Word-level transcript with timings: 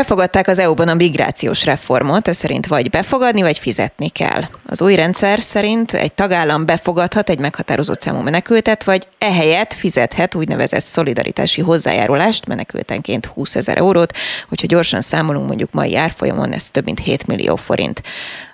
Elfogadták 0.00 0.48
az 0.48 0.58
EU-ban 0.58 0.88
a 0.88 0.94
migrációs 0.94 1.64
reformot, 1.64 2.28
ez 2.28 2.36
szerint 2.36 2.66
vagy 2.66 2.90
befogadni, 2.90 3.42
vagy 3.42 3.58
fizetni 3.58 4.08
kell. 4.08 4.42
Az 4.64 4.82
új 4.82 4.94
rendszer 4.94 5.40
szerint 5.40 5.92
egy 5.92 6.12
tagállam 6.12 6.66
befogadhat 6.66 7.30
egy 7.30 7.38
meghatározott 7.38 8.00
számú 8.00 8.20
menekültet, 8.20 8.84
vagy 8.84 9.08
ehelyett 9.18 9.74
fizethet 9.74 10.34
úgynevezett 10.34 10.84
szolidaritási 10.84 11.60
hozzájárulást, 11.60 12.46
menekültenként 12.46 13.26
20 13.26 13.54
ezer 13.54 13.78
eurót, 13.78 14.16
hogyha 14.48 14.66
gyorsan 14.66 15.00
számolunk 15.00 15.46
mondjuk 15.46 15.72
mai 15.72 15.96
árfolyamon, 15.96 16.52
ez 16.52 16.70
több 16.70 16.84
mint 16.84 17.00
7 17.00 17.26
millió 17.26 17.56
forint. 17.56 18.02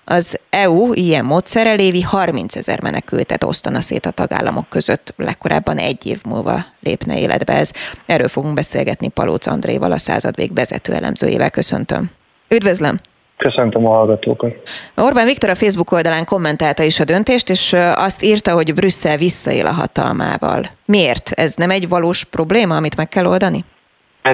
Az 0.08 0.40
EU 0.50 0.92
ilyen 0.92 1.24
módszerrel 1.24 1.78
évi 1.78 2.02
30 2.02 2.56
ezer 2.56 2.82
menekültet 2.82 3.44
osztana 3.44 3.80
szét 3.80 4.06
a 4.06 4.10
tagállamok 4.10 4.68
között, 4.68 5.14
legkorábban 5.16 5.78
egy 5.78 6.06
év 6.06 6.20
múlva 6.28 6.64
lépne 6.80 7.18
életbe 7.18 7.52
ez. 7.52 7.70
Erről 8.06 8.28
fogunk 8.28 8.54
beszélgetni 8.54 9.08
Palóc 9.08 9.46
Andréval, 9.46 9.92
a 9.92 9.98
századvég 9.98 10.54
vezető 10.54 10.92
elemzőjével. 10.92 11.50
Köszöntöm. 11.50 12.10
Üdvözlöm! 12.48 12.98
Köszöntöm 13.36 13.86
a 13.86 13.90
hallgatókat. 13.90 14.52
Orbán 14.96 15.26
Viktor 15.26 15.50
a 15.50 15.54
Facebook 15.54 15.92
oldalán 15.92 16.24
kommentálta 16.24 16.82
is 16.82 17.00
a 17.00 17.04
döntést, 17.04 17.50
és 17.50 17.76
azt 17.94 18.22
írta, 18.22 18.52
hogy 18.52 18.74
Brüsszel 18.74 19.16
visszaél 19.16 19.66
a 19.66 19.72
hatalmával. 19.72 20.66
Miért? 20.84 21.30
Ez 21.30 21.54
nem 21.54 21.70
egy 21.70 21.88
valós 21.88 22.24
probléma, 22.24 22.76
amit 22.76 22.96
meg 22.96 23.08
kell 23.08 23.26
oldani? 23.26 23.64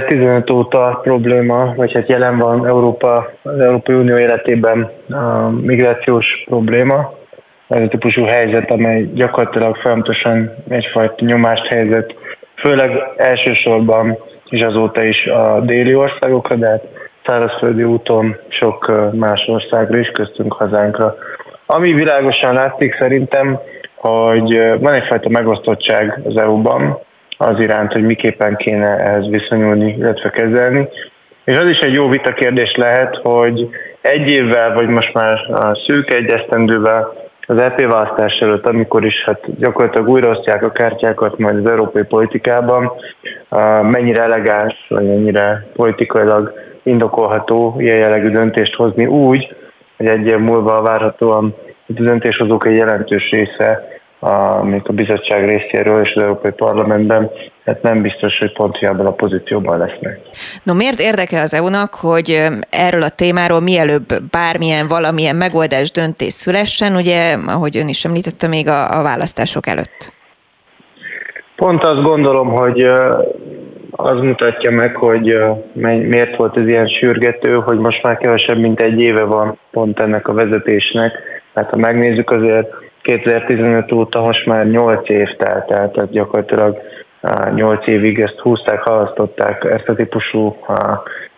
15 0.01 0.51
óta 0.51 1.01
probléma, 1.03 1.75
vagy 1.77 1.93
hát 1.93 2.09
jelen 2.09 2.39
van 2.39 2.67
Európa, 2.67 3.31
az 3.43 3.59
Európai 3.59 3.95
Unió 3.95 4.17
életében 4.17 4.91
a 5.11 5.49
migrációs 5.49 6.43
probléma, 6.45 7.15
ez 7.69 7.83
a 7.83 7.89
típusú 7.89 8.25
helyzet, 8.25 8.71
amely 8.71 9.11
gyakorlatilag 9.15 9.77
folyamatosan 9.77 10.55
egyfajta 10.69 11.25
nyomást 11.25 11.67
helyzet, 11.67 12.15
főleg 12.57 12.91
elsősorban 13.17 14.19
és 14.49 14.63
azóta 14.63 15.03
is 15.03 15.27
a 15.27 15.61
déli 15.61 15.95
országokra, 15.95 16.55
de 16.55 16.69
hát 16.69 16.85
szárazföldi 17.25 17.83
úton 17.83 18.37
sok 18.49 18.93
más 19.13 19.47
országra 19.47 19.99
is, 19.99 20.09
köztünk 20.09 20.53
hazánkra. 20.53 21.15
Ami 21.67 21.93
világosan 21.93 22.55
látszik 22.55 22.97
szerintem, 22.99 23.59
hogy 23.95 24.79
van 24.81 24.93
egyfajta 24.93 25.29
megosztottság 25.29 26.21
az 26.25 26.37
EU-ban, 26.37 26.99
az 27.39 27.61
iránt, 27.61 27.93
hogy 27.93 28.03
miképpen 28.03 28.57
kéne 28.57 28.97
ehhez 28.99 29.29
viszonyulni, 29.29 29.95
illetve 29.99 30.31
kezelni. 30.31 30.89
És 31.45 31.57
az 31.57 31.67
is 31.67 31.79
egy 31.79 31.93
jó 31.93 32.09
vita 32.09 32.33
kérdés 32.33 32.75
lehet, 32.77 33.17
hogy 33.23 33.69
egy 34.01 34.29
évvel, 34.29 34.75
vagy 34.75 34.89
most 34.89 35.15
már 35.15 35.39
a 35.51 35.75
szűk 35.87 36.11
egy 36.11 36.31
esztendővel 36.31 37.23
az 37.47 37.59
EP 37.59 37.81
választás 37.81 38.39
előtt, 38.39 38.67
amikor 38.67 39.05
is 39.05 39.25
hát 39.25 39.59
gyakorlatilag 39.59 40.09
újraosztják 40.09 40.63
a 40.63 40.73
kártyákat 40.73 41.39
majd 41.39 41.57
az 41.57 41.71
európai 41.71 42.03
politikában, 42.03 42.93
mennyire 43.83 44.23
elegáns, 44.23 44.75
vagy 44.89 45.07
mennyire 45.07 45.67
politikailag 45.75 46.53
indokolható 46.83 47.75
ilyen 47.79 47.97
jellegű 47.97 48.31
döntést 48.31 48.75
hozni 48.75 49.07
úgy, 49.07 49.57
hogy 49.97 50.07
egy 50.07 50.27
év 50.27 50.39
múlva 50.39 50.83
várhatóan 50.83 51.55
a 51.87 51.93
döntéshozók 51.93 52.67
egy 52.67 52.77
jelentős 52.77 53.31
része 53.31 53.92
a, 54.23 54.65
még 54.65 54.83
a 54.85 54.93
bizottság 54.93 55.45
részéről 55.45 56.05
és 56.05 56.13
az 56.15 56.23
Európai 56.23 56.51
Parlamentben, 56.51 57.31
hát 57.65 57.83
nem 57.83 58.03
biztos, 58.03 58.39
hogy 58.39 58.53
pont 58.53 58.77
hiába 58.77 59.05
a 59.05 59.13
pozícióban 59.13 59.79
lesznek. 59.79 60.21
No 60.63 60.75
miért 60.75 61.01
érdeke 61.01 61.41
az 61.41 61.55
EU-nak, 61.55 61.95
hogy 61.95 62.43
erről 62.71 63.03
a 63.03 63.09
témáról 63.09 63.61
mielőbb 63.61 64.23
bármilyen 64.31 64.89
valamilyen 64.89 65.37
megoldás 65.37 65.91
döntés 65.91 66.33
szülessen, 66.33 66.95
ugye, 66.95 67.37
ahogy 67.47 67.77
ön 67.77 67.89
is 67.89 68.05
említette, 68.05 68.49
még 68.49 68.69
a, 68.69 68.99
a 68.99 69.03
választások 69.03 69.67
előtt? 69.67 70.13
Pont 71.57 71.85
azt 71.85 72.03
gondolom, 72.03 72.49
hogy 72.49 72.81
az 73.91 74.21
mutatja 74.21 74.71
meg, 74.71 74.97
hogy 74.97 75.39
miért 75.73 76.37
volt 76.37 76.57
ez 76.57 76.67
ilyen 76.67 76.89
sürgető, 76.89 77.55
hogy 77.55 77.79
most 77.79 78.03
már 78.03 78.17
kevesebb, 78.17 78.59
mint 78.59 78.81
egy 78.81 79.01
éve 79.01 79.23
van 79.23 79.59
pont 79.71 80.01
ennek 80.01 80.29
a 80.29 80.33
vezetésnek. 80.33 81.13
Hát 81.55 81.71
ha 81.71 81.77
megnézzük 81.77 82.31
azért 82.31 82.83
2015 83.03 83.93
óta 83.93 84.21
most 84.21 84.47
már 84.47 84.67
8 84.67 85.09
év 85.09 85.29
telt 85.37 85.71
el, 85.71 85.91
tehát 85.91 86.11
gyakorlatilag 86.11 86.77
8 87.55 87.87
évig 87.87 88.21
ezt 88.21 88.39
húzták, 88.39 88.83
halasztották 88.83 89.65
ezt 89.65 89.89
a 89.89 89.95
típusú 89.95 90.57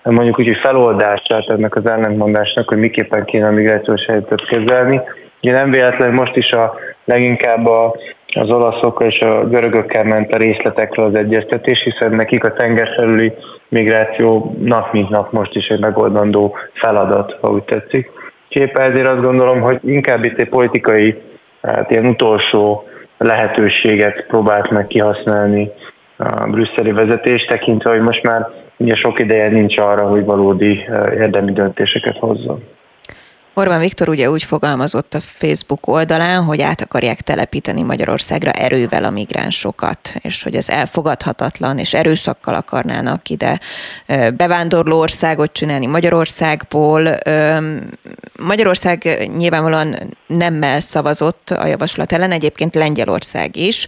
mondjuk 0.02 0.38
úgy, 0.38 0.46
hogy 0.46 0.56
feloldását 0.56 1.48
ennek 1.48 1.76
az 1.76 1.86
ellentmondásnak, 1.86 2.68
hogy 2.68 2.78
miképpen 2.78 3.24
kéne 3.24 3.46
a 3.46 3.50
migrációs 3.50 4.04
helyzetet 4.04 4.46
kezelni. 4.46 5.00
Ugye 5.42 5.52
nem 5.52 5.70
véletlen 5.70 6.12
most 6.12 6.36
is 6.36 6.50
a 6.50 6.74
leginkább 7.04 7.66
a, 7.66 7.96
az 8.34 8.50
olaszokkal 8.50 9.06
és 9.06 9.20
a 9.20 9.48
görögökkel 9.48 10.04
ment 10.04 10.34
a 10.34 10.36
részletekről 10.36 11.06
az 11.06 11.14
egyeztetés, 11.14 11.82
hiszen 11.82 12.14
nekik 12.14 12.44
a 12.44 12.52
tengerfelüli 12.52 13.32
migráció 13.68 14.56
nap 14.60 14.92
mint 14.92 15.08
nap 15.08 15.32
most 15.32 15.54
is 15.54 15.66
egy 15.68 15.80
megoldandó 15.80 16.56
feladat, 16.72 17.36
ha 17.40 17.50
úgy 17.50 17.62
tetszik. 17.62 18.10
Képe 18.48 18.80
ezért 18.80 19.06
azt 19.06 19.22
gondolom, 19.22 19.60
hogy 19.60 19.78
inkább 19.84 20.24
itt 20.24 20.38
egy 20.38 20.48
politikai 20.48 21.22
hát 21.72 21.90
ilyen 21.90 22.06
utolsó 22.06 22.84
lehetőséget 23.18 24.26
próbált 24.26 24.70
meg 24.70 24.86
kihasználni 24.86 25.70
a 26.16 26.46
brüsszeli 26.46 26.92
vezetés, 26.92 27.44
tekintve, 27.44 27.90
hogy 27.90 28.00
most 28.00 28.22
már 28.22 28.48
ugye 28.76 28.94
sok 28.94 29.18
ideje 29.18 29.48
nincs 29.48 29.78
arra, 29.78 30.08
hogy 30.08 30.24
valódi 30.24 30.86
eh, 30.88 31.12
érdemi 31.12 31.52
döntéseket 31.52 32.18
hozzon. 32.18 32.62
Orbán 33.56 33.80
Viktor 33.80 34.08
ugye 34.08 34.30
úgy 34.30 34.42
fogalmazott 34.42 35.14
a 35.14 35.20
Facebook 35.20 35.86
oldalán, 35.86 36.42
hogy 36.42 36.60
át 36.60 36.80
akarják 36.80 37.20
telepíteni 37.20 37.82
Magyarországra 37.82 38.50
erővel 38.50 39.04
a 39.04 39.10
migránsokat, 39.10 40.14
és 40.20 40.42
hogy 40.42 40.54
ez 40.54 40.68
elfogadhatatlan, 40.68 41.78
és 41.78 41.94
erőszakkal 41.94 42.54
akarnának 42.54 43.28
ide 43.28 43.60
bevándorló 44.36 44.98
országot 44.98 45.52
csinálni 45.52 45.86
Magyarországból. 45.86 47.18
Magyarország 48.38 49.28
nyilvánvalóan 49.36 50.16
nemmel 50.26 50.80
szavazott 50.80 51.50
a 51.50 51.66
javaslat 51.66 52.12
ellen, 52.12 52.30
egyébként 52.30 52.74
Lengyelország 52.74 53.56
is. 53.56 53.86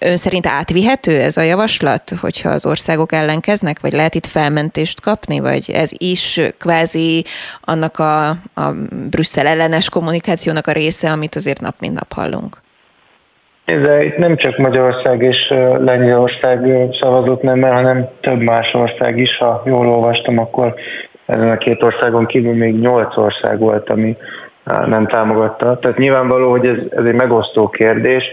Ön 0.00 0.16
szerint 0.16 0.46
átvihető 0.46 1.20
ez 1.20 1.36
a 1.36 1.42
javaslat, 1.42 2.10
hogyha 2.20 2.48
az 2.48 2.66
országok 2.66 3.12
ellenkeznek, 3.12 3.80
vagy 3.80 3.92
lehet 3.92 4.14
itt 4.14 4.26
felmentést 4.26 5.00
kapni, 5.00 5.40
vagy 5.40 5.70
ez 5.74 5.90
is 5.96 6.40
kvázi 6.58 7.24
annak 7.64 7.98
a, 7.98 8.28
a 8.54 8.72
Brüsszel 9.10 9.46
ellenes 9.46 9.88
kommunikációnak 9.88 10.66
a 10.66 10.72
része, 10.72 11.10
amit 11.10 11.34
azért 11.34 11.60
nap 11.60 11.74
mint 11.80 11.94
nap 11.94 12.12
hallunk? 12.12 12.56
Ez 13.64 14.02
itt 14.04 14.16
nem 14.16 14.36
csak 14.36 14.56
Magyarország 14.58 15.22
és 15.22 15.48
Lengyelország 15.78 16.66
szavazott 17.00 17.42
nem, 17.42 17.62
hanem 17.62 18.08
több 18.20 18.40
más 18.40 18.74
ország 18.74 19.18
is. 19.18 19.36
Ha 19.36 19.62
jól 19.66 19.88
olvastam, 19.88 20.38
akkor 20.38 20.74
ezen 21.26 21.50
a 21.50 21.56
két 21.56 21.82
országon 21.82 22.26
kívül 22.26 22.54
még 22.54 22.80
nyolc 22.80 23.16
ország 23.16 23.58
volt, 23.58 23.90
ami 23.90 24.16
nem 24.86 25.06
támogatta. 25.06 25.78
Tehát 25.78 25.98
nyilvánvaló, 25.98 26.50
hogy 26.50 26.66
ez, 26.66 26.76
ez 26.90 27.04
egy 27.04 27.14
megosztó 27.14 27.68
kérdés. 27.68 28.24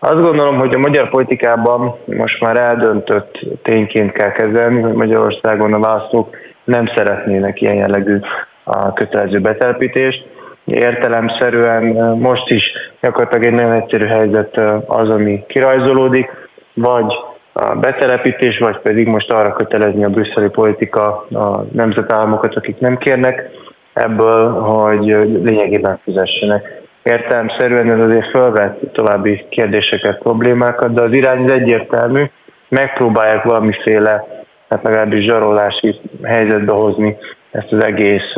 Azt 0.00 0.22
gondolom, 0.22 0.58
hogy 0.58 0.74
a 0.74 0.78
magyar 0.78 1.08
politikában 1.08 1.94
most 2.04 2.40
már 2.40 2.56
eldöntött 2.56 3.38
tényként 3.62 4.12
kell 4.12 4.32
kezelni, 4.32 4.80
hogy 4.80 4.92
Magyarországon 4.92 5.72
a 5.72 5.78
választók 5.78 6.36
nem 6.64 6.86
szeretnének 6.86 7.60
ilyen 7.60 7.74
jellegű 7.74 8.18
a 8.64 8.92
kötelező 8.92 9.40
betelepítést. 9.40 10.26
Értelemszerűen 10.64 11.84
most 12.18 12.50
is 12.50 12.72
gyakorlatilag 13.00 13.44
egy 13.44 13.52
nagyon 13.52 13.72
egyszerű 13.72 14.06
helyzet 14.06 14.60
az, 14.86 15.10
ami 15.10 15.44
kirajzolódik, 15.46 16.30
vagy 16.74 17.14
a 17.52 17.74
betelepítés, 17.74 18.58
vagy 18.58 18.78
pedig 18.78 19.06
most 19.06 19.30
arra 19.30 19.52
kötelezni 19.52 20.04
a 20.04 20.08
brüsszeli 20.08 20.48
politika 20.48 21.26
a 21.30 21.64
nemzetállamokat, 21.72 22.54
akik 22.54 22.78
nem 22.78 22.98
kérnek 22.98 23.50
ebből, 23.92 24.52
hogy 24.52 25.04
lényegében 25.42 26.00
fizessenek 26.04 26.78
értelemszerűen 27.08 27.90
ez 27.90 28.00
azért 28.00 28.30
felvet 28.30 28.78
további 28.92 29.44
kérdéseket, 29.48 30.18
problémákat, 30.18 30.92
de 30.92 31.00
az 31.00 31.12
irány 31.12 31.44
az 31.44 31.50
egyértelmű, 31.50 32.24
megpróbálják 32.68 33.42
valamiféle, 33.42 34.24
hát 34.68 34.82
legalábbis 34.82 35.24
zsarolási 35.24 36.00
helyzetbe 36.22 36.72
hozni 36.72 37.16
ezt 37.50 37.72
az 37.72 37.84
egész 37.84 38.34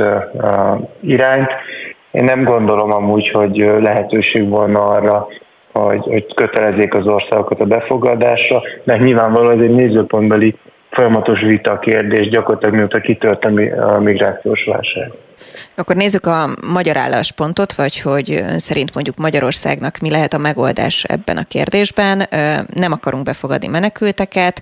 irányt. 1.01 1.51
Én 2.11 2.25
nem 2.25 2.45
gondolom 2.45 2.93
amúgy, 2.93 3.31
hogy 3.31 3.57
lehetőség 3.81 4.49
volna 4.49 4.87
arra, 4.87 5.27
hogy, 5.73 6.03
hogy 6.03 6.35
kötelezzék 6.35 6.95
az 6.95 7.07
országokat 7.07 7.61
a 7.61 7.65
befogadásra, 7.65 8.63
mert 8.85 9.01
nyilvánvalóan 9.01 9.59
ez 9.59 9.65
egy 9.65 9.75
nézőpontbeli 9.75 10.57
folyamatos 10.91 11.41
vita 11.41 11.79
kérdés, 11.79 12.29
gyakorlatilag 12.29 12.75
mióta 12.75 13.01
kitört 13.01 13.45
a 13.45 14.01
migrációs 14.01 14.65
válság. 14.65 15.13
Akkor 15.75 15.97
nézzük 15.97 16.27
a 16.27 16.51
magyar 16.67 16.97
álláspontot, 16.97 17.73
vagy 17.73 18.01
hogy 18.01 18.33
ön 18.33 18.59
szerint 18.59 18.95
mondjuk 18.95 19.17
Magyarországnak 19.17 19.99
mi 19.99 20.11
lehet 20.11 20.35
a 20.35 20.39
megoldás 20.39 21.05
ebben 21.05 21.37
a 21.37 21.45
kérdésben. 21.45 22.29
Nem 22.75 22.93
akarunk 22.93 23.25
befogadni 23.25 23.67
menekülteket. 23.67 24.61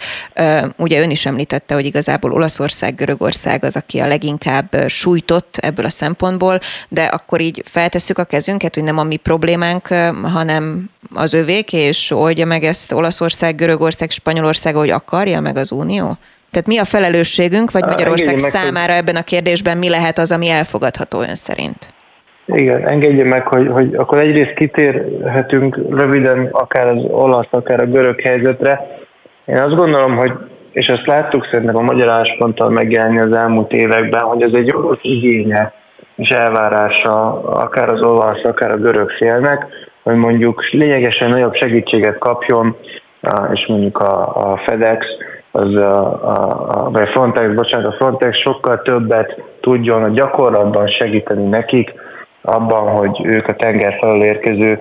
Ugye 0.76 1.00
ön 1.00 1.10
is 1.10 1.26
említette, 1.26 1.74
hogy 1.74 1.86
igazából 1.86 2.32
Olaszország, 2.32 2.94
Görögország 2.94 3.64
az, 3.64 3.76
aki 3.76 3.98
a 3.98 4.06
leginkább 4.06 4.84
sújtott 4.86 5.56
ebből 5.56 5.84
a 5.84 5.90
szempontból, 5.90 6.60
de 6.88 7.04
akkor 7.04 7.40
így 7.40 7.62
feltesszük 7.64 8.18
a 8.18 8.24
kezünket, 8.24 8.74
hogy 8.74 8.84
nem 8.84 8.98
a 8.98 9.02
mi 9.02 9.16
problémánk, 9.16 9.86
hanem 10.22 10.90
az 11.14 11.32
övék, 11.32 11.72
és 11.72 12.10
oldja 12.10 12.46
meg 12.46 12.64
ezt 12.64 12.92
Olaszország, 12.92 13.54
Görögország, 13.54 14.10
Spanyolország, 14.10 14.74
hogy 14.74 14.90
akarja 14.90 15.40
meg 15.40 15.56
az 15.56 15.70
Unió? 15.70 16.18
Tehát 16.50 16.66
mi 16.66 16.78
a 16.78 16.84
felelősségünk, 16.84 17.70
vagy 17.70 17.84
Magyarország 17.84 18.40
meg, 18.40 18.50
számára 18.50 18.92
ebben 18.92 19.16
a 19.16 19.22
kérdésben 19.22 19.78
mi 19.78 19.88
lehet 19.88 20.18
az, 20.18 20.32
ami 20.32 20.48
elfogadható 20.48 21.20
ön 21.20 21.34
szerint? 21.34 21.92
Igen, 22.46 22.88
engedje 22.88 23.24
meg, 23.24 23.46
hogy, 23.46 23.68
hogy 23.68 23.94
akkor 23.94 24.18
egyrészt 24.18 24.54
kitérhetünk 24.54 25.76
röviden 25.90 26.48
akár 26.52 26.86
az 26.86 27.02
olasz, 27.10 27.46
akár 27.50 27.80
a 27.80 27.86
görög 27.86 28.20
helyzetre. 28.20 28.98
Én 29.44 29.58
azt 29.58 29.74
gondolom, 29.74 30.16
hogy 30.16 30.32
és 30.72 30.88
azt 30.88 31.06
láttuk 31.06 31.48
szerintem 31.50 31.76
a 31.76 31.80
magyar 31.80 32.08
állásponttal 32.08 32.68
megjelenni 32.68 33.18
az 33.18 33.32
elmúlt 33.32 33.72
években, 33.72 34.20
hogy 34.20 34.42
ez 34.42 34.52
egy 34.52 34.66
jogos 34.66 34.98
igénye 35.02 35.72
és 36.16 36.28
elvárása 36.28 37.42
akár 37.42 37.88
az 37.88 38.02
olasz, 38.02 38.44
akár 38.44 38.70
a 38.70 38.76
görög 38.76 39.10
félnek, 39.10 39.66
hogy 40.02 40.14
mondjuk 40.14 40.70
lényegesen 40.70 41.30
nagyobb 41.30 41.54
segítséget 41.54 42.18
kapjon, 42.18 42.76
és 43.52 43.66
mondjuk 43.66 43.98
a, 43.98 44.36
a 44.52 44.56
FedEx, 44.56 45.06
az 45.58 45.74
a, 45.74 46.06
a, 46.28 46.90
a 46.92 47.06
Frontex, 47.06 47.54
bocsánat, 47.54 47.86
a 47.86 47.96
Frontex 47.96 48.38
sokkal 48.38 48.82
többet 48.82 49.42
tudjon 49.60 50.02
a 50.02 50.08
gyakorlatban 50.08 50.86
segíteni 50.86 51.48
nekik 51.48 51.94
abban, 52.42 52.88
hogy 52.88 53.20
ők 53.24 53.48
a 53.48 53.54
tenger 53.54 53.96
felől 54.00 54.22
érkező 54.22 54.78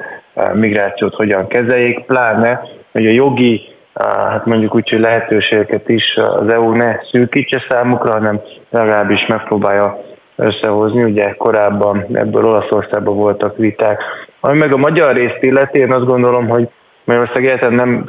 migrációt 0.53 1.15
hogyan 1.15 1.47
kezeljék, 1.47 2.06
pláne, 2.06 2.62
hogy 2.91 3.06
a 3.06 3.12
jogi 3.12 3.75
hát 3.94 4.45
mondjuk 4.45 4.75
úgy, 4.75 4.89
hogy 4.89 5.00
lehetőségeket 5.00 5.89
is 5.89 6.15
az 6.15 6.47
EU 6.47 6.71
ne 6.71 6.95
szűkítse 7.12 7.65
számukra, 7.69 8.12
hanem 8.12 8.41
legalábbis 8.69 9.25
megpróbálja 9.25 10.01
összehozni. 10.35 11.03
Ugye 11.03 11.33
korábban 11.33 12.06
ebből 12.13 12.45
Olaszországban 12.45 13.15
voltak 13.15 13.57
viták. 13.57 14.03
Ami 14.39 14.57
meg 14.57 14.73
a 14.73 14.77
magyar 14.77 15.15
részt 15.15 15.38
illeti, 15.41 15.80
én 15.80 15.91
azt 15.91 16.06
gondolom, 16.06 16.47
hogy 16.47 16.69
Magyarország 17.03 17.45
egyáltalán 17.45 17.75
nem 17.75 18.06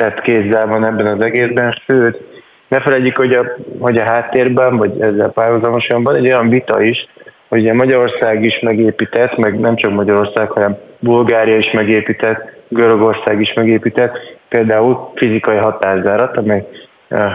föltett 0.00 0.20
kézzel 0.20 0.66
van 0.66 0.84
ebben 0.84 1.06
az 1.06 1.20
egészben, 1.20 1.80
sőt, 1.86 2.20
ne 2.68 2.80
felejtjük, 2.80 3.16
hogy 3.16 3.34
a, 3.34 3.44
hogy 3.78 3.98
a 3.98 4.04
háttérben, 4.04 4.76
vagy 4.76 5.00
ezzel 5.00 5.28
párhuzamosan 5.28 6.02
van 6.02 6.14
egy 6.14 6.26
olyan 6.26 6.48
vita 6.48 6.82
is, 6.82 7.06
hogy 7.48 7.68
a 7.68 7.74
Magyarország 7.74 8.44
is 8.44 8.60
megépített, 8.60 9.36
meg 9.36 9.60
nem 9.60 9.76
csak 9.76 9.92
Magyarország, 9.92 10.50
hanem 10.50 10.76
Bulgária 10.98 11.56
is 11.56 11.70
megépített, 11.70 12.58
Görögország 12.68 13.40
is 13.40 13.52
megépített, 13.52 14.18
például 14.48 15.12
fizikai 15.14 15.56
határzárat, 15.56 16.36
amely 16.36 16.66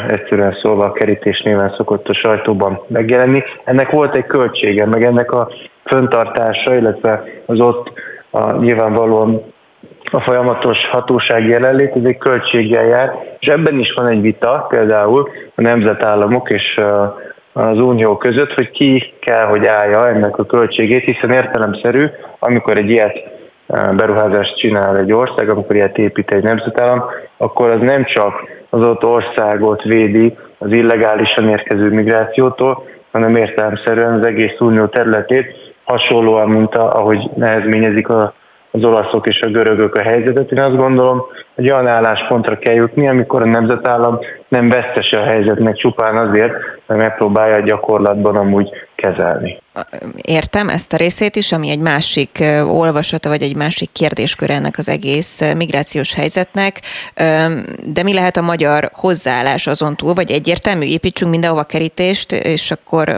egyszerűen 0.08 0.58
szólva 0.62 0.86
a 0.86 0.92
kerítés 0.92 1.42
néven 1.42 1.74
szokott 1.78 2.10
a 2.10 2.14
sajtóban 2.14 2.80
megjelenni. 2.88 3.44
Ennek 3.64 3.90
volt 3.90 4.16
egy 4.16 4.26
költsége, 4.26 4.86
meg 4.86 5.04
ennek 5.04 5.32
a 5.32 5.50
föntartása, 5.84 6.76
illetve 6.76 7.24
az 7.46 7.60
ott 7.60 7.92
a, 8.30 8.52
nyilvánvalóan 8.52 9.54
a 10.12 10.22
folyamatos 10.22 10.78
hatóság 10.92 11.48
jelenlét, 11.48 11.96
ez 11.96 12.04
egy 12.04 12.18
költséggel 12.18 12.86
jár, 12.86 13.13
és 13.40 13.48
ebben 13.48 13.80
is 13.80 13.94
van 13.94 14.07
egy 14.07 14.22
vita, 14.22 14.66
például 14.69 15.30
a 15.56 15.62
nemzetállamok 15.62 16.50
és 16.50 16.80
az 17.54 17.80
unió 17.80 18.18
között, 18.18 18.54
hogy 18.54 18.72
ki 18.72 19.13
kell, 19.22 19.46
hogy 19.46 19.66
állja 19.66 20.07
ennek 20.07 20.38
a 20.38 20.46
költségét, 20.46 21.04
hiszen 21.04 21.31
értelemszerű, 21.31 22.06
amikor 22.40 22.78
egy 22.78 22.90
ilyet 22.90 23.18
beruházást 23.68 24.57
csinál 24.57 24.98
egy 24.98 25.12
ország, 25.12 25.50
amikor 25.50 25.75
ilyet 25.75 25.98
épít 25.98 26.31
egy 26.31 26.44
nemzetállam, 26.44 27.04
akkor 27.38 27.69
az 27.69 27.80
nem 27.80 28.06
csak 28.06 28.34
az 28.69 28.81
ott 28.81 29.04
országot 29.04 29.84
védi 29.84 30.38
az 30.58 30.72
illegálisan 30.72 31.50
érkező 31.50 31.90
migrációtól, 31.90 32.88
hanem 33.12 33.36
értelemszerűen 33.36 34.13
az 34.13 34.25
egész 34.25 34.60
unió 34.60 34.86
területét, 34.86 35.74
hasonlóan, 35.84 36.50
mint 36.50 36.75
ahogy 36.75 37.30
nehezményezik 37.36 38.10
a 38.10 38.34
az 38.75 38.83
olaszok 38.83 39.27
és 39.27 39.42
a 39.42 39.50
görögök 39.50 39.95
a 39.95 40.01
helyzetet. 40.01 40.51
Én 40.51 40.60
azt 40.60 40.75
gondolom, 40.75 41.22
hogy 41.56 41.72
olyan 41.72 41.88
álláspontra 41.88 42.57
kell 42.57 42.74
jutni, 42.74 43.07
amikor 43.07 43.42
a 43.42 43.45
nemzetállam 43.45 44.19
nem 44.48 44.69
vesztese 44.69 45.18
a 45.18 45.24
helyzetnek 45.24 45.75
csupán 45.75 46.18
azért, 46.18 46.54
mert 46.88 47.01
megpróbálja 47.01 47.56
a 47.56 47.60
gyakorlatban 47.60 48.36
amúgy 48.36 48.69
kezelni. 48.95 49.62
Értem 50.22 50.69
ezt 50.69 50.94
a 50.94 50.98
részét 50.98 51.36
is, 51.36 51.51
ami 51.51 51.69
egy 51.69 51.80
másik 51.80 52.44
olvasata, 52.68 53.30
vagy 53.30 53.42
egy 53.42 53.56
másik 53.56 53.89
kérdéskör 53.92 54.50
ennek 54.50 54.77
az 54.77 54.89
egész 54.89 55.42
migrációs 55.57 56.13
helyzetnek, 56.13 56.80
de 57.86 58.04
mi 58.04 58.13
lehet 58.13 58.38
a 58.38 58.42
magyar 58.42 58.89
hozzáállás 58.94 59.68
azon 59.68 59.95
túl, 59.95 60.13
vagy 60.13 60.31
egyértelmű, 60.31 60.86
építsünk 60.86 61.31
mindenhova 61.31 61.63
kerítést, 61.63 62.31
és 62.31 62.72
akkor 62.72 63.18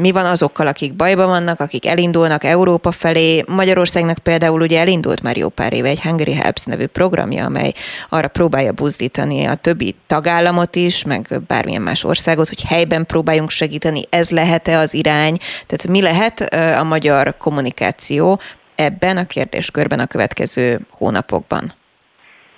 mi 0.00 0.12
van 0.12 0.26
azokkal, 0.26 0.66
akik 0.66 0.94
bajban 0.94 1.26
vannak, 1.26 1.60
akik 1.60 1.86
elindulnak 1.86 2.44
Európa 2.44 2.90
felé. 2.90 3.42
Magyarországnak 3.48 4.18
például 4.18 4.60
ugye 4.60 4.80
elindult 4.80 5.22
már 5.22 5.36
jó 5.36 5.48
pár 5.48 5.72
éve 5.72 5.88
egy 5.88 6.00
Hungary 6.00 6.34
Helps 6.34 6.64
nevű 6.64 6.86
programja, 6.86 7.44
amely 7.44 7.72
arra 8.08 8.28
próbálja 8.28 8.72
buzdítani 8.72 9.44
a 9.44 9.54
többi 9.54 9.94
tagállamot 10.06 10.76
is, 10.76 11.04
meg 11.04 11.40
bármilyen 11.46 11.82
más 11.82 12.04
országot, 12.04 12.48
hogy 12.48 12.62
helyben 12.68 13.06
próbáljunk 13.06 13.50
segíteni. 13.50 14.02
Ez 14.10 14.30
lehet-e 14.30 14.78
az 14.78 14.94
irány? 14.94 15.36
Tehát 15.66 15.88
mi 15.88 16.02
lehet 16.02 16.40
a 16.80 16.84
magyar 16.84 17.34
kommunikáció 17.38 18.40
ebben 18.74 19.16
a 19.16 19.26
kérdéskörben 19.26 19.98
a 19.98 20.06
következő 20.06 20.78
hónapokban? 20.90 21.72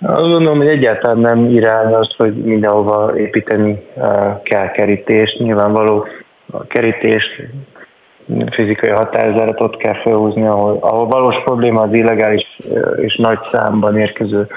Azt 0.05 0.29
gondolom, 0.29 0.57
hogy 0.57 0.67
egyáltalán 0.67 1.17
nem 1.17 1.45
irány 1.45 1.93
az, 1.93 2.13
hogy 2.17 2.43
mindenhova 2.43 3.17
építeni 3.17 3.83
kell 4.43 4.71
kerítést. 4.71 5.39
Nyilvánvaló 5.39 6.07
a 6.53 6.67
kerítést, 6.67 7.41
fizikai 8.51 8.89
határzáratot 8.89 9.77
kell 9.77 10.01
felhúzni, 10.01 10.45
ahol, 10.45 10.77
ahol 10.81 11.07
valós 11.07 11.43
probléma 11.43 11.81
az 11.81 11.93
illegális 11.93 12.57
és 12.95 13.15
nagy 13.15 13.39
számban 13.51 13.97
érkező 13.97 14.47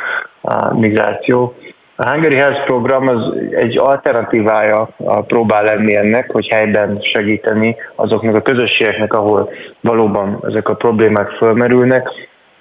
migráció. 0.73 1.55
A 1.97 2.11
Hungary 2.11 2.37
Health 2.37 2.65
program 2.65 3.09
az 3.09 3.33
egy 3.51 3.79
alternatívája 3.79 4.89
próbál 5.27 5.65
lenni 5.65 5.97
ennek, 5.97 6.31
hogy 6.31 6.49
helyben 6.49 6.99
segíteni 7.01 7.77
azoknak 7.95 8.35
a 8.35 8.43
közösségeknek, 8.43 9.15
ahol 9.15 9.51
valóban 9.81 10.39
ezek 10.49 10.69
a 10.69 10.75
problémák 10.75 11.31
fölmerülnek. 11.31 12.11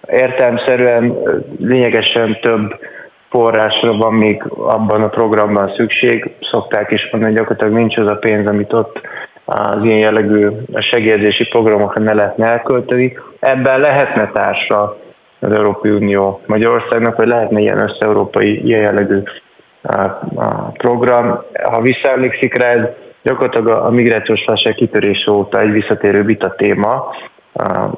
Értelmszerűen 0.08 1.18
lényegesen 1.60 2.38
több 2.42 2.80
forrásra 3.36 3.94
van 3.94 4.14
még 4.14 4.44
abban 4.58 5.04
a 5.04 5.10
programban 5.10 5.72
szükség. 5.76 6.32
Szokták 6.42 6.92
is 6.92 7.08
mondani, 7.12 7.32
hogy 7.32 7.42
gyakorlatilag 7.42 7.74
nincs 7.74 7.98
az 7.98 8.08
a 8.08 8.16
pénz, 8.16 8.48
amit 8.48 8.74
ott 8.74 9.02
az 9.46 9.84
ilyen 9.84 10.00
jellegű 10.00 10.48
segélyezési 10.76 11.48
programokra 11.48 12.02
ne 12.02 12.14
lehetne 12.14 12.46
elkölteni. 12.46 13.18
Ebben 13.40 13.80
lehetne 13.80 14.32
társa 14.32 14.98
az 15.40 15.52
Európai 15.52 15.92
Unió 15.92 16.42
Magyarországnak, 16.46 17.16
vagy 17.16 17.28
lehetne 17.28 17.60
ilyen 17.60 17.80
össze-európai 17.80 18.66
ilyen 18.66 18.82
jellegű 18.82 19.22
program. 20.78 21.40
Ha 21.64 21.82
visszaemlékszik 21.82 22.58
rá, 22.58 22.68
ez 22.68 22.88
gyakorlatilag 23.24 23.68
a 23.68 23.90
migrációs 23.90 24.46
válság 24.46 24.74
kitörése 24.74 25.32
óta 25.32 25.60
egy 25.60 25.72
visszatérő 25.72 26.24
vita 26.24 26.56
téma. 26.58 27.14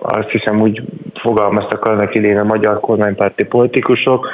Azt 0.01 0.29
hiszem 0.29 0.62
úgy 0.62 0.82
fogalmaztak 1.22 1.86
annak 1.86 2.15
idén 2.15 2.38
a 2.38 2.44
magyar 2.44 2.79
kormánypárti 2.79 3.46
politikusok, 3.46 4.27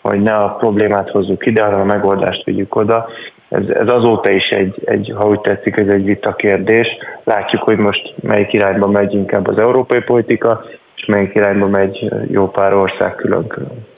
hogy 0.00 0.22
ne 0.22 0.32
a 0.32 0.48
problémát 0.48 1.10
hozzuk 1.10 1.46
ide, 1.46 1.62
hanem 1.62 1.80
a 1.80 1.84
megoldást 1.84 2.44
vigyük 2.44 2.74
oda. 2.74 3.08
Ez, 3.48 3.68
ez 3.68 3.88
azóta 3.88 4.30
is 4.30 4.48
egy, 4.48 4.74
egy, 4.84 5.12
ha 5.16 5.28
úgy 5.28 5.40
tetszik, 5.40 5.76
ez 5.76 5.88
egy 5.88 6.04
vita 6.04 6.34
kérdés. 6.34 6.86
Látjuk, 7.24 7.62
hogy 7.62 7.76
most 7.76 8.14
melyik 8.22 8.52
irányba 8.52 8.86
megy 8.86 9.14
inkább 9.14 9.48
az 9.48 9.58
európai 9.58 10.00
politika, 10.00 10.64
és 10.96 11.04
melyik 11.04 11.34
irányba 11.34 11.66
megy 11.66 12.08
jó 12.30 12.48
pár 12.48 12.74
ország 12.74 13.14
külön-külön. 13.14 13.88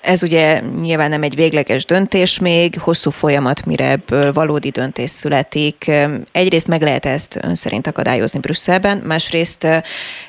Ez 0.00 0.22
ugye 0.22 0.60
nyilván 0.80 1.10
nem 1.10 1.22
egy 1.22 1.34
végleges 1.34 1.84
döntés 1.84 2.40
még, 2.40 2.74
hosszú 2.80 3.10
folyamat, 3.10 3.66
mire 3.66 3.90
ebből 3.90 4.32
valódi 4.32 4.68
döntés 4.68 5.10
születik. 5.10 5.90
Egyrészt 6.32 6.68
meg 6.68 6.82
lehet 6.82 7.06
ezt 7.06 7.38
ön 7.44 7.54
szerint 7.54 7.86
akadályozni 7.86 8.40
Brüsszelben, 8.40 9.02
másrészt 9.06 9.66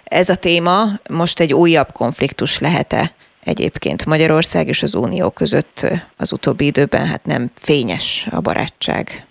ez 0.03 0.29
a 0.29 0.35
téma 0.35 0.83
most 1.09 1.39
egy 1.39 1.53
újabb 1.53 1.91
konfliktus 1.91 2.59
lehet-e 2.59 3.11
egyébként 3.45 4.05
Magyarország 4.05 4.67
és 4.67 4.83
az 4.83 4.95
Unió 4.95 5.29
között 5.29 5.87
az 6.17 6.33
utóbbi 6.33 6.65
időben 6.65 7.05
hát 7.05 7.25
nem 7.25 7.51
fényes 7.55 8.27
a 8.31 8.41
barátság. 8.41 9.25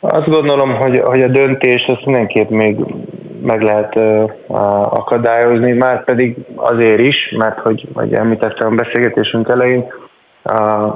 Azt 0.00 0.28
gondolom, 0.28 0.74
hogy, 0.74 0.98
hogy 0.98 1.22
a 1.22 1.28
döntés 1.28 1.84
azt 1.86 2.04
mindenképp 2.04 2.48
még 2.48 2.76
meg 3.42 3.62
lehet 3.62 3.96
uh, 3.96 4.30
akadályozni, 4.94 5.72
már 5.72 6.04
pedig 6.04 6.36
azért 6.54 7.00
is, 7.00 7.34
mert 7.36 7.58
hogy, 7.58 7.88
hogy 7.94 8.14
említettem 8.14 8.72
a 8.72 8.74
beszélgetésünk 8.74 9.48
elején, 9.48 9.84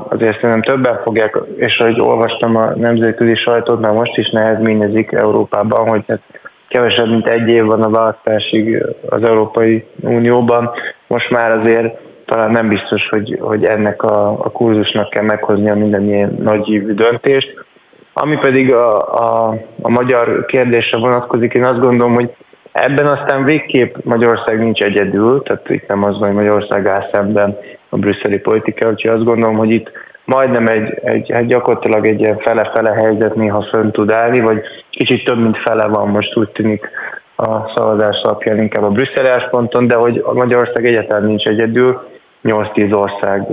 azért 0.09 0.41
szerintem 0.41 0.63
többen 0.63 1.01
fogják, 1.05 1.39
és 1.57 1.79
ahogy 1.79 2.01
olvastam 2.01 2.57
a 2.57 2.75
nemzetközi 2.77 3.35
sajtót, 3.35 3.81
már 3.81 3.93
most 3.93 4.17
is 4.17 4.31
nehezményezik 4.31 5.13
Európában, 5.13 5.89
hogy 5.89 6.05
hát 6.09 6.21
kevesebb, 6.69 7.09
mint 7.09 7.29
egy 7.29 7.49
év 7.49 7.65
van 7.65 7.83
a 7.83 7.91
választásig 7.91 8.85
az 9.09 9.23
Európai 9.23 9.85
Unióban. 10.01 10.71
Most 11.07 11.31
már 11.31 11.51
azért 11.51 11.99
talán 12.31 12.51
nem 12.51 12.69
biztos, 12.69 13.09
hogy, 13.09 13.39
hogy 13.41 13.65
ennek 13.65 14.03
a, 14.03 14.29
a 14.29 14.51
kurzusnak 14.51 15.11
kell 15.11 15.23
meghoznia 15.23 15.75
minden 15.75 16.05
ilyen 16.09 16.37
nagyívű 16.43 16.93
döntést. 16.93 17.65
Ami 18.13 18.37
pedig 18.37 18.73
a, 18.73 19.15
a, 19.15 19.57
a 19.83 19.91
magyar 19.91 20.45
kérdésre 20.45 20.99
vonatkozik, 20.99 21.55
én 21.55 21.65
azt 21.65 21.81
gondolom, 21.81 22.15
hogy 22.15 22.31
ebben 22.73 23.07
aztán 23.07 23.45
végképp 23.45 23.95
Magyarország 24.03 24.59
nincs 24.59 24.83
egyedül, 24.83 25.43
tehát 25.43 25.69
itt 25.69 25.89
nem 25.89 26.05
az 26.05 26.19
van, 26.19 26.27
hogy 26.27 26.37
Magyarország 26.37 26.87
áll 26.87 27.09
szemben 27.13 27.59
a 27.89 27.97
brüsszeli 27.97 28.39
politika, 28.39 28.89
úgyhogy 28.89 29.11
azt 29.11 29.25
gondolom, 29.25 29.57
hogy 29.57 29.71
itt 29.71 29.91
majdnem 30.25 30.67
egy, 30.67 30.99
egy, 31.03 31.31
egy 31.31 31.47
gyakorlatilag 31.47 32.07
egy 32.07 32.21
ilyen 32.21 32.39
fele-fele 32.39 32.91
helyzet 32.91 33.35
néha 33.35 33.63
fönn 33.63 33.91
tud 33.91 34.11
állni, 34.11 34.41
vagy 34.41 34.61
kicsit 34.91 35.25
több 35.25 35.39
mint 35.39 35.59
fele 35.59 35.87
van 35.87 36.09
most 36.09 36.37
úgy 36.37 36.49
tűnik 36.49 36.91
a 37.37 37.73
szavazás 37.75 38.21
alapján 38.23 38.59
inkább 38.59 38.83
a 38.83 38.91
brüsszeli 38.91 39.29
állásponton, 39.29 39.87
de 39.87 39.95
hogy 39.95 40.23
a 40.25 40.33
Magyarország 40.33 40.87
egyáltalán 40.87 41.25
nincs 41.25 41.47
egyedül, 41.47 42.09
8-10 42.45 42.95
ország 43.01 43.47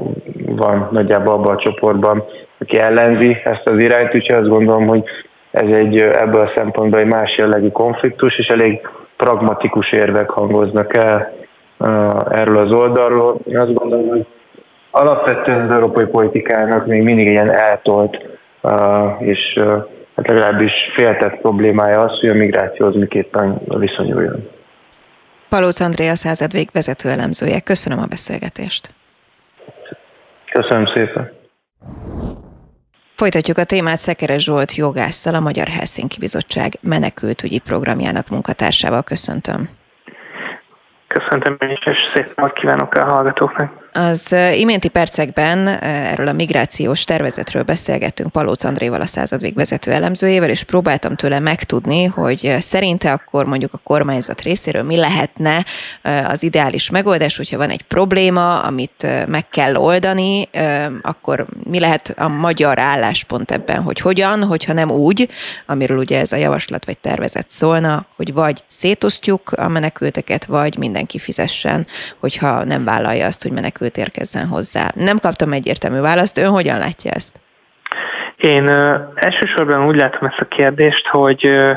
van 0.45 0.87
nagyjából 0.91 1.33
abban 1.33 1.55
a 1.55 1.59
csoportban, 1.59 2.23
aki 2.59 2.79
ellenzi 2.79 3.37
ezt 3.43 3.67
az 3.67 3.77
irányt, 3.77 4.15
úgyhogy 4.15 4.35
azt 4.35 4.49
gondolom, 4.49 4.87
hogy 4.87 5.03
ez 5.51 5.69
egy 5.69 5.97
ebből 5.97 6.41
a 6.41 6.51
szempontból 6.55 6.99
egy 6.99 7.07
más 7.07 7.37
jellegű 7.37 7.69
konfliktus, 7.69 8.37
és 8.37 8.47
elég 8.47 8.87
pragmatikus 9.17 9.91
érvek 9.91 10.29
hangoznak 10.29 10.95
el 10.95 11.33
erről 12.29 12.57
az 12.57 12.71
oldalról. 12.71 13.37
Én 13.45 13.57
azt 13.57 13.73
gondolom, 13.73 14.07
hogy 14.07 14.25
alapvetően 14.91 15.65
az 15.65 15.71
európai 15.71 16.05
politikának 16.05 16.85
még 16.85 17.03
mindig 17.03 17.27
ilyen 17.27 17.51
eltolt, 17.51 18.17
és 19.19 19.59
hát 20.15 20.27
legalábbis 20.27 20.73
féltett 20.95 21.37
problémája 21.41 22.01
az, 22.01 22.19
hogy 22.19 22.29
a 22.29 22.33
migrációhoz 22.33 22.95
miképpen 22.95 23.61
viszonyuljon. 23.67 24.49
Palóc 25.49 25.79
Andrea 25.79 26.15
századvég 26.15 26.69
vezető 26.71 27.09
elemzője. 27.09 27.59
Köszönöm 27.59 27.99
a 27.99 28.05
beszélgetést. 28.05 28.93
Köszönöm 30.51 30.85
szépen. 30.85 31.31
Folytatjuk 33.15 33.57
a 33.57 33.63
témát 33.63 33.97
Szekeres 33.97 34.43
Zsolt 34.43 34.75
jogásszal, 34.75 35.35
a 35.35 35.39
Magyar 35.39 35.67
Helsinki 35.67 36.19
Bizottság 36.19 36.73
menekültügyi 36.81 37.59
programjának 37.59 38.29
munkatársával. 38.29 39.03
Köszöntöm. 39.03 39.69
Köszöntöm 41.07 41.57
én 41.59 41.69
is, 41.69 41.85
és 41.85 41.97
szép 42.13 42.35
napot 42.35 42.53
kívánok 42.53 42.93
a 42.93 43.03
hallgatóknak. 43.03 43.86
Az 43.97 44.35
iménti 44.53 44.87
percekben 44.87 45.67
erről 45.81 46.27
a 46.27 46.33
migrációs 46.33 47.03
tervezetről 47.03 47.63
beszélgettünk 47.63 48.31
Palóc 48.31 48.63
Andréval, 48.63 49.01
a 49.01 49.05
századvég 49.05 49.53
vezető 49.55 49.91
elemzőjével, 49.91 50.49
és 50.49 50.63
próbáltam 50.63 51.15
tőle 51.15 51.39
megtudni, 51.39 52.03
hogy 52.03 52.55
szerinte 52.59 53.11
akkor 53.11 53.45
mondjuk 53.45 53.73
a 53.73 53.79
kormányzat 53.83 54.41
részéről 54.41 54.83
mi 54.83 54.95
lehetne 54.95 55.65
az 56.27 56.43
ideális 56.43 56.89
megoldás, 56.89 57.37
hogyha 57.37 57.57
van 57.57 57.69
egy 57.69 57.81
probléma, 57.81 58.59
amit 58.59 59.25
meg 59.27 59.49
kell 59.49 59.75
oldani, 59.75 60.49
akkor 61.01 61.45
mi 61.69 61.79
lehet 61.79 62.13
a 62.17 62.27
magyar 62.27 62.79
álláspont 62.79 63.51
ebben, 63.51 63.81
hogy 63.81 63.99
hogyan, 63.99 64.43
hogyha 64.43 64.73
nem 64.73 64.91
úgy, 64.91 65.29
amiről 65.65 65.97
ugye 65.97 66.19
ez 66.19 66.31
a 66.31 66.35
javaslat 66.35 66.85
vagy 66.85 66.97
tervezet 66.97 67.47
szólna, 67.49 68.05
hogy 68.15 68.33
vagy 68.33 68.63
szétosztjuk 68.67 69.51
a 69.51 69.67
menekülteket, 69.67 70.45
vagy 70.45 70.77
mindenki 70.77 71.19
fizessen, 71.19 71.87
hogyha 72.19 72.63
nem 72.63 72.83
vállalja 72.83 73.25
azt, 73.25 73.41
hogy 73.41 73.51
menekült 73.51 73.85
menekült 73.87 73.97
érkezzen 73.97 74.47
hozzá. 74.47 74.91
Nem 74.95 75.17
kaptam 75.17 75.51
egyértelmű 75.51 75.99
választ, 75.99 76.37
ön 76.37 76.49
hogyan 76.49 76.79
látja 76.79 77.11
ezt? 77.11 77.39
Én 78.37 78.67
ö, 78.67 78.95
elsősorban 79.15 79.87
úgy 79.87 79.95
látom 79.95 80.27
ezt 80.29 80.39
a 80.39 80.47
kérdést, 80.47 81.07
hogy 81.07 81.45
ö, 81.45 81.73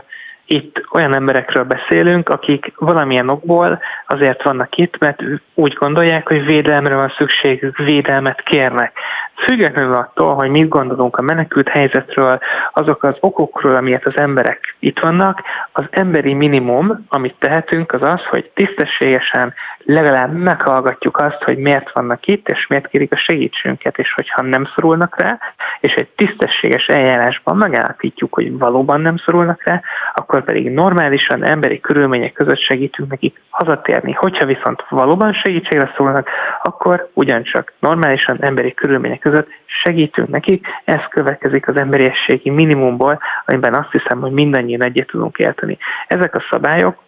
itt 0.53 0.85
olyan 0.93 1.15
emberekről 1.15 1.65
beszélünk, 1.65 2.29
akik 2.29 2.73
valamilyen 2.77 3.29
okból 3.29 3.81
azért 4.07 4.43
vannak 4.43 4.77
itt, 4.77 4.99
mert 4.99 5.23
úgy 5.55 5.73
gondolják, 5.73 6.29
hogy 6.29 6.45
védelemre 6.45 6.95
van 6.95 7.13
szükségük, 7.17 7.77
védelmet 7.77 8.43
kérnek. 8.43 8.93
Függetlenül 9.35 9.95
attól, 9.95 10.35
hogy 10.35 10.49
mit 10.49 10.69
gondolunk 10.69 11.17
a 11.17 11.23
menekült 11.23 11.69
helyzetről, 11.69 12.39
azok 12.73 13.03
az 13.05 13.15
okokról, 13.21 13.75
amiért 13.75 14.07
az 14.07 14.17
emberek 14.17 14.77
itt 14.79 14.99
vannak, 14.99 15.43
az 15.73 15.85
emberi 15.91 16.35
minimum, 16.35 17.07
amit 17.09 17.35
tehetünk, 17.39 17.93
az 17.93 18.03
az, 18.03 18.23
hogy 18.25 18.51
tisztességesen 18.55 19.55
legalább 19.85 20.33
meghallgatjuk 20.33 21.17
azt, 21.17 21.43
hogy 21.43 21.59
miért 21.59 21.93
vannak 21.93 22.27
itt, 22.27 22.49
és 22.49 22.67
miért 22.67 22.89
kérik 22.89 23.13
a 23.13 23.17
segítségünket, 23.17 23.99
és 23.99 24.13
hogyha 24.13 24.43
nem 24.43 24.69
szorulnak 24.75 25.21
rá, 25.21 25.39
és 25.81 25.93
egy 25.93 26.09
tisztességes 26.09 26.87
eljárásban 26.87 27.57
megállapítjuk, 27.57 28.35
hogy 28.35 28.59
valóban 28.59 29.01
nem 29.01 29.17
szorulnak 29.17 29.65
rá, 29.65 29.83
akkor 30.15 30.45
pedig 30.45 30.71
normálisan 30.71 31.45
emberi 31.45 31.81
körülmények 31.81 32.33
között 32.33 32.59
segítünk 32.59 33.11
nekik 33.11 33.41
hazatérni. 33.51 34.13
Hogyha 34.13 34.47
viszont 34.47 34.85
valóban 34.89 35.33
segítségre 35.33 35.93
szólnak, 35.97 36.29
akkor 36.63 37.11
ugyancsak 37.13 37.73
normálisan 37.79 38.37
emberi 38.41 38.75
körülmények 38.75 39.19
között 39.19 39.49
segítünk 39.67 40.29
nekik. 40.29 40.67
Ez 40.85 41.01
következik 41.09 41.69
az 41.69 41.77
emberiességi 41.77 42.51
minimumból, 42.51 43.21
amiben 43.47 43.75
azt 43.75 43.91
hiszem, 43.91 44.21
hogy 44.21 44.33
mindannyian 44.33 44.83
egyet 44.83 45.07
tudunk 45.07 45.39
érteni. 45.39 45.79
Ezek 46.07 46.35
a 46.35 46.45
szabályok 46.51 46.99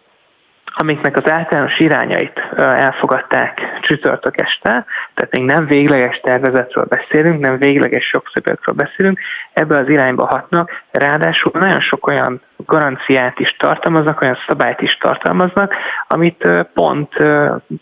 amiknek 0.75 1.17
az 1.17 1.31
általános 1.31 1.79
irányait 1.79 2.39
elfogadták 2.57 3.61
csütörtök 3.81 4.41
este, 4.41 4.85
tehát 5.13 5.31
még 5.31 5.43
nem 5.43 5.65
végleges 5.65 6.19
tervezetről 6.19 6.85
beszélünk, 6.85 7.39
nem 7.39 7.57
végleges 7.57 8.13
jogszabályokról 8.13 8.75
beszélünk, 8.75 9.19
ebbe 9.53 9.77
az 9.77 9.89
irányba 9.89 10.25
hatnak, 10.25 10.71
ráadásul 10.91 11.51
nagyon 11.53 11.81
sok 11.81 12.07
olyan 12.07 12.41
garanciát 12.65 13.39
is 13.39 13.55
tartalmaznak, 13.55 14.21
olyan 14.21 14.37
szabályt 14.47 14.81
is 14.81 14.97
tartalmaznak, 14.97 15.73
amit 16.07 16.47
pont 16.73 17.13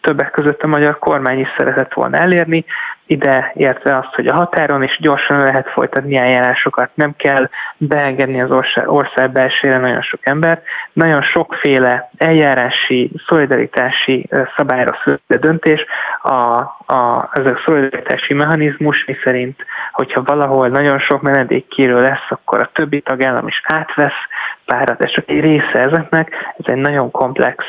többek 0.02 0.32
között 0.32 0.62
a 0.62 0.68
magyar 0.68 1.00
kormány 1.00 1.40
is 1.40 1.48
szeretett 1.58 1.94
volna 1.94 2.18
elérni, 2.18 2.66
ide 3.12 3.52
értve 3.56 3.98
azt, 3.98 4.16
hogy 4.16 4.28
a 4.28 4.34
határon 4.34 4.84
is 4.84 4.98
gyorsan 5.02 5.40
lehet 5.40 5.70
folytatni 5.70 6.16
eljárásokat, 6.16 6.90
nem 6.94 7.16
kell 7.16 7.50
beengedni 7.78 8.42
az 8.42 8.52
ország, 8.52 8.90
ország 8.90 9.32
belsére 9.32 9.78
nagyon 9.78 10.02
sok 10.02 10.26
embert, 10.26 10.62
nagyon 10.94 11.22
sokféle 11.22 12.10
eljárási, 12.18 13.12
szolidaritási 13.28 14.30
szabályra 14.58 14.98
született 15.04 15.42
döntés, 15.42 15.86
a, 16.22 16.60
a, 16.94 17.30
ez 17.32 17.46
a 17.46 17.60
szolidaritási 17.66 18.34
mechanizmus, 18.34 19.06
mi 19.06 19.16
szerint, 19.24 19.66
hogyha 19.92 20.24
valahol 20.24 20.68
nagyon 20.68 21.00
sok 21.00 21.22
menedékkérő 21.22 22.02
lesz, 22.02 22.28
akkor 22.30 22.60
a 22.60 22.70
többi 22.74 23.02
tagállam 23.02 23.48
is 23.48 23.62
átvesz 23.66 24.22
párat, 24.66 25.04
ez 25.04 25.12
csak 25.12 25.30
egy 25.30 25.40
része 25.40 25.80
ezeknek, 25.80 26.54
ez 26.58 26.66
egy 26.74 26.82
nagyon 26.82 27.12
komplex, 27.12 27.66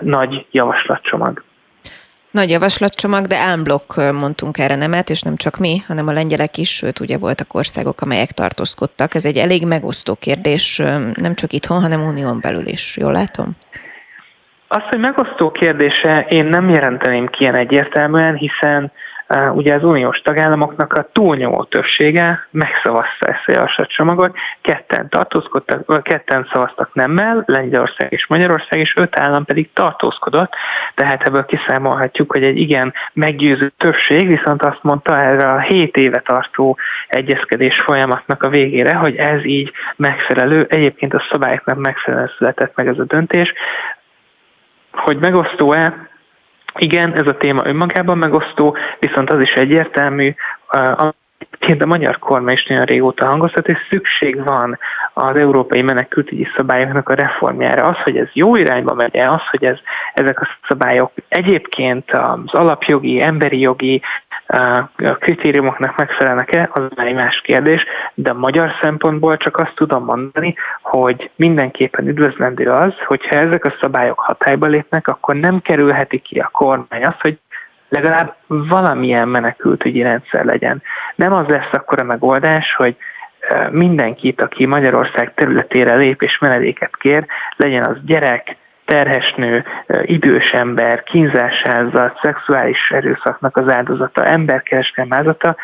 nagy 0.00 0.46
javaslatcsomag. 0.50 1.44
Nagy 2.30 2.50
javaslatcsomag, 2.50 3.26
de 3.26 3.36
álmblokk 3.36 3.96
mondtunk 3.96 4.58
erre 4.58 4.74
nemet, 4.74 5.10
és 5.10 5.20
nem 5.20 5.36
csak 5.36 5.58
mi, 5.58 5.82
hanem 5.86 6.08
a 6.08 6.12
lengyelek 6.12 6.56
is, 6.56 6.70
sőt 6.70 7.00
ugye 7.00 7.18
voltak 7.18 7.54
országok, 7.54 8.00
amelyek 8.00 8.30
tartózkodtak. 8.30 9.14
Ez 9.14 9.24
egy 9.24 9.36
elég 9.36 9.66
megosztó 9.66 10.14
kérdés, 10.14 10.76
nem 11.14 11.34
csak 11.34 11.52
itthon, 11.52 11.80
hanem 11.80 12.06
unión 12.06 12.38
belül 12.40 12.66
is. 12.66 12.96
Jól 12.96 13.12
látom? 13.12 13.56
Azt, 14.68 14.86
hogy 14.88 14.98
megosztó 14.98 15.50
kérdése, 15.50 16.26
én 16.28 16.44
nem 16.44 16.68
jelenteném 16.68 17.26
ki 17.26 17.42
ilyen 17.42 17.54
egyértelműen, 17.54 18.34
hiszen 18.34 18.92
ugye 19.28 19.74
az 19.74 19.84
uniós 19.84 20.20
tagállamoknak 20.20 20.92
a 20.92 21.08
túlnyomó 21.12 21.64
többsége 21.64 22.46
megszavazta 22.50 23.26
ezt 23.26 23.42
a 23.46 23.52
javaslatcsomagot, 23.52 24.36
ketten 24.60 25.08
tartózkodtak, 25.08 26.02
ketten 26.02 26.48
szavaztak 26.52 26.94
nemmel, 26.94 27.42
Lengyelország 27.46 28.12
és 28.12 28.26
Magyarország, 28.26 28.78
és 28.78 28.96
öt 28.96 29.18
állam 29.18 29.44
pedig 29.44 29.72
tartózkodott, 29.72 30.54
tehát 30.94 31.22
ebből 31.22 31.44
kiszámolhatjuk, 31.44 32.32
hogy 32.32 32.42
egy 32.42 32.60
igen 32.60 32.94
meggyőző 33.12 33.72
többség 33.76 34.26
viszont 34.26 34.62
azt 34.62 34.82
mondta 34.82 35.20
erre 35.20 35.46
a 35.46 35.58
7 35.58 35.96
éve 35.96 36.20
tartó 36.20 36.78
egyezkedés 37.08 37.80
folyamatnak 37.80 38.42
a 38.42 38.48
végére, 38.48 38.94
hogy 38.94 39.16
ez 39.16 39.44
így 39.44 39.72
megfelelő, 39.96 40.66
egyébként 40.68 41.14
a 41.14 41.24
szabályoknak 41.30 41.78
megfelelően 41.78 42.32
született 42.38 42.76
meg 42.76 42.86
ez 42.86 42.98
a 42.98 43.04
döntés, 43.04 43.52
hogy 44.92 45.18
megosztó-e, 45.18 46.08
igen, 46.78 47.14
ez 47.14 47.26
a 47.26 47.36
téma 47.36 47.66
önmagában 47.66 48.18
megosztó, 48.18 48.76
viszont 48.98 49.30
az 49.30 49.40
is 49.40 49.52
egyértelmű, 49.52 50.34
Egyébként 51.50 51.82
a 51.82 51.86
magyar 51.86 52.18
kormány 52.18 52.54
is 52.54 52.66
nagyon 52.66 52.84
régóta 52.84 53.26
hangoztat, 53.26 53.66
hogy 53.66 53.76
szükség 53.90 54.44
van 54.44 54.78
az 55.14 55.36
európai 55.36 55.82
menekültügyi 55.82 56.48
szabályoknak 56.56 57.08
a 57.08 57.14
reformjára. 57.14 57.82
Az, 57.82 57.96
hogy 57.96 58.16
ez 58.16 58.28
jó 58.32 58.56
irányba 58.56 58.94
megy 58.94 59.16
az, 59.16 59.40
hogy 59.50 59.64
ez, 59.64 59.78
ezek 60.14 60.40
a 60.40 60.48
szabályok 60.68 61.12
egyébként 61.28 62.10
az 62.10 62.54
alapjogi, 62.54 63.20
emberi 63.20 63.60
jogi 63.60 64.02
kritériumoknak 65.18 65.96
megfelelnek-e, 65.96 66.70
az 66.72 66.82
egy 66.96 67.14
más 67.14 67.40
kérdés, 67.40 67.84
de 68.14 68.30
a 68.30 68.34
magyar 68.34 68.70
szempontból 68.80 69.36
csak 69.36 69.56
azt 69.56 69.74
tudom 69.74 70.04
mondani, 70.04 70.54
hogy 70.82 71.30
mindenképpen 71.36 72.08
üdvözlendő 72.08 72.70
az, 72.70 72.92
hogyha 73.06 73.36
ezek 73.36 73.64
a 73.64 73.74
szabályok 73.80 74.18
hatályba 74.18 74.66
lépnek, 74.66 75.08
akkor 75.08 75.34
nem 75.34 75.60
kerülheti 75.60 76.18
ki 76.18 76.38
a 76.38 76.48
kormány 76.52 77.04
azt, 77.04 77.20
hogy 77.20 77.38
legalább 77.88 78.34
valamilyen 78.46 79.28
menekültügyi 79.28 80.02
rendszer 80.02 80.44
legyen. 80.44 80.82
Nem 81.14 81.32
az 81.32 81.46
lesz 81.46 81.72
akkor 81.72 82.00
a 82.00 82.04
megoldás, 82.04 82.74
hogy 82.74 82.96
mindenkit, 83.70 84.40
aki 84.40 84.66
Magyarország 84.66 85.34
területére 85.34 85.94
lép 85.96 86.22
és 86.22 86.38
menedéket 86.38 86.96
kér, 86.96 87.26
legyen 87.56 87.84
az 87.84 87.96
gyerek, 88.04 88.56
terhes 88.86 89.34
nő, 89.36 89.64
idős 90.02 90.52
ember, 90.52 91.02
kínzás 91.02 91.62
áldozat, 91.64 92.18
szexuális 92.22 92.90
erőszaknak 92.90 93.56
az 93.56 93.72
áldozata, 93.72 94.24
emberkereskedelmi 94.24 95.14
áldozata, 95.14 95.56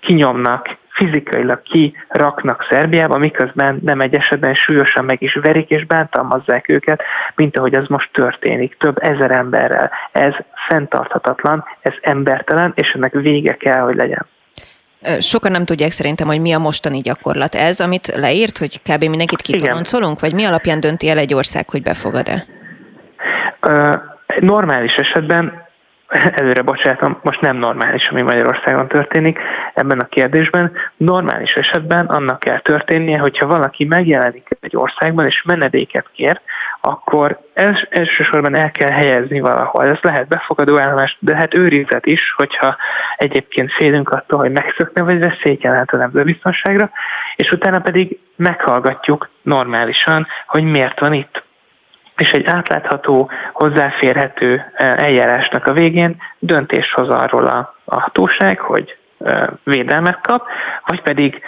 kinyomnak, 0.00 0.76
fizikailag 0.88 1.62
kiraknak 1.62 2.66
Szerbiába, 2.70 3.18
miközben 3.18 3.78
nem 3.82 4.00
egy 4.00 4.14
esetben 4.14 4.54
súlyosan 4.54 5.04
meg 5.04 5.22
is 5.22 5.34
verik 5.34 5.70
és 5.70 5.84
bántalmazzák 5.84 6.68
őket, 6.68 7.02
mint 7.34 7.58
ahogy 7.58 7.74
ez 7.74 7.86
most 7.86 8.12
történik, 8.12 8.76
több 8.76 9.02
ezer 9.02 9.30
emberrel. 9.30 9.90
Ez 10.12 10.34
fenntarthatatlan, 10.68 11.64
ez 11.80 11.94
embertelen, 12.00 12.72
és 12.74 12.90
ennek 12.90 13.12
vége 13.12 13.56
kell, 13.56 13.80
hogy 13.80 13.96
legyen. 13.96 14.26
Sokan 15.18 15.50
nem 15.50 15.64
tudják 15.64 15.90
szerintem, 15.90 16.26
hogy 16.26 16.40
mi 16.40 16.52
a 16.52 16.58
mostani 16.58 17.00
gyakorlat. 17.00 17.54
Ez, 17.54 17.80
amit 17.80 18.06
leírt, 18.06 18.58
hogy 18.58 18.82
kb. 18.82 19.04
mindenkit 19.04 19.42
kitoloncolunk, 19.42 20.20
vagy 20.20 20.34
mi 20.34 20.44
alapján 20.44 20.80
dönti 20.80 21.08
el 21.08 21.18
egy 21.18 21.34
ország, 21.34 21.70
hogy 21.70 21.82
befogad-e? 21.82 22.46
normális 24.40 24.94
esetben 24.94 25.66
előre 26.40 26.62
bocsátom, 26.62 27.18
most 27.22 27.40
nem 27.40 27.56
normális, 27.56 28.08
ami 28.08 28.22
Magyarországon 28.22 28.88
történik 28.88 29.38
ebben 29.74 29.98
a 29.98 30.04
kérdésben. 30.04 30.72
Normális 30.96 31.52
esetben 31.52 32.06
annak 32.06 32.38
kell 32.38 32.60
történnie, 32.60 33.18
hogyha 33.18 33.46
valaki 33.46 33.84
megjelenik 33.84 34.48
egy 34.60 34.76
országban 34.76 35.26
és 35.26 35.42
menedéket 35.42 36.06
kér, 36.14 36.40
akkor 36.84 37.40
els, 37.54 37.86
elsősorban 37.90 38.54
el 38.54 38.70
kell 38.70 38.90
helyezni 38.90 39.40
valahol. 39.40 39.86
Ez 39.86 39.98
lehet 40.00 40.28
befogadó 40.28 40.78
állomás, 40.78 41.16
de 41.20 41.36
hát 41.36 41.54
őrizet 41.54 42.06
is, 42.06 42.32
hogyha 42.36 42.76
egyébként 43.16 43.72
félünk 43.72 44.10
attól, 44.10 44.38
hogy 44.38 44.50
megszökne, 44.50 45.02
vagy 45.02 45.18
veszélyt 45.18 45.62
jelent 45.62 45.90
a 45.90 45.96
nemzetbiztonságra, 45.96 46.90
és 47.36 47.50
utána 47.50 47.80
pedig 47.80 48.18
meghallgatjuk 48.36 49.30
normálisan, 49.42 50.26
hogy 50.46 50.64
miért 50.64 51.00
van 51.00 51.12
itt 51.12 51.42
és 52.16 52.30
egy 52.30 52.46
átlátható, 52.46 53.30
hozzáférhető 53.52 54.72
e, 54.74 54.84
eljárásnak 54.84 55.66
a 55.66 55.72
végén 55.72 56.16
döntés 56.38 56.92
hoz 56.92 57.08
arról 57.08 57.46
a, 57.46 57.74
hatóság, 57.84 58.58
hogy 58.58 58.96
védelmet 59.64 60.20
kap, 60.20 60.46
vagy 60.86 61.02
pedig 61.02 61.42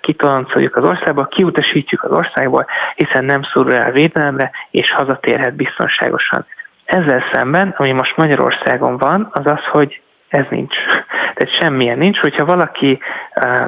kitoloncoljuk 0.00 0.76
az 0.76 0.84
országba, 0.84 1.24
kiutasítjuk 1.24 2.02
az 2.02 2.10
országból, 2.10 2.66
hiszen 2.94 3.24
nem 3.24 3.42
szorul 3.42 3.74
el 3.74 3.90
védelemre, 3.90 4.50
és 4.70 4.92
hazatérhet 4.92 5.54
biztonságosan. 5.54 6.46
Ezzel 6.84 7.24
szemben, 7.32 7.74
ami 7.76 7.92
most 7.92 8.16
Magyarországon 8.16 8.96
van, 8.96 9.28
az 9.32 9.46
az, 9.46 9.64
hogy 9.64 10.00
ez 10.28 10.44
nincs. 10.50 10.74
Tehát 11.34 11.58
semmilyen 11.60 11.98
nincs, 11.98 12.18
hogyha 12.18 12.44
valaki 12.44 13.00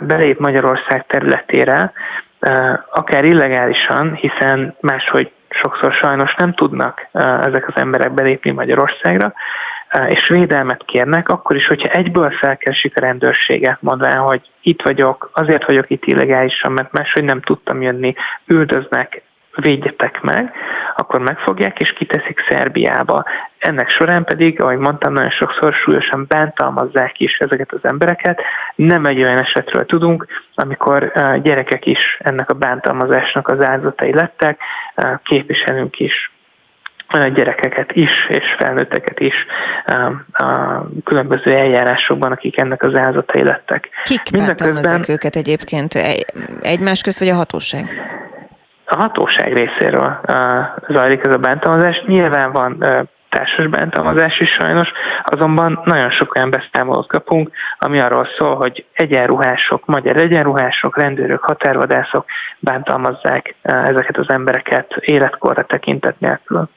belép 0.01 0.39
Magyarország 0.39 1.07
területére, 1.07 1.93
akár 2.91 3.25
illegálisan, 3.25 4.15
hiszen 4.15 4.77
máshogy 4.81 5.33
sokszor 5.55 5.93
sajnos 5.93 6.35
nem 6.35 6.55
tudnak 6.55 7.09
ezek 7.13 7.69
az 7.69 7.77
emberek 7.77 8.13
belépni 8.13 8.51
Magyarországra, 8.51 9.33
és 10.09 10.29
védelmet 10.29 10.85
kérnek, 10.85 11.29
akkor 11.29 11.57
is, 11.57 11.67
hogyha 11.67 11.89
egyből 11.89 12.31
felkeresik 12.31 12.97
a 12.97 13.01
rendőrséget, 13.01 13.83
mondván, 13.83 14.19
hogy 14.19 14.51
itt 14.63 14.83
vagyok, 14.83 15.31
azért 15.33 15.67
vagyok 15.67 15.91
itt 15.91 16.05
illegálisan, 16.05 16.73
mert 16.73 16.93
máshogy 16.93 17.25
nem 17.25 17.41
tudtam 17.41 17.83
jönni, 17.83 18.15
üldöznek, 18.47 19.23
védjetek 19.55 20.21
meg, 20.21 20.53
akkor 20.97 21.21
megfogják 21.21 21.81
és 21.81 21.93
kiteszik 21.93 22.45
Szerbiába. 22.49 23.25
Ennek 23.59 23.89
során 23.89 24.25
pedig, 24.25 24.61
ahogy 24.61 24.79
mondtam, 24.79 25.13
nagyon 25.13 25.31
sokszor 25.31 25.73
súlyosan 25.73 26.25
bántalmazzák 26.29 27.21
is 27.21 27.39
ezeket 27.39 27.73
az 27.73 27.81
embereket. 27.83 28.41
Nem 28.75 29.05
egy 29.05 29.23
olyan 29.23 29.39
esetről 29.39 29.87
tudunk, 29.87 30.27
amikor 30.55 31.13
gyerekek 31.43 31.87
is 31.87 32.19
ennek 32.19 32.51
a 32.51 32.55
bántalmazásnak 32.55 33.49
az 33.49 33.61
áldozatai 33.61 34.15
lettek, 34.15 34.59
képviselünk 35.23 35.99
is 35.99 36.31
gyerekeket 37.35 37.93
is, 37.93 38.27
és 38.29 38.45
felnőtteket 38.59 39.21
is 39.21 39.35
a 40.33 40.83
különböző 41.05 41.53
eljárásokban, 41.53 42.33
akik 42.33 42.59
ennek 42.59 42.83
az 42.83 42.95
áldozatai 42.95 43.43
lettek. 43.43 43.89
Kik 44.05 44.23
bántalmazzák 44.37 45.09
őket 45.09 45.37
egyébként? 45.37 45.95
Egymás 46.61 47.01
közt, 47.01 47.19
vagy 47.19 47.29
a 47.29 47.35
hatóság? 47.35 47.85
A 48.93 48.97
hatóság 48.97 49.53
részéről 49.53 50.21
zajlik 50.89 51.25
ez 51.25 51.33
a 51.33 51.39
bántalmazás. 51.39 52.03
Nyilván 52.07 52.53
van 52.53 52.85
társas 53.29 53.67
bántalmazás 53.67 54.41
is 54.41 54.51
sajnos, 54.51 54.93
azonban 55.25 55.81
nagyon 55.85 56.11
sok 56.11 56.35
olyan 56.35 56.51
beszámolót 56.51 57.07
kapunk, 57.07 57.51
ami 57.79 58.01
arról 58.01 58.29
szól, 58.37 58.57
hogy 58.57 58.85
egyenruhások, 58.93 59.87
magyar 59.87 60.17
egyenruhások, 60.17 60.99
rendőrök, 60.99 61.43
határvadászok 61.43 62.25
bántalmazzák 62.59 63.55
ezeket 63.63 64.17
az 64.17 64.29
embereket 64.29 64.97
életkorra 64.97 65.65
tekintet 65.65 66.21
nélkül. 66.21 66.69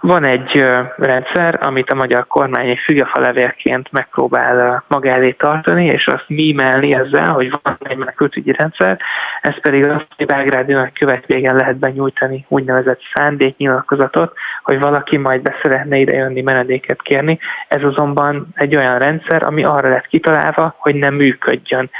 Van 0.00 0.24
egy 0.24 0.64
rendszer, 0.96 1.58
amit 1.62 1.90
a 1.90 1.94
magyar 1.94 2.26
kormány 2.26 2.68
egy 2.68 2.78
fügefalevélként 2.78 3.92
megpróbál 3.92 4.84
maga 4.88 5.08
elé 5.08 5.30
tartani, 5.30 5.86
és 5.86 6.06
azt 6.06 6.24
mímelni 6.28 6.94
ezzel, 6.94 7.28
hogy 7.28 7.50
van 7.62 7.76
egy 7.82 7.96
menekültügyi 7.96 8.52
rendszer, 8.52 9.00
ez 9.40 9.60
pedig 9.60 9.84
az, 9.84 10.02
hogy 10.16 10.26
Belgrádinak 10.26 10.94
követvégen 10.94 11.56
lehet 11.56 11.76
benyújtani 11.76 12.44
úgynevezett 12.48 13.00
szándéknyilatkozatot, 13.14 14.32
hogy 14.62 14.78
valaki 14.78 15.16
majd 15.16 15.42
be 15.42 15.54
szeretne 15.62 15.96
ide 15.96 16.12
jönni 16.12 16.40
menedéket 16.40 17.02
kérni. 17.02 17.38
Ez 17.68 17.82
azonban 17.82 18.46
egy 18.54 18.76
olyan 18.76 18.98
rendszer, 18.98 19.42
ami 19.42 19.64
arra 19.64 19.88
lett 19.88 20.06
kitalálva, 20.06 20.74
hogy 20.78 20.94
nem 20.94 21.14
működjön 21.14 21.90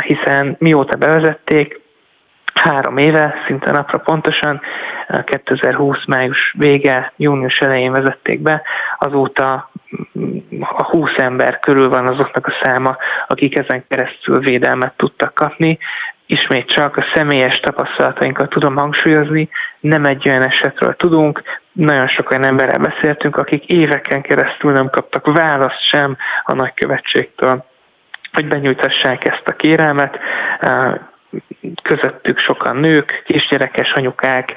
hiszen 0.00 0.56
mióta 0.58 0.96
bevezették, 0.96 1.81
három 2.54 2.96
éve, 2.96 3.34
szinte 3.46 3.70
napra 3.70 3.98
pontosan, 3.98 4.60
2020 5.24 6.04
május 6.06 6.54
vége, 6.58 7.12
június 7.16 7.58
elején 7.58 7.92
vezették 7.92 8.40
be, 8.40 8.62
azóta 8.98 9.70
a 10.60 10.82
20 10.82 11.10
ember 11.16 11.58
körül 11.58 11.88
van 11.88 12.06
azoknak 12.06 12.46
a 12.46 12.54
száma, 12.62 12.96
akik 13.26 13.56
ezen 13.56 13.84
keresztül 13.88 14.40
védelmet 14.40 14.96
tudtak 14.96 15.34
kapni. 15.34 15.78
Ismét 16.26 16.66
csak 16.66 16.96
a 16.96 17.04
személyes 17.14 17.60
tapasztalatainkat 17.60 18.48
tudom 18.48 18.76
hangsúlyozni, 18.76 19.48
nem 19.80 20.04
egy 20.04 20.28
olyan 20.28 20.42
esetről 20.42 20.94
tudunk, 20.96 21.42
nagyon 21.72 22.08
sok 22.08 22.30
olyan 22.30 22.44
emberrel 22.44 22.78
beszéltünk, 22.78 23.36
akik 23.36 23.66
éveken 23.66 24.22
keresztül 24.22 24.72
nem 24.72 24.90
kaptak 24.90 25.32
választ 25.32 25.88
sem 25.88 26.16
a 26.44 26.54
nagykövetségtől 26.54 27.64
hogy 28.32 28.48
benyújtassák 28.48 29.24
ezt 29.24 29.42
a 29.48 29.52
kérelmet 29.52 30.18
közöttük 31.82 32.38
sokan 32.38 32.76
nők, 32.76 33.22
kisgyerekes 33.26 33.92
anyukák, 33.92 34.54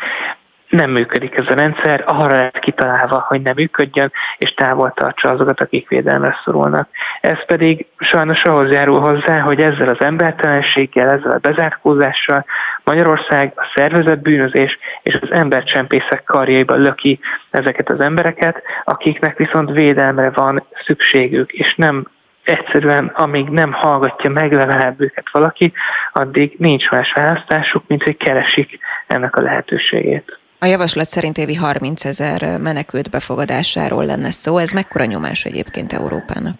nem 0.69 0.91
működik 0.91 1.37
ez 1.37 1.45
a 1.47 1.53
rendszer, 1.53 2.03
arra 2.05 2.35
lett 2.35 2.59
kitalálva, 2.59 3.25
hogy 3.27 3.41
nem 3.41 3.53
működjön, 3.55 4.11
és 4.37 4.53
távol 4.53 4.93
tartsa 4.95 5.29
azokat, 5.29 5.61
akik 5.61 5.89
védelemre 5.89 6.39
szorulnak. 6.43 6.89
Ez 7.21 7.45
pedig 7.45 7.85
sajnos 7.97 8.43
ahhoz 8.43 8.71
járul 8.71 8.99
hozzá, 8.99 9.39
hogy 9.39 9.61
ezzel 9.61 9.87
az 9.87 10.01
embertelenséggel, 10.01 11.09
ezzel 11.09 11.31
a 11.31 11.37
bezárkózással 11.37 12.45
Magyarország 12.83 13.53
a 13.55 13.71
szervezett 13.75 14.21
bűnözés 14.21 14.77
és 15.03 15.17
az 15.21 15.31
embercsempészek 15.31 16.23
karjaiba 16.23 16.75
löki 16.75 17.19
ezeket 17.51 17.89
az 17.89 17.99
embereket, 17.99 18.61
akiknek 18.83 19.37
viszont 19.37 19.71
védelmre 19.71 20.29
van 20.29 20.63
szükségük, 20.85 21.51
és 21.51 21.75
nem 21.75 22.05
egyszerűen 22.45 23.05
amíg 23.15 23.49
nem 23.49 23.71
hallgatja 23.71 24.29
meg 24.29 24.53
legalább 24.53 25.01
őket 25.01 25.25
valaki, 25.31 25.73
addig 26.13 26.55
nincs 26.57 26.89
más 26.89 27.13
választásuk, 27.13 27.83
mint 27.87 28.03
hogy 28.03 28.17
keresik 28.17 28.79
ennek 29.07 29.35
a 29.35 29.41
lehetőségét. 29.41 30.39
A 30.59 30.65
javaslat 30.65 31.07
szerint 31.07 31.37
évi 31.37 31.55
30 31.55 32.05
ezer 32.05 32.59
menekült 32.59 33.09
befogadásáról 33.09 34.05
lenne 34.05 34.31
szó. 34.31 34.57
Ez 34.57 34.71
mekkora 34.71 35.05
nyomás 35.05 35.43
egyébként 35.43 35.93
Európának? 35.93 36.55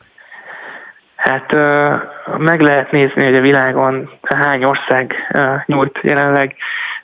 Hát 1.16 1.52
meg 2.38 2.62
lehet 2.62 2.92
nézni, 2.92 3.24
hogy 3.24 3.36
a 3.36 3.42
világon 3.42 4.10
hány 4.22 4.64
ország 4.64 5.16
nyújt 5.66 6.00
jelenleg 6.02 6.56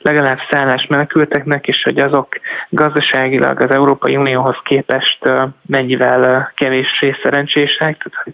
legalább 0.02 0.40
szállás 0.50 0.88
menekülteknek, 0.88 1.68
és 1.68 1.84
hogy 1.84 2.00
azok 2.00 2.28
gazdaságilag 2.70 3.62
az 3.62 3.72
Európai 3.72 4.16
Unióhoz 4.16 4.58
képest 4.64 5.30
mennyivel 5.66 6.52
kevéssé 6.56 7.16
szerencsések. 7.24 7.78
Tehát, 7.78 8.20
hogy, 8.24 8.34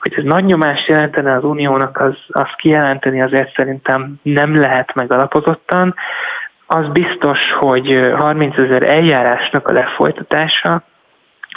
hogy 0.00 0.14
ez 0.16 0.24
nagy 0.24 0.44
nyomást 0.44 0.88
jelentene 0.88 1.32
az 1.32 1.44
Uniónak, 1.44 2.00
az, 2.00 2.16
az 2.28 2.48
kijelenteni 2.56 3.22
azért 3.22 3.54
szerintem 3.54 4.14
nem 4.22 4.60
lehet 4.60 4.94
megalapozottan. 4.94 5.94
Az 6.66 6.88
biztos, 6.88 7.52
hogy 7.52 8.10
30 8.16 8.58
ezer 8.58 8.82
eljárásnak 8.82 9.68
a 9.68 9.72
lefolytatása, 9.72 10.82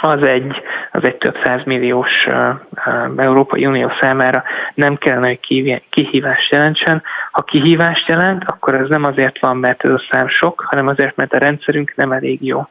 az 0.00 0.22
egy, 0.22 0.62
az 0.92 1.04
egy 1.04 1.16
több 1.16 1.36
százmilliós 1.44 2.26
Európai 3.16 3.66
Unió 3.66 3.90
számára 4.00 4.42
nem 4.74 4.96
kellene, 4.96 5.26
hogy 5.26 5.82
kihívást 5.90 6.50
jelentsen. 6.50 7.02
Ha 7.30 7.42
kihívást 7.42 8.08
jelent, 8.08 8.44
akkor 8.46 8.74
ez 8.74 8.88
nem 8.88 9.04
azért 9.04 9.40
van, 9.40 9.56
mert 9.56 9.84
ez 9.84 9.90
a 9.90 10.02
szám 10.10 10.28
sok, 10.28 10.64
hanem 10.66 10.86
azért, 10.86 11.16
mert 11.16 11.32
a 11.32 11.38
rendszerünk 11.38 11.92
nem 11.96 12.12
elég 12.12 12.46
jó. 12.46 12.68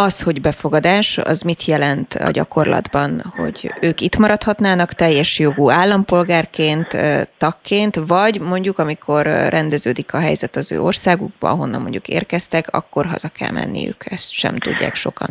Az, 0.00 0.22
hogy 0.22 0.40
befogadás, 0.40 1.18
az 1.18 1.42
mit 1.42 1.64
jelent 1.64 2.14
a 2.14 2.30
gyakorlatban, 2.30 3.22
hogy 3.36 3.72
ők 3.80 4.00
itt 4.00 4.16
maradhatnának 4.16 4.92
teljes 4.92 5.38
jogú 5.38 5.70
állampolgárként, 5.70 6.96
tagként, 7.38 7.96
vagy 8.06 8.40
mondjuk, 8.40 8.78
amikor 8.78 9.26
rendeződik 9.26 10.14
a 10.14 10.18
helyzet 10.18 10.56
az 10.56 10.72
ő 10.72 10.80
országukban, 10.80 11.50
ahonnan 11.50 11.80
mondjuk 11.80 12.08
érkeztek, 12.08 12.66
akkor 12.70 13.06
haza 13.06 13.28
kell 13.28 13.50
menniük, 13.50 14.04
ezt 14.10 14.32
sem 14.32 14.56
tudják 14.56 14.94
sokan. 14.94 15.28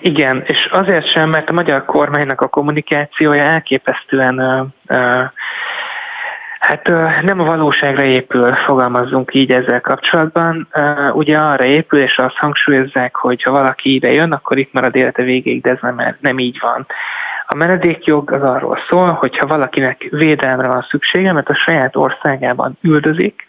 Igen, 0.00 0.42
és 0.46 0.68
azért 0.72 1.10
sem, 1.10 1.28
mert 1.30 1.50
a 1.50 1.52
magyar 1.52 1.84
kormánynak 1.84 2.40
a 2.40 2.48
kommunikációja 2.48 3.42
elképesztően 3.42 4.40
uh, 4.40 4.66
uh, 4.98 5.30
Hát 6.60 6.88
nem 7.22 7.40
a 7.40 7.44
valóságra 7.44 8.02
épül, 8.02 8.54
fogalmazzunk 8.54 9.34
így 9.34 9.50
ezzel 9.50 9.80
kapcsolatban. 9.80 10.68
Ugye 11.12 11.38
arra 11.38 11.64
épül, 11.64 12.00
és 12.00 12.18
azt 12.18 12.36
hangsúlyozzák, 12.36 13.16
hogy 13.16 13.42
ha 13.42 13.50
valaki 13.50 13.94
ide 13.94 14.12
jön, 14.12 14.32
akkor 14.32 14.58
itt 14.58 14.72
marad 14.72 14.96
élete 14.96 15.22
végéig, 15.22 15.62
de 15.62 15.70
ez 15.70 15.78
nem, 15.80 16.16
nem 16.20 16.38
így 16.38 16.58
van. 16.60 16.86
A 17.46 17.54
menedékjog 17.54 18.30
az 18.32 18.42
arról 18.42 18.78
szól, 18.88 19.12
hogyha 19.12 19.46
valakinek 19.46 20.06
védelemre 20.10 20.68
van 20.68 20.86
szüksége, 20.88 21.32
mert 21.32 21.48
a 21.48 21.54
saját 21.54 21.96
országában 21.96 22.78
üldözik, 22.82 23.46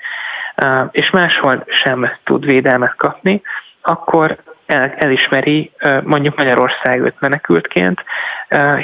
és 0.91 1.09
máshol 1.09 1.63
sem 1.67 2.11
tud 2.23 2.45
védelmet 2.45 2.95
kapni, 2.95 3.41
akkor 3.81 4.37
el, 4.71 4.93
elismeri 4.97 5.71
mondjuk 6.03 6.37
Magyarország 6.37 6.99
őt 6.99 7.19
menekültként, 7.19 8.03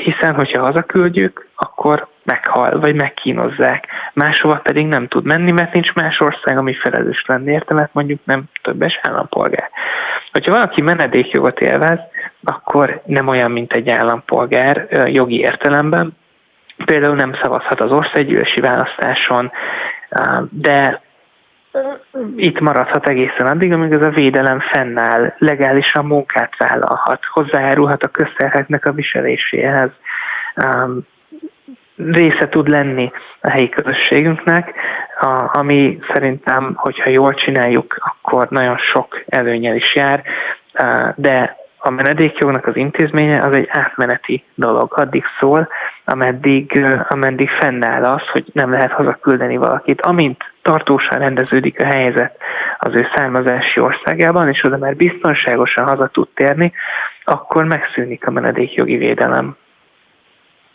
hiszen 0.03 0.35
hogyha 0.35 0.61
hazaküldjük, 0.61 1.47
akkor 1.55 2.07
meghal, 2.23 2.79
vagy 2.79 2.95
megkínozzák. 2.95 3.85
Máshova 4.13 4.55
pedig 4.55 4.87
nem 4.87 5.07
tud 5.07 5.25
menni, 5.25 5.51
mert 5.51 5.73
nincs 5.73 5.93
más 5.93 6.19
ország, 6.19 6.57
ami 6.57 6.73
felelős 6.73 7.23
lenne 7.27 7.51
érte, 7.51 7.73
mert 7.73 7.93
mondjuk 7.93 8.19
nem 8.23 8.43
többes 8.61 8.99
állampolgár. 9.03 9.69
Hogyha 10.31 10.51
valaki 10.51 10.81
menedékjogot 10.81 11.59
élvez, 11.59 11.99
akkor 12.43 13.01
nem 13.05 13.27
olyan, 13.27 13.51
mint 13.51 13.73
egy 13.73 13.89
állampolgár 13.89 14.87
jogi 15.05 15.39
értelemben. 15.39 16.17
Például 16.85 17.15
nem 17.15 17.33
szavazhat 17.41 17.81
az 17.81 17.91
országgyűlési 17.91 18.61
választáson, 18.61 19.51
de 20.49 21.01
itt 22.35 22.59
maradhat 22.59 23.07
egészen 23.07 23.47
addig, 23.47 23.73
amíg 23.73 23.91
ez 23.91 24.01
a 24.01 24.09
védelem 24.09 24.59
fennáll, 24.59 25.33
legálisan 25.37 26.05
munkát 26.05 26.57
vállalhat, 26.57 27.25
hozzájárulhat 27.25 28.03
a 28.03 28.07
közterheknek 28.07 28.85
a 28.85 28.91
viseléséhez, 28.91 29.89
része 31.97 32.49
tud 32.49 32.67
lenni 32.67 33.11
a 33.41 33.49
helyi 33.49 33.69
közösségünknek, 33.69 34.73
ami 35.51 35.99
szerintem, 36.13 36.73
hogyha 36.75 37.09
jól 37.09 37.33
csináljuk, 37.33 37.95
akkor 37.99 38.47
nagyon 38.49 38.77
sok 38.77 39.23
előnyel 39.27 39.75
is 39.75 39.95
jár, 39.95 40.23
de 41.15 41.55
a 41.77 41.89
menedékjognak 41.89 42.67
az 42.67 42.75
intézménye 42.75 43.41
az 43.41 43.55
egy 43.55 43.67
átmeneti 43.71 44.43
dolog, 44.55 44.93
addig 44.95 45.23
szól, 45.39 45.67
ameddig, 46.05 46.85
ameddig 47.09 47.49
fennáll 47.49 48.03
az, 48.03 48.27
hogy 48.27 48.45
nem 48.53 48.71
lehet 48.71 48.91
hazaküldeni 48.91 49.57
valakit. 49.57 50.01
Amint 50.01 50.43
tartósan 50.67 51.19
rendeződik 51.19 51.81
a 51.81 51.85
helyzet 51.85 52.37
az 52.77 52.95
ő 52.95 53.07
származási 53.15 53.79
országában, 53.79 54.49
és 54.49 54.63
oda 54.63 54.77
már 54.77 54.95
biztonságosan 54.95 55.87
haza 55.87 56.07
tud 56.07 56.27
térni, 56.33 56.73
akkor 57.23 57.65
megszűnik 57.65 58.27
a 58.27 58.31
menedékjogi 58.31 58.97
védelem. 58.97 59.55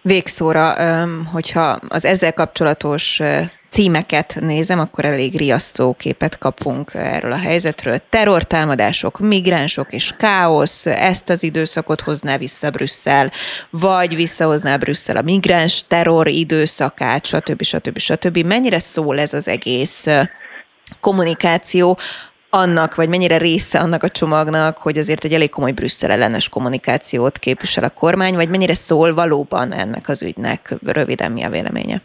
Végszóra, 0.03 0.73
hogyha 1.33 1.79
az 1.89 2.05
ezzel 2.05 2.33
kapcsolatos 2.33 3.21
címeket 3.73 4.37
nézem, 4.41 4.79
akkor 4.79 5.05
elég 5.05 5.37
riasztó 5.37 5.95
képet 5.95 6.39
kapunk 6.39 6.95
erről 6.95 7.33
a 7.33 7.39
helyzetről. 7.39 7.99
Terrortámadások, 8.11 9.19
migránsok 9.19 9.93
és 9.93 10.15
káosz, 10.17 10.87
ezt 10.87 11.29
az 11.31 11.43
időszakot 11.43 12.01
hozná 12.01 12.37
vissza 12.37 12.71
Brüsszel, 12.71 13.33
vagy 13.71 14.15
visszahozná 14.15 14.77
Brüsszel 14.77 15.17
a 15.17 15.23
migráns 15.23 15.85
terror 15.87 16.29
időszakát, 16.29 17.27
stb. 17.27 17.63
stb. 17.63 17.99
stb. 17.99 18.39
Mennyire 18.39 18.79
szól 18.79 19.21
ez 19.21 19.33
az 19.33 19.49
egész 19.49 20.07
kommunikáció 21.01 21.99
annak, 22.51 22.95
vagy 22.95 23.09
mennyire 23.09 23.37
része 23.37 23.79
annak 23.79 24.03
a 24.03 24.09
csomagnak, 24.09 24.79
hogy 24.79 24.99
azért 24.99 25.25
egy 25.25 25.33
elég 25.33 25.51
komoly 25.51 25.73
Brüsszel 25.73 26.11
ellenes 26.11 26.49
kommunikációt 26.49 27.39
képvisel 27.39 27.85
a 27.85 27.91
kormány, 27.91 28.35
vagy 28.35 28.49
mennyire 28.49 28.75
szól 28.75 29.15
valóban 29.15 29.73
ennek 29.73 30.09
az 30.09 30.23
ügynek? 30.23 30.75
Röviden 30.83 31.33
mi 31.33 31.43
a 31.43 31.51
véleménye? 31.51 32.03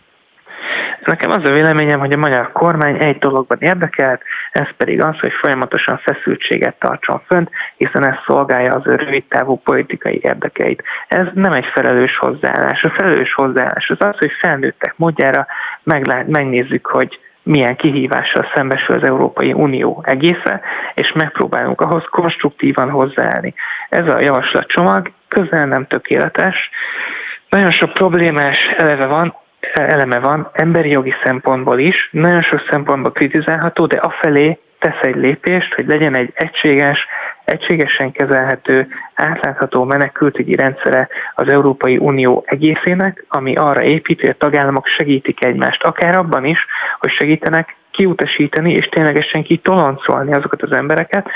Nekem 1.08 1.32
az 1.32 1.44
a 1.44 1.52
véleményem, 1.52 2.00
hogy 2.00 2.12
a 2.12 2.18
magyar 2.18 2.52
kormány 2.52 2.98
egy 3.00 3.18
dologban 3.18 3.58
érdekelt, 3.62 4.22
ez 4.52 4.68
pedig 4.78 5.02
az, 5.02 5.20
hogy 5.20 5.32
folyamatosan 5.32 5.98
feszültséget 5.98 6.76
tartson 6.80 7.22
fönt, 7.26 7.50
hiszen 7.78 8.06
ez 8.06 8.16
szolgálja 8.26 8.74
az 8.74 8.88
ő 8.88 8.96
rövidtávú 8.96 9.56
politikai 9.56 10.20
érdekeit. 10.24 10.84
Ez 11.08 11.26
nem 11.34 11.52
egy 11.52 11.66
felelős 11.66 12.18
hozzáállás. 12.18 12.84
A 12.84 12.90
felelős 12.90 13.34
hozzáállás 13.34 13.90
az 13.90 13.98
az, 14.00 14.18
hogy 14.18 14.32
felnőttek 14.40 14.94
módjára 14.98 15.48
meglát, 15.84 16.28
megnézzük, 16.28 16.86
hogy 16.86 17.20
milyen 17.44 17.76
kihívással 17.76 18.46
szembesül 18.56 18.96
az 18.96 19.04
Európai 19.04 19.54
Unió 19.54 20.04
egésze, 20.06 20.62
és 20.94 21.12
megpróbálunk 21.12 21.82
ahhoz 21.82 22.04
konstruktívan 22.10 22.90
hozzáállni. 22.90 23.54
Ez 23.90 24.08
a 24.08 24.20
javaslatcsomag 24.20 25.12
közel 25.28 25.66
nem 25.66 25.88
tökéletes, 25.88 26.70
nagyon 27.50 27.72
sok 27.72 27.94
problémás 27.94 28.58
eleve 28.78 29.06
van, 29.06 29.36
eleme 29.74 30.20
van, 30.20 30.50
emberi 30.54 30.90
jogi 30.90 31.14
szempontból 31.24 31.80
is, 31.80 32.10
nagyon 32.12 32.42
sok 32.42 32.68
szempontból 32.70 33.12
kritizálható, 33.12 33.86
de 33.86 33.98
afelé 33.98 34.60
tesz 34.80 35.02
egy 35.02 35.16
lépést, 35.16 35.74
hogy 35.74 35.88
legyen 35.88 36.16
egy 36.16 36.32
egységes, 36.34 37.08
egységesen 37.46 38.12
kezelhető, 38.12 38.88
átlátható 39.14 39.84
menekültügyi 39.84 40.56
rendszere 40.56 41.08
az 41.36 41.48
Európai 41.48 41.98
Unió 41.98 42.44
egészének, 42.46 43.26
ami 43.28 43.56
arra 43.56 43.82
épít, 43.82 44.20
hogy 44.20 44.30
a 44.30 44.38
tagállamok 44.38 44.88
segítik 44.88 45.44
egymást, 45.44 45.84
akár 45.84 46.18
abban 46.18 46.46
is, 46.46 46.66
hogy 47.00 47.12
segítenek 47.12 47.76
kiutasítani 47.92 48.74
és 48.74 48.90
ténylegesen 48.90 49.44
kitoloncolni 49.44 50.34
azokat 50.34 50.62
az 50.62 50.72
embereket, 50.72 51.30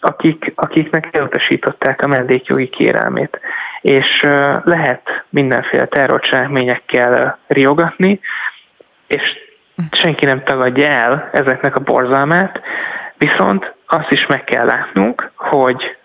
akik, 0.00 0.52
akiknek 0.54 1.16
elutasították 1.16 2.02
a 2.02 2.06
menedékjogi 2.06 2.68
kérelmét. 2.68 3.40
És 3.84 4.20
lehet 4.64 5.24
mindenféle 5.28 5.86
terrorcselekményekkel 5.86 7.38
riogatni, 7.46 8.20
és 9.06 9.22
senki 9.90 10.24
nem 10.24 10.42
tagadja 10.44 10.86
el 10.86 11.30
ezeknek 11.32 11.76
a 11.76 11.80
borzalmát, 11.80 12.60
viszont 13.16 13.74
azt 13.86 14.10
is 14.10 14.26
meg 14.26 14.44
kell 14.44 14.66
látnunk, 14.66 15.30
hogy 15.36 15.96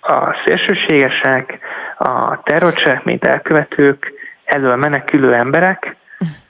a 0.00 0.36
szélsőségesek, 0.44 1.58
a 1.98 2.42
terrorcselekményt 2.42 3.24
elkövetők, 3.24 4.12
elől 4.44 4.76
menekülő 4.76 5.34
emberek, 5.34 5.96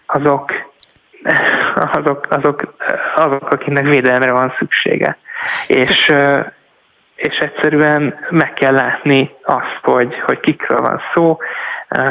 azok, 0.07 0.53
azok, 1.93 2.27
azok, 2.31 2.75
azok, 3.14 3.51
akiknek 3.51 3.85
védelemre 3.85 4.33
van 4.33 4.55
szüksége. 4.59 5.16
És 5.66 6.12
és 7.20 7.38
egyszerűen 7.38 8.14
meg 8.30 8.52
kell 8.52 8.72
látni 8.72 9.30
azt, 9.42 9.80
hogy, 9.83 10.14
hogy 10.26 10.40
kikről 10.40 10.80
van 10.80 11.00
szó, 11.14 11.38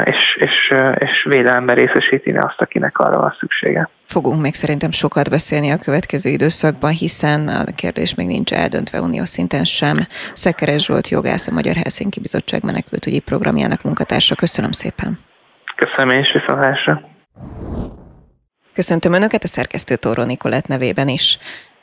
és, 0.04 0.36
és, 0.36 0.74
és 0.98 1.26
védelemben 1.28 1.74
részesíteni 1.74 2.38
azt, 2.38 2.60
akinek 2.60 2.98
arra 2.98 3.18
van 3.18 3.36
szüksége. 3.38 3.88
Fogunk 4.06 4.42
még 4.42 4.54
szerintem 4.54 4.90
sokat 4.90 5.30
beszélni 5.30 5.70
a 5.70 5.76
következő 5.76 6.30
időszakban, 6.30 6.90
hiszen 6.90 7.48
a 7.48 7.64
kérdés 7.76 8.14
még 8.14 8.26
nincs 8.26 8.52
eldöntve 8.52 9.00
uniós 9.00 9.28
szinten 9.28 9.64
sem. 9.64 9.96
Szekeres 10.34 10.84
Zsolt 10.84 11.08
jogász, 11.08 11.46
a 11.46 11.52
Magyar 11.52 11.74
Helsinki 11.74 12.20
Bizottság 12.20 12.64
menekültügyi 12.64 13.20
programjának 13.20 13.82
munkatársa. 13.82 14.34
Köszönöm 14.34 14.72
szépen. 14.72 15.18
Köszönöm 15.76 16.14
én 16.14 16.20
is 16.20 16.32
viszontlásra. 16.32 17.00
Köszöntöm 18.74 19.12
Önöket 19.12 19.42
a 19.42 19.46
szerkesztő 19.46 19.94
Tóró 19.96 20.24
Nikolett 20.24 20.66
nevében 20.66 21.08
is. 21.08 21.38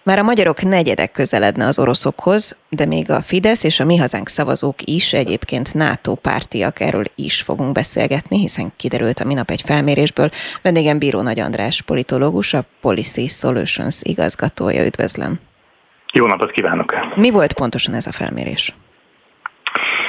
Már 0.08 0.20
a 0.20 0.24
magyarok 0.24 0.62
negyedek 0.62 1.12
közeledne 1.12 1.65
az 1.65 1.80
oroszokhoz, 1.80 2.58
de 2.70 2.86
még 2.86 3.12
a 3.12 3.22
Fidesz 3.22 3.63
és 3.63 3.80
a 3.80 3.86
Mi 3.86 3.98
Hazánk 3.98 4.28
szavazók 4.28 4.76
is 4.82 5.13
egyébként 5.13 5.74
NATO 5.74 6.15
pártiak, 6.15 6.80
erről 6.80 7.04
is 7.15 7.41
fogunk 7.41 7.72
beszélgetni, 7.74 8.38
hiszen 8.39 8.72
kiderült 8.78 9.20
a 9.20 9.26
minap 9.26 9.50
egy 9.50 9.62
felmérésből. 9.65 10.30
Vendégem 10.62 11.00
Bíró 11.00 11.22
Nagy 11.22 11.39
András, 11.39 11.82
politológus, 11.82 12.54
a 12.54 12.60
Policy 12.82 13.28
Solutions 13.28 13.98
igazgatója. 14.02 14.86
Üdvözlöm! 14.86 15.34
Jó 16.13 16.26
napot 16.26 16.52
kívánok! 16.52 16.93
Mi 17.15 17.32
volt 17.32 17.54
pontosan 17.54 17.93
ez 17.93 18.08
a 18.08 18.12
felmérés? 18.12 18.74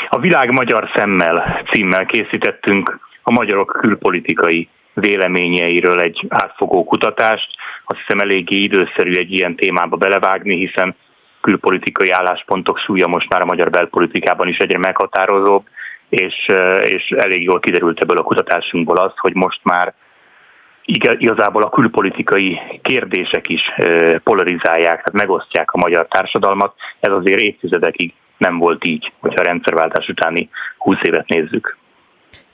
A 0.08 0.18
Világ 0.18 0.50
magyar 0.50 0.90
szemmel 0.96 1.62
címmel 1.70 2.06
készítettünk 2.06 2.98
a 3.22 3.32
magyarok 3.32 3.78
külpolitikai 3.80 4.68
véleményeiről 5.00 6.00
egy 6.00 6.26
átfogó 6.28 6.84
kutatást. 6.84 7.48
Azt 7.84 7.98
hiszem 8.00 8.18
eléggé 8.18 8.56
időszerű 8.56 9.14
egy 9.14 9.32
ilyen 9.32 9.56
témába 9.56 9.96
belevágni, 9.96 10.56
hiszen 10.56 10.96
külpolitikai 11.40 12.10
álláspontok 12.10 12.78
súlya 12.78 13.06
most 13.06 13.28
már 13.28 13.40
a 13.40 13.44
magyar 13.44 13.70
belpolitikában 13.70 14.48
is 14.48 14.58
egyre 14.58 14.78
meghatározóbb, 14.78 15.66
és, 16.08 16.50
és 16.82 17.10
elég 17.10 17.42
jól 17.42 17.60
kiderült 17.60 18.00
ebből 18.00 18.16
a 18.16 18.22
kutatásunkból 18.22 18.96
az, 18.96 19.12
hogy 19.16 19.34
most 19.34 19.60
már 19.62 19.94
igazából 21.16 21.62
a 21.62 21.68
külpolitikai 21.68 22.60
kérdések 22.82 23.48
is 23.48 23.62
polarizálják, 24.24 24.96
tehát 24.96 25.12
megosztják 25.12 25.72
a 25.72 25.78
magyar 25.78 26.06
társadalmat. 26.06 26.74
Ez 27.00 27.12
azért 27.12 27.40
évtizedekig 27.40 28.14
nem 28.38 28.58
volt 28.58 28.84
így, 28.84 29.12
hogyha 29.18 29.40
a 29.40 29.44
rendszerváltás 29.44 30.08
utáni 30.08 30.50
20 30.78 30.96
évet 31.02 31.28
nézzük. 31.28 31.77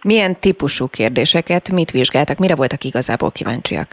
Milyen 0.05 0.41
típusú 0.41 0.87
kérdéseket, 0.89 1.73
mit 1.73 1.91
vizsgáltak, 1.91 2.39
mire 2.39 2.55
voltak 2.55 2.85
igazából 2.85 3.31
kíváncsiak? 3.31 3.89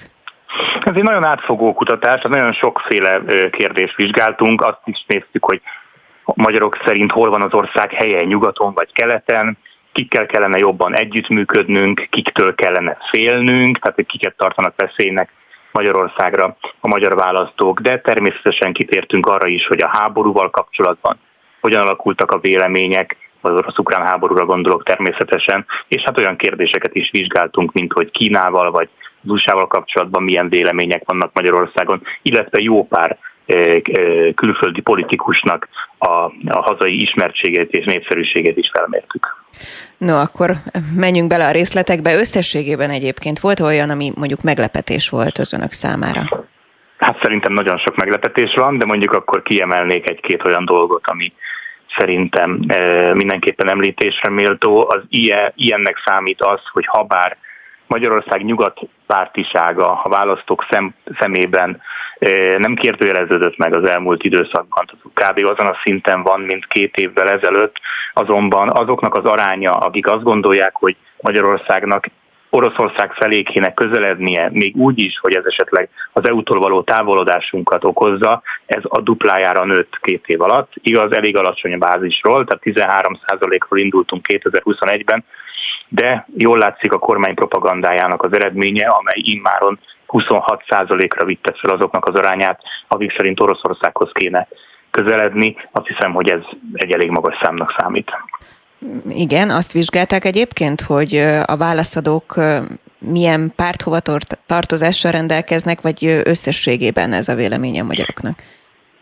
Ez 0.85 0.95
egy 0.95 1.03
nagyon 1.03 1.23
átfogó 1.23 1.73
kutatás, 1.73 2.21
nagyon 2.21 2.53
sokféle 2.53 3.21
kérdést 3.51 3.95
vizsgáltunk, 3.95 4.61
azt 4.61 4.81
is 4.85 5.03
néztük, 5.07 5.45
hogy 5.45 5.61
magyarok 6.23 6.77
szerint 6.85 7.11
hol 7.11 7.29
van 7.29 7.41
az 7.41 7.53
ország 7.53 7.91
helye, 7.91 8.23
nyugaton 8.23 8.73
vagy 8.73 8.93
keleten, 8.93 9.57
kikkel 9.91 10.25
kellene 10.25 10.57
jobban 10.57 10.95
együttműködnünk, 10.95 12.07
kiktől 12.09 12.55
kellene 12.55 12.97
félnünk, 13.09 13.79
tehát 13.79 13.95
hogy 13.95 14.05
kiket 14.05 14.35
tartanak 14.37 14.73
veszélynek 14.75 15.29
Magyarországra 15.71 16.57
a 16.79 16.87
magyar 16.87 17.15
választók, 17.15 17.79
de 17.79 17.99
természetesen 17.99 18.73
kitértünk 18.73 19.25
arra 19.25 19.47
is, 19.47 19.67
hogy 19.67 19.81
a 19.81 19.91
háborúval 19.91 20.49
kapcsolatban 20.49 21.19
hogyan 21.61 21.81
alakultak 21.81 22.31
a 22.31 22.39
vélemények, 22.39 23.17
az 23.41 23.57
orosz-ukrán 23.57 24.05
háborúra 24.05 24.45
gondolok 24.45 24.83
természetesen, 24.83 25.65
és 25.87 26.01
hát 26.01 26.17
olyan 26.17 26.35
kérdéseket 26.35 26.95
is 26.95 27.09
vizsgáltunk, 27.11 27.71
mint 27.71 27.93
hogy 27.93 28.11
Kínával 28.11 28.71
vagy 28.71 28.89
az 29.23 29.29
USA-val 29.29 29.67
kapcsolatban 29.67 30.23
milyen 30.23 30.49
vélemények 30.49 31.03
vannak 31.05 31.33
Magyarországon, 31.33 32.01
illetve 32.21 32.59
jó 32.59 32.87
pár 32.87 33.17
külföldi 34.35 34.81
politikusnak 34.81 35.67
a, 35.97 36.07
a 36.47 36.61
hazai 36.61 37.01
ismertségét 37.01 37.71
és 37.71 37.85
népszerűségét 37.85 38.57
is 38.57 38.69
felmértük. 38.73 39.39
No, 39.97 40.19
akkor 40.19 40.51
menjünk 40.95 41.29
bele 41.29 41.47
a 41.47 41.51
részletekbe. 41.51 42.13
Összességében 42.13 42.89
egyébként 42.89 43.39
volt 43.39 43.59
olyan, 43.59 43.89
ami 43.89 44.11
mondjuk 44.15 44.43
meglepetés 44.43 45.09
volt 45.09 45.37
az 45.37 45.53
önök 45.53 45.71
számára? 45.71 46.21
Hát 46.97 47.19
szerintem 47.21 47.53
nagyon 47.53 47.77
sok 47.77 47.95
meglepetés 47.95 48.53
van, 48.53 48.77
de 48.77 48.85
mondjuk 48.85 49.13
akkor 49.13 49.41
kiemelnék 49.41 50.09
egy-két 50.09 50.45
olyan 50.45 50.65
dolgot, 50.65 51.07
ami 51.07 51.33
szerintem 51.97 52.59
mindenképpen 53.13 53.69
említésre 53.69 54.29
méltó. 54.29 54.89
Az 54.89 55.01
ilyen, 55.09 55.51
ilyennek 55.55 56.01
számít 56.05 56.41
az, 56.41 56.59
hogy 56.71 56.85
ha 56.85 57.03
bár 57.03 57.37
Magyarország 57.87 58.43
nyugat 58.43 58.79
pártisága 59.07 60.01
a 60.03 60.09
választók 60.09 60.65
szem, 60.69 60.93
szemében 61.19 61.81
nem 62.57 62.75
kérdőjeleződött 62.75 63.57
meg 63.57 63.75
az 63.75 63.89
elmúlt 63.89 64.23
időszakban. 64.23 64.85
Tehát 64.85 65.31
kb. 65.31 65.45
azon 65.45 65.73
a 65.73 65.77
szinten 65.83 66.23
van, 66.23 66.41
mint 66.41 66.67
két 66.67 66.95
évvel 66.95 67.29
ezelőtt, 67.29 67.75
azonban 68.13 68.69
azoknak 68.69 69.15
az 69.15 69.25
aránya, 69.25 69.71
akik 69.71 70.07
azt 70.07 70.23
gondolják, 70.23 70.75
hogy 70.75 70.95
Magyarországnak 71.21 72.05
Oroszország 72.53 73.13
felé 73.13 73.43
kéne 73.43 73.73
közelednie, 73.73 74.49
még 74.51 74.75
úgy 74.75 74.99
is, 74.99 75.19
hogy 75.19 75.35
ez 75.35 75.45
esetleg 75.45 75.89
az 76.13 76.27
EU-tól 76.27 76.59
való 76.59 76.81
távolodásunkat 76.81 77.83
okozza, 77.83 78.41
ez 78.65 78.81
a 78.83 79.01
duplájára 79.01 79.65
nőtt 79.65 79.99
két 80.01 80.27
év 80.27 80.41
alatt. 80.41 80.71
Igaz, 80.81 81.11
elég 81.11 81.37
alacsony 81.37 81.77
bázisról, 81.77 82.45
tehát 82.45 82.63
13%-ról 82.65 83.79
indultunk 83.79 84.25
2021-ben, 84.29 85.23
de 85.87 86.27
jól 86.37 86.57
látszik 86.57 86.93
a 86.93 86.99
kormány 86.99 87.35
propagandájának 87.35 88.23
az 88.23 88.33
eredménye, 88.33 88.87
amely 88.87 89.21
immáron 89.21 89.79
26%-ra 90.07 91.25
vitte 91.25 91.53
fel 91.57 91.75
azoknak 91.75 92.05
az 92.05 92.15
arányát, 92.15 92.61
akik 92.87 93.13
szerint 93.17 93.39
Oroszországhoz 93.39 94.11
kéne 94.13 94.47
közeledni. 94.91 95.55
Azt 95.71 95.87
hiszem, 95.87 96.13
hogy 96.13 96.29
ez 96.29 96.41
egy 96.73 96.91
elég 96.91 97.09
magas 97.09 97.37
számnak 97.41 97.75
számít. 97.77 98.11
Igen, 99.09 99.49
azt 99.49 99.71
vizsgálták 99.71 100.25
egyébként, 100.25 100.81
hogy 100.81 101.15
a 101.45 101.57
válaszadók 101.57 102.35
milyen 102.99 103.51
párthova 103.55 103.99
tartozással 104.45 105.11
rendelkeznek, 105.11 105.81
vagy 105.81 106.05
összességében 106.23 107.13
ez 107.13 107.27
a 107.27 107.35
vélemény 107.35 107.79
a 107.79 107.83
magyaroknak? 107.83 108.39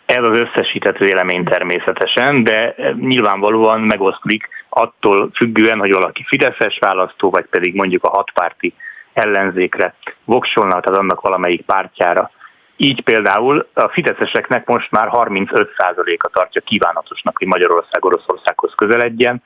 Ez 0.06 0.24
az 0.24 0.38
összesített 0.38 0.98
vélemény 0.98 1.44
természetesen, 1.44 2.44
de 2.44 2.76
nyilvánvalóan 3.00 3.82
megoszlik 3.82 4.48
attól 4.70 5.30
függően, 5.36 5.80
hogy 5.80 5.92
valaki 5.92 6.24
Fideszes 6.28 6.78
választó, 6.80 7.30
vagy 7.30 7.46
pedig 7.46 7.76
mondjuk 7.76 8.04
a 8.04 8.10
hatpárti 8.10 8.74
ellenzékre 9.14 9.94
voksolna, 10.26 10.80
tehát 10.80 11.00
annak 11.00 11.22
valamelyik 11.22 11.66
pártjára. 11.66 12.32
Így 12.78 13.02
például 13.02 13.68
a 13.74 13.88
fideszeseknek 13.88 14.68
most 14.68 14.92
már 14.92 15.10
35%-a 15.12 16.28
tartja 16.28 16.62
kívánatosnak, 16.62 17.38
hogy 17.38 17.48
Magyarország 17.48 18.06
Oroszországhoz 18.06 18.74
közeledjen, 18.76 19.44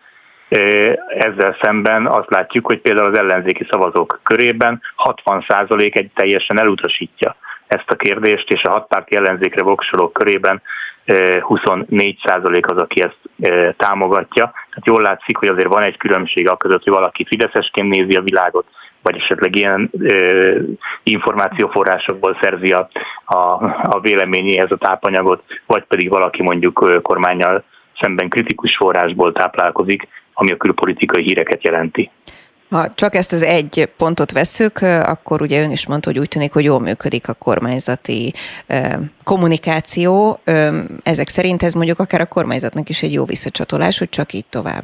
ezzel 1.08 1.58
szemben 1.62 2.08
azt 2.08 2.30
látjuk, 2.30 2.66
hogy 2.66 2.80
például 2.80 3.10
az 3.12 3.18
ellenzéki 3.18 3.66
szavazók 3.70 4.20
körében 4.24 4.82
60% 5.26 5.96
egy 5.96 6.12
teljesen 6.16 6.60
elutasítja 6.60 7.36
ezt 7.68 7.92
a 7.92 7.96
kérdést, 7.96 8.52
és 8.52 8.64
a 8.64 8.70
hatpárti 8.70 9.16
ellenzékre 9.16 9.64
voksolók 9.64 10.14
körében 10.14 10.62
24% 11.06 12.68
az, 12.68 12.78
aki 12.78 13.02
ezt 13.02 13.18
támogatja. 13.78 14.44
Tehát 14.44 14.86
jól 14.86 15.02
látszik, 15.02 15.38
hogy 15.38 15.48
azért 15.48 15.68
van 15.68 15.84
egy 15.84 15.98
különbség 15.98 16.50
a 16.50 16.58
között, 16.58 16.84
hogy 16.84 16.94
valaki 16.94 17.26
fideszesként 17.26 17.90
nézi 17.90 18.16
a 18.16 18.22
világot, 18.22 18.66
vagy 19.02 19.16
esetleg 19.16 19.56
ilyen 19.56 19.90
ö, 20.00 20.60
információforrásokból 21.04 22.38
szerzi 22.42 22.72
a, 22.72 22.90
a, 23.26 23.38
a 23.84 24.00
véleményéhez 24.02 24.72
a 24.72 24.78
tápanyagot, 24.78 25.44
vagy 25.66 25.84
pedig 25.84 26.10
valaki 26.10 26.42
mondjuk 26.42 27.02
kormányjal 27.02 27.64
szemben 28.00 28.30
kritikus 28.30 28.76
forrásból 28.76 29.32
táplálkozik, 29.32 30.08
ami 30.34 30.52
a 30.52 30.58
külpolitikai 30.58 31.24
híreket 31.24 31.64
jelenti. 31.64 32.12
Ha 32.70 32.94
csak 32.94 33.16
ezt 33.16 33.34
az 33.34 33.42
egy 33.42 33.90
pontot 33.98 34.32
vesszük, 34.32 34.78
akkor 35.06 35.42
ugye 35.42 35.62
ön 35.64 35.72
is 35.72 35.88
mondta, 35.88 36.10
hogy 36.10 36.20
úgy 36.20 36.28
tűnik, 36.28 36.54
hogy 36.54 36.64
jól 36.64 36.80
működik 36.80 37.28
a 37.28 37.34
kormányzati 37.34 38.34
kommunikáció. 39.24 40.40
Ezek 41.04 41.28
szerint 41.28 41.64
ez 41.64 41.74
mondjuk 41.74 42.00
akár 42.00 42.22
a 42.22 42.26
kormányzatnak 42.26 42.90
is 42.90 43.02
egy 43.02 43.14
jó 43.14 43.26
visszacsatolás, 43.26 43.98
hogy 43.98 44.10
csak 44.10 44.34
így 44.34 44.46
tovább. 44.46 44.84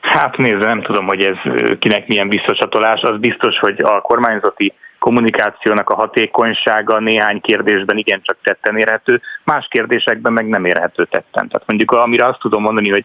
Hát 0.00 0.36
nézve, 0.36 0.64
nem 0.64 0.82
tudom, 0.82 1.06
hogy 1.06 1.22
ez 1.22 1.36
kinek 1.78 2.06
milyen 2.06 2.28
visszacsatolás. 2.28 3.00
Az 3.00 3.18
biztos, 3.18 3.58
hogy 3.58 3.80
a 3.82 4.00
kormányzati 4.00 4.72
kommunikációnak 4.98 5.90
a 5.90 5.94
hatékonysága 5.94 6.98
néhány 6.98 7.40
kérdésben 7.40 7.96
igencsak 7.96 8.36
tetten 8.42 8.78
érhető, 8.78 9.20
más 9.44 9.66
kérdésekben 9.70 10.32
meg 10.32 10.48
nem 10.48 10.64
érhető 10.64 11.04
tetten. 11.04 11.48
Tehát 11.48 11.66
mondjuk 11.66 11.90
amire 11.90 12.26
azt 12.26 12.38
tudom 12.38 12.62
mondani, 12.62 12.90
hogy 12.90 13.04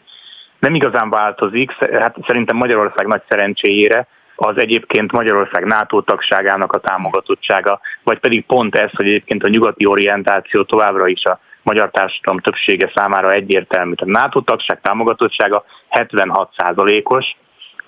nem 0.60 0.76
igazán 0.76 1.10
változik, 1.10 1.72
hát 1.72 2.16
szerintem 2.28 2.56
Magyarország 2.56 3.08
nagy 3.08 3.22
szerencséjére 3.30 4.08
az 4.36 4.58
egyébként 4.58 5.12
Magyarország 5.12 5.66
NATO 5.66 6.02
tagságának 6.02 6.74
a 6.74 6.80
támogatottsága, 6.80 7.80
vagy 8.04 8.20
pedig 8.20 8.46
pont 8.46 8.76
ez, 8.76 8.92
hogy 8.92 9.06
egyébként 9.06 9.44
a 9.44 9.48
nyugati 9.48 9.86
orientáció 9.86 10.64
továbbra 10.64 11.08
is 11.08 11.24
a 11.24 11.40
magyar 11.62 11.92
társadalom 11.92 12.40
többsége 12.40 12.92
számára 12.96 13.32
egyértelmű. 13.32 13.94
Tehát 13.94 14.22
NATO 14.22 14.42
tagság 14.42 14.82
támogatottsága 14.82 15.66
76%-os, 15.92 17.36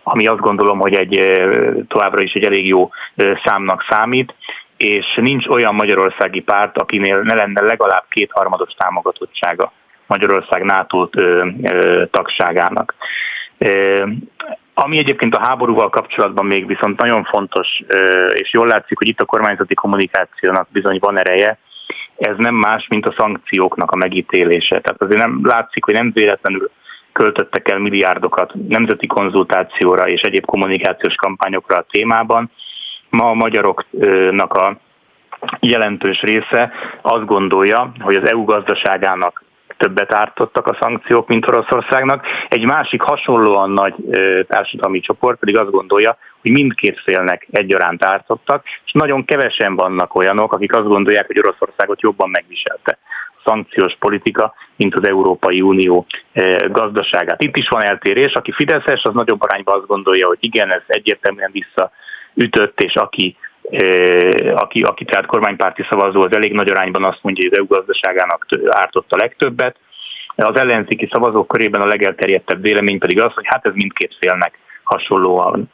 ami 0.03 0.27
azt 0.27 0.39
gondolom, 0.39 0.79
hogy 0.79 0.93
egy 0.93 1.41
továbbra 1.87 2.21
is 2.21 2.33
egy 2.33 2.43
elég 2.43 2.67
jó 2.67 2.89
számnak 3.43 3.85
számít, 3.89 4.35
és 4.77 5.05
nincs 5.15 5.47
olyan 5.47 5.75
magyarországi 5.75 6.39
párt, 6.39 6.77
akinél 6.77 7.21
ne 7.21 7.33
lenne 7.33 7.61
legalább 7.61 8.05
kétharmados 8.09 8.73
támogatottsága 8.73 9.71
Magyarország 10.09 10.63
NATO 10.63 11.09
tagságának. 12.11 12.95
Ami 14.73 14.97
egyébként 14.97 15.35
a 15.35 15.45
háborúval 15.47 15.89
kapcsolatban 15.89 16.45
még 16.45 16.67
viszont 16.67 16.99
nagyon 16.99 17.23
fontos, 17.23 17.67
és 18.33 18.53
jól 18.53 18.67
látszik, 18.67 18.97
hogy 18.97 19.07
itt 19.07 19.21
a 19.21 19.25
kormányzati 19.25 19.73
kommunikációnak 19.73 20.67
bizony 20.71 20.97
van 21.01 21.17
ereje, 21.17 21.57
ez 22.17 22.35
nem 22.37 22.55
más, 22.55 22.87
mint 22.87 23.05
a 23.05 23.13
szankcióknak 23.17 23.91
a 23.91 23.95
megítélése. 23.95 24.79
Tehát 24.79 25.01
azért 25.01 25.21
nem 25.21 25.39
látszik, 25.43 25.85
hogy 25.85 25.93
nem 25.93 26.11
véletlenül 26.13 26.71
költöttek 27.11 27.69
el 27.69 27.79
milliárdokat 27.79 28.53
nemzeti 28.67 29.07
konzultációra 29.07 30.07
és 30.07 30.21
egyéb 30.21 30.45
kommunikációs 30.45 31.15
kampányokra 31.15 31.77
a 31.77 31.85
témában. 31.91 32.51
Ma 33.09 33.29
a 33.29 33.33
magyaroknak 33.33 34.53
a 34.53 34.77
jelentős 35.59 36.21
része 36.21 36.71
azt 37.01 37.25
gondolja, 37.25 37.91
hogy 37.99 38.15
az 38.15 38.29
EU 38.29 38.43
gazdaságának 38.43 39.43
többet 39.79 40.13
ártottak 40.13 40.67
a 40.67 40.77
szankciók, 40.79 41.27
mint 41.27 41.47
Oroszországnak. 41.47 42.25
Egy 42.49 42.65
másik 42.65 43.01
hasonlóan 43.01 43.71
nagy 43.71 43.93
társadalmi 44.47 44.99
csoport 44.99 45.39
pedig 45.39 45.57
azt 45.57 45.71
gondolja, 45.71 46.17
hogy 46.41 46.51
mindkét 46.51 46.99
félnek 46.99 47.47
egyaránt 47.51 48.03
ártottak, 48.03 48.63
és 48.85 48.91
nagyon 48.91 49.25
kevesen 49.25 49.75
vannak 49.75 50.15
olyanok, 50.15 50.53
akik 50.53 50.75
azt 50.75 50.87
gondolják, 50.87 51.27
hogy 51.27 51.39
Oroszországot 51.39 52.01
jobban 52.01 52.29
megviselte 52.29 52.97
szankciós 53.45 53.95
politika, 53.99 54.53
mint 54.75 54.95
az 54.95 55.03
Európai 55.03 55.61
Unió 55.61 56.05
gazdaságát. 56.67 57.43
Itt 57.43 57.57
is 57.57 57.67
van 57.67 57.83
eltérés, 57.83 58.33
aki 58.33 58.51
Fideszes, 58.51 59.03
az 59.03 59.13
nagyobb 59.13 59.41
arányban 59.41 59.77
azt 59.77 59.87
gondolja, 59.87 60.27
hogy 60.27 60.37
igen, 60.39 60.73
ez 60.73 60.81
egyértelműen 60.87 61.51
visszaütött, 61.51 62.81
és 62.81 62.95
aki 62.95 63.37
aki, 64.55 64.81
aki 64.81 65.05
tehát 65.05 65.25
kormánypárti 65.25 65.85
szavazó, 65.89 66.21
az 66.21 66.33
elég 66.33 66.53
nagy 66.53 66.69
arányban 66.69 67.03
azt 67.03 67.19
mondja, 67.21 67.43
hogy 67.43 67.53
az 67.53 67.57
EU 67.57 67.77
gazdaságának 67.77 68.45
ártott 68.67 69.11
a 69.11 69.17
legtöbbet. 69.17 69.75
Az 70.35 70.55
ellenzéki 70.55 71.07
szavazók 71.11 71.47
körében 71.47 71.81
a 71.81 71.85
legelterjedtebb 71.85 72.61
vélemény 72.61 72.99
pedig 72.99 73.21
az, 73.21 73.33
hogy 73.33 73.47
hát 73.47 73.65
ez 73.65 73.73
mindkét 73.73 74.17
félnek 74.19 74.59
hasonlóan 74.83 75.71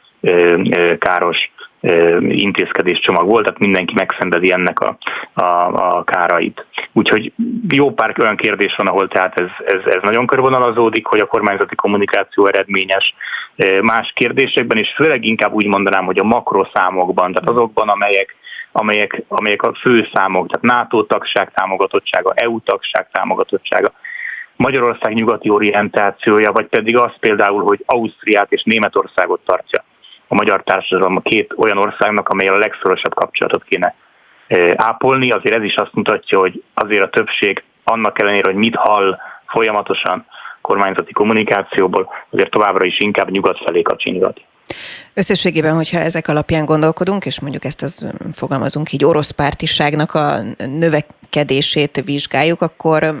káros 0.98 1.50
intézkedéscsomag 2.20 3.26
volt, 3.26 3.44
tehát 3.44 3.58
mindenki 3.60 3.94
megszenvedi 3.94 4.52
ennek 4.52 4.80
a, 4.80 4.98
a, 5.32 5.42
a 5.96 6.04
kárait. 6.04 6.66
Úgyhogy 6.92 7.32
jó 7.68 7.94
pár 7.94 8.14
olyan 8.20 8.36
kérdés 8.36 8.74
van, 8.76 8.86
ahol 8.86 9.08
tehát 9.08 9.40
ez, 9.40 9.48
ez, 9.66 9.94
ez 9.94 10.02
nagyon 10.02 10.26
körvonalazódik, 10.26 11.06
hogy 11.06 11.20
a 11.20 11.26
kormányzati 11.26 11.74
kommunikáció 11.74 12.46
eredményes 12.46 13.14
más 13.82 14.12
kérdésekben, 14.14 14.78
és 14.78 14.92
főleg 14.96 15.24
inkább 15.24 15.52
úgy 15.52 15.66
mondanám, 15.66 16.04
hogy 16.04 16.18
a 16.18 16.24
makroszámokban, 16.24 17.32
tehát 17.32 17.48
azokban, 17.48 17.88
amelyek 17.88 18.36
amelyek, 18.72 19.22
amelyek 19.28 19.62
a 19.62 19.74
fő 19.74 20.08
számok, 20.12 20.46
tehát 20.46 20.78
NATO 20.78 21.02
tagság 21.02 21.52
támogatottsága, 21.54 22.32
EU 22.34 22.60
tagság 22.60 23.08
támogatottsága, 23.12 23.92
Magyarország 24.56 25.14
nyugati 25.14 25.48
orientációja, 25.48 26.52
vagy 26.52 26.66
pedig 26.66 26.96
az 26.96 27.12
például, 27.20 27.62
hogy 27.62 27.82
Ausztriát 27.86 28.52
és 28.52 28.62
Németországot 28.62 29.40
tartja 29.44 29.84
a 30.28 30.34
magyar 30.34 30.62
társadalom 30.62 31.16
a 31.16 31.20
két 31.20 31.54
olyan 31.56 31.78
országnak, 31.78 32.28
amely 32.28 32.48
a 32.48 32.58
legszorosabb 32.58 33.14
kapcsolatot 33.14 33.64
kéne 33.64 33.94
ápolni. 34.76 35.30
Azért 35.30 35.56
ez 35.56 35.62
is 35.62 35.74
azt 35.74 35.94
mutatja, 35.94 36.38
hogy 36.38 36.62
azért 36.74 37.02
a 37.02 37.10
többség 37.10 37.62
annak 37.84 38.20
ellenére, 38.20 38.50
hogy 38.50 38.58
mit 38.58 38.76
hall 38.76 39.18
folyamatosan 39.46 40.26
kormányzati 40.60 41.12
kommunikációból 41.12 42.08
azért 42.30 42.50
továbbra 42.50 42.84
is 42.84 43.00
inkább 43.00 43.30
nyugat 43.30 43.58
felé 43.64 43.82
kacsingat. 43.82 44.40
Összességében, 45.14 45.74
hogyha 45.74 45.98
ezek 45.98 46.28
alapján 46.28 46.64
gondolkodunk, 46.64 47.26
és 47.26 47.40
mondjuk 47.40 47.64
ezt 47.64 47.82
az, 47.82 48.06
fogalmazunk 48.32 48.92
így 48.92 49.04
orosz 49.04 49.30
pártiságnak 49.30 50.14
a 50.14 50.36
növekedését 50.78 52.02
vizsgáljuk, 52.04 52.60
akkor 52.62 53.14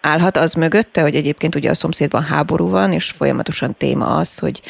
állhat 0.00 0.36
az 0.36 0.54
mögötte, 0.54 1.00
hogy 1.00 1.14
egyébként 1.14 1.54
ugye 1.54 1.70
a 1.70 1.74
szomszédban 1.74 2.22
háború 2.22 2.70
van, 2.70 2.92
és 2.92 3.10
folyamatosan 3.10 3.74
téma 3.76 4.06
az, 4.06 4.38
hogy 4.38 4.60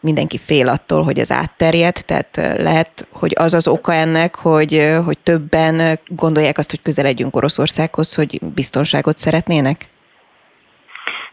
mindenki 0.00 0.38
fél 0.38 0.68
attól, 0.68 1.02
hogy 1.02 1.18
ez 1.18 1.30
átterjed, 1.30 2.04
tehát 2.06 2.36
lehet, 2.58 3.08
hogy 3.12 3.32
az 3.38 3.54
az 3.54 3.68
oka 3.68 3.92
ennek, 3.92 4.34
hogy, 4.34 4.98
hogy 5.04 5.18
többen 5.18 5.98
gondolják 6.06 6.58
azt, 6.58 6.70
hogy 6.70 6.82
közeledjünk 6.82 7.36
Oroszországhoz, 7.36 8.14
hogy 8.14 8.38
biztonságot 8.54 9.18
szeretnének? 9.18 9.76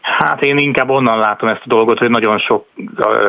Hát 0.00 0.42
én 0.42 0.58
inkább 0.58 0.88
onnan 0.88 1.18
látom 1.18 1.48
ezt 1.48 1.62
a 1.64 1.68
dolgot, 1.68 1.98
hogy 1.98 2.10
nagyon 2.10 2.38
sok 2.38 2.66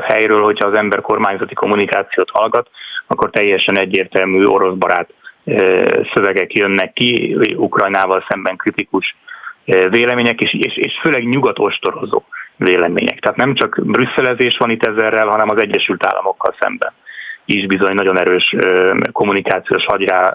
helyről, 0.04 0.44
hogyha 0.44 0.68
az 0.68 0.74
ember 0.74 1.02
kormányzati 1.02 1.54
kommunikációt 1.54 2.30
hallgat, 2.30 2.70
akkor 3.08 3.30
teljesen 3.30 3.78
egyértelmű 3.78 4.46
orosz 4.46 4.78
barát 4.78 5.10
szövegek 6.14 6.54
jönnek 6.54 6.94
ki, 6.94 7.38
Ukrajnával 7.56 8.26
szemben 8.30 8.56
kritikus 8.56 9.16
vélemények, 9.90 10.42
és, 10.42 10.54
és, 10.54 10.78
és 10.78 11.00
főleg 11.02 11.24
nyugatostorozó 11.28 12.24
vélemények. 12.58 13.20
Tehát 13.20 13.38
nem 13.38 13.54
csak 13.54 13.80
brüsszelezés 13.84 14.58
van 14.58 14.70
itt 14.70 14.86
ezerrel, 14.86 15.28
hanem 15.28 15.50
az 15.50 15.62
Egyesült 15.62 16.06
Államokkal 16.06 16.56
szemben 16.60 16.94
is 17.50 17.66
bizony 17.66 17.94
nagyon 17.96 18.20
erős 18.20 18.56
kommunikációs 19.12 19.86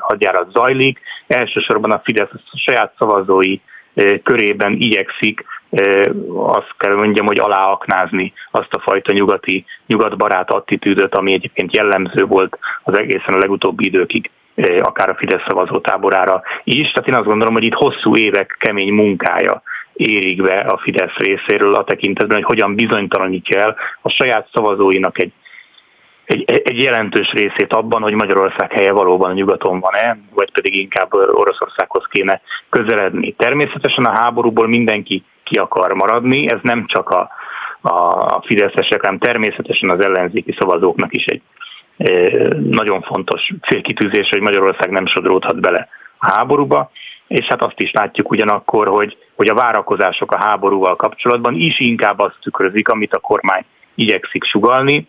hadjárat 0.00 0.50
zajlik. 0.52 1.00
Elsősorban 1.26 1.90
a 1.90 2.00
Fidesz 2.04 2.30
a 2.32 2.56
saját 2.56 2.94
szavazói 2.98 3.58
körében 4.22 4.72
igyekszik 4.72 5.44
azt 6.34 6.74
kell 6.78 6.94
mondjam, 6.94 7.26
hogy 7.26 7.38
aláaknázni 7.38 8.32
azt 8.50 8.74
a 8.74 8.80
fajta 8.80 9.12
nyugati, 9.12 9.64
nyugatbarát 9.86 10.50
attitűdöt, 10.50 11.14
ami 11.14 11.32
egyébként 11.32 11.74
jellemző 11.74 12.24
volt 12.24 12.58
az 12.82 12.98
egészen 12.98 13.34
a 13.34 13.38
legutóbbi 13.38 13.84
időkig 13.84 14.30
akár 14.80 15.08
a 15.08 15.14
Fidesz 15.14 15.42
szavazótáborára 15.46 16.42
is. 16.64 16.90
Tehát 16.90 17.08
én 17.08 17.14
azt 17.14 17.26
gondolom, 17.26 17.54
hogy 17.54 17.64
itt 17.64 17.74
hosszú 17.74 18.16
évek 18.16 18.56
kemény 18.58 18.92
munkája 18.92 19.62
érik 19.92 20.42
be 20.42 20.54
a 20.54 20.78
Fidesz 20.78 21.16
részéről 21.16 21.74
a 21.74 21.84
tekintetben, 21.84 22.36
hogy 22.36 22.46
hogyan 22.46 22.74
bizonytalanítja 22.74 23.60
el 23.60 23.76
a 24.02 24.08
saját 24.08 24.48
szavazóinak 24.52 25.18
egy, 25.18 25.32
egy, 26.24 26.50
egy 26.50 26.78
jelentős 26.82 27.32
részét 27.32 27.72
abban, 27.72 28.02
hogy 28.02 28.12
Magyarország 28.14 28.72
helye 28.72 28.92
valóban 28.92 29.30
a 29.30 29.34
nyugaton 29.34 29.80
van-e, 29.80 30.18
vagy 30.34 30.52
pedig 30.52 30.74
inkább 30.74 31.12
Oroszországhoz 31.12 32.06
kéne 32.10 32.40
közeledni. 32.68 33.32
Természetesen 33.32 34.04
a 34.04 34.18
háborúból 34.20 34.68
mindenki 34.68 35.24
ki 35.44 35.58
akar 35.58 35.92
maradni, 35.92 36.50
ez 36.50 36.58
nem 36.62 36.86
csak 36.86 37.10
a, 37.10 37.30
a 37.80 38.42
fideszesek, 38.46 39.00
hanem 39.00 39.18
természetesen 39.18 39.90
az 39.90 40.00
ellenzéki 40.00 40.52
szavazóknak 40.58 41.14
is 41.14 41.24
egy 41.24 41.42
nagyon 42.70 43.02
fontos 43.02 43.50
célkitűzés, 43.68 44.28
hogy 44.28 44.40
Magyarország 44.40 44.90
nem 44.90 45.06
sodródhat 45.06 45.60
bele 45.60 45.88
a 46.18 46.30
háborúba, 46.30 46.90
és 47.32 47.46
hát 47.46 47.62
azt 47.62 47.80
is 47.80 47.90
látjuk 47.90 48.30
ugyanakkor, 48.30 48.88
hogy, 48.88 49.16
hogy 49.36 49.48
a 49.48 49.54
várakozások 49.54 50.32
a 50.32 50.38
háborúval 50.38 50.96
kapcsolatban 50.96 51.54
is 51.54 51.80
inkább 51.80 52.18
azt 52.18 52.38
tükrözik, 52.40 52.88
amit 52.88 53.14
a 53.14 53.18
kormány 53.18 53.64
igyekszik 53.94 54.44
sugalni. 54.44 55.08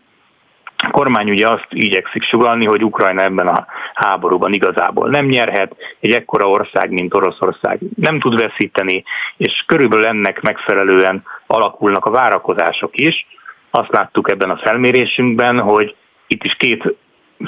A 0.77 0.89
kormány 0.89 1.29
ugye 1.29 1.49
azt 1.49 1.67
igyekszik 1.69 2.23
sugalni, 2.23 2.65
hogy 2.65 2.83
Ukrajna 2.83 3.21
ebben 3.21 3.47
a 3.47 3.65
háborúban 3.93 4.53
igazából 4.53 5.09
nem 5.09 5.25
nyerhet, 5.25 5.75
egy 5.99 6.11
ekkora 6.11 6.49
ország, 6.49 6.91
mint 6.91 7.13
Oroszország 7.13 7.79
nem 7.95 8.19
tud 8.19 8.41
veszíteni, 8.41 9.03
és 9.37 9.63
körülbelül 9.67 10.05
ennek 10.05 10.41
megfelelően 10.41 11.23
alakulnak 11.47 12.05
a 12.05 12.11
várakozások 12.11 12.97
is. 12.97 13.25
Azt 13.71 13.91
láttuk 13.91 14.29
ebben 14.29 14.49
a 14.49 14.57
felmérésünkben, 14.57 15.59
hogy 15.59 15.95
itt 16.27 16.43
is 16.43 16.55
két 16.55 16.95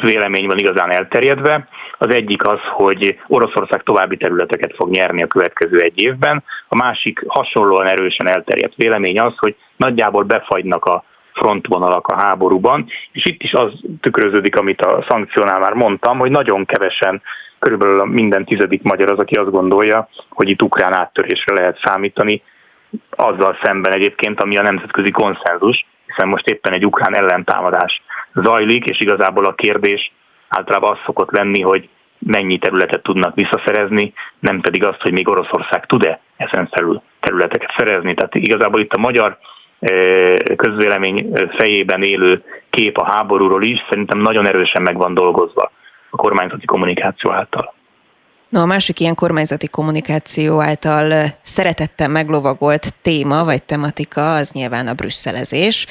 vélemény 0.02 0.48
van 0.48 0.58
igazán 0.58 0.92
elterjedve. 0.92 1.68
Az 1.98 2.14
egyik 2.14 2.46
az, 2.46 2.60
hogy 2.72 3.20
Oroszország 3.28 3.84
további 3.84 4.18
területeket 4.18 4.76
fog 4.76 4.90
nyerni 4.90 5.24
a 5.24 5.28
következő 5.28 5.80
egy 5.80 6.00
évben. 6.02 6.44
A 6.68 6.76
másik 6.76 7.24
hasonlóan 7.28 7.88
erősen 7.88 8.28
elterjedt 8.28 8.76
vélemény 8.76 9.20
az, 9.20 9.34
hogy 9.38 9.56
nagyjából 9.78 10.24
befagynak 10.24 10.86
a 10.86 11.04
frontvonalak 11.34 12.08
a 12.08 12.16
háborúban, 12.16 12.86
és 13.12 13.26
itt 13.26 13.44
is 13.44 13.54
az 13.54 13.72
tükröződik, 14.02 14.56
amit 14.56 14.82
a 14.82 15.06
szankciónál 15.10 15.60
már 15.60 15.74
mondtam, 15.74 16.18
hogy 16.18 16.32
nagyon 16.32 16.66
kevesen, 16.66 17.22
körülbelül 17.60 18.06
minden 18.06 18.46
tizedik 18.46 18.82
magyar 18.82 19.10
az, 19.10 19.18
aki 19.18 19.36
azt 19.36 19.52
gondolja, 19.52 20.10
hogy 20.30 20.50
itt 20.50 20.62
ukrán 20.62 20.94
áttörésre 20.94 21.54
lehet 21.54 21.80
számítani, 21.84 22.42
azzal 23.10 23.58
szemben 23.64 23.94
egyébként, 23.94 24.42
ami 24.42 24.58
a 24.58 24.62
nemzetközi 24.62 25.12
konszenzus, 25.12 25.86
hiszen 26.16 26.30
most 26.30 26.48
éppen 26.48 26.74
egy 26.74 26.86
ukrán 26.86 27.16
ellentámadás 27.16 28.02
zajlik, 28.34 28.86
és 28.86 29.00
igazából 29.00 29.46
a 29.46 29.56
kérdés 29.56 30.12
általában 30.48 30.92
az 30.92 30.98
szokott 31.06 31.32
lenni, 31.32 31.62
hogy 31.62 31.90
mennyi 32.20 32.58
területet 32.58 33.04
tudnak 33.04 33.36
visszaszerezni, 33.36 34.14
nem 34.40 34.62
pedig 34.62 34.84
azt, 34.84 35.02
hogy 35.02 35.12
még 35.12 35.28
Oroszország 35.28 35.86
tud-e 35.86 36.20
ezen 36.38 36.70
felül 36.72 37.02
területeket 37.20 37.74
szerezni. 37.78 38.14
Tehát 38.14 38.36
igazából 38.36 38.80
itt 38.80 38.94
a 38.94 38.98
magyar 38.98 39.38
eh, 39.80 40.36
közvélemény 40.56 41.32
fejében 41.58 42.04
élő 42.04 42.44
kép 42.70 42.98
a 42.98 43.12
háborúról 43.12 43.64
is 43.64 43.84
szerintem 43.90 44.20
nagyon 44.20 44.48
erősen 44.48 44.82
meg 44.82 44.98
van 44.98 45.14
dolgozva 45.14 45.72
a 46.10 46.16
kormányzati 46.18 46.66
kommunikáció 46.66 47.32
által. 47.32 47.74
No, 48.56 48.62
a 48.62 48.66
másik 48.66 49.00
ilyen 49.00 49.16
kormányzati 49.16 49.68
kommunikáció 49.68 50.62
által 50.62 51.34
szeretettem 51.44 52.12
meglovagolt 52.12 52.94
téma 53.02 53.44
vagy 53.44 53.64
tematika 53.64 54.36
az 54.36 54.52
nyilván 54.52 54.88
a 54.88 54.94
brüsszelezés. 54.94 55.86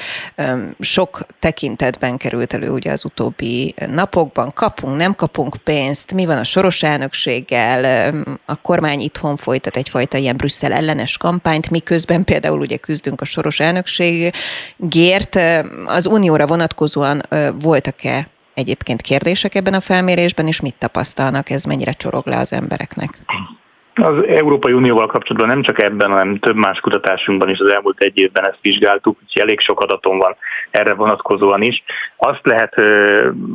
Sok 0.79 1.25
tekintetben 1.39 2.17
került 2.17 2.53
elő 2.53 2.69
ugye 2.69 2.91
az 2.91 3.05
utóbbi 3.05 3.73
napokban. 3.87 4.51
Kapunk, 4.53 4.97
nem 4.97 5.15
kapunk 5.15 5.55
pénzt, 5.63 6.13
mi 6.13 6.25
van 6.25 6.37
a 6.37 6.43
soros 6.43 6.83
elnökséggel, 6.83 8.13
a 8.45 8.55
kormány 8.61 8.99
itthon 8.99 9.37
folytat 9.37 9.77
egyfajta 9.77 10.17
ilyen 10.17 10.37
Brüsszel 10.37 10.73
ellenes 10.73 11.17
kampányt, 11.17 11.69
miközben 11.69 12.23
például 12.23 12.59
ugye 12.59 12.77
küzdünk 12.77 13.21
a 13.21 13.25
soros 13.25 13.59
elnökségért. 13.59 15.39
Az 15.85 16.05
unióra 16.05 16.47
vonatkozóan 16.47 17.21
voltak-e 17.59 18.27
egyébként 18.55 19.01
kérdések 19.01 19.55
ebben 19.55 19.73
a 19.73 19.79
felmérésben, 19.79 20.47
és 20.47 20.61
mit 20.61 20.75
tapasztalnak, 20.79 21.49
ez 21.49 21.63
mennyire 21.63 21.91
csorog 21.91 22.27
le 22.27 22.37
az 22.37 22.53
embereknek? 22.53 23.09
Az 23.95 24.25
Európai 24.27 24.73
Unióval 24.73 25.07
kapcsolatban 25.07 25.49
nem 25.49 25.63
csak 25.63 25.81
ebben, 25.81 26.11
hanem 26.11 26.39
több 26.39 26.55
más 26.55 26.79
kutatásunkban 26.79 27.49
is 27.49 27.59
az 27.59 27.69
elmúlt 27.69 28.01
egy 28.01 28.17
évben 28.17 28.47
ezt 28.47 28.59
vizsgáltuk, 28.61 29.17
úgyhogy 29.23 29.41
elég 29.41 29.59
sok 29.59 29.79
adatom 29.79 30.17
van 30.17 30.35
erre 30.71 30.93
vonatkozóan 30.93 31.61
is. 31.61 31.83
Azt 32.17 32.41
lehet 32.43 32.75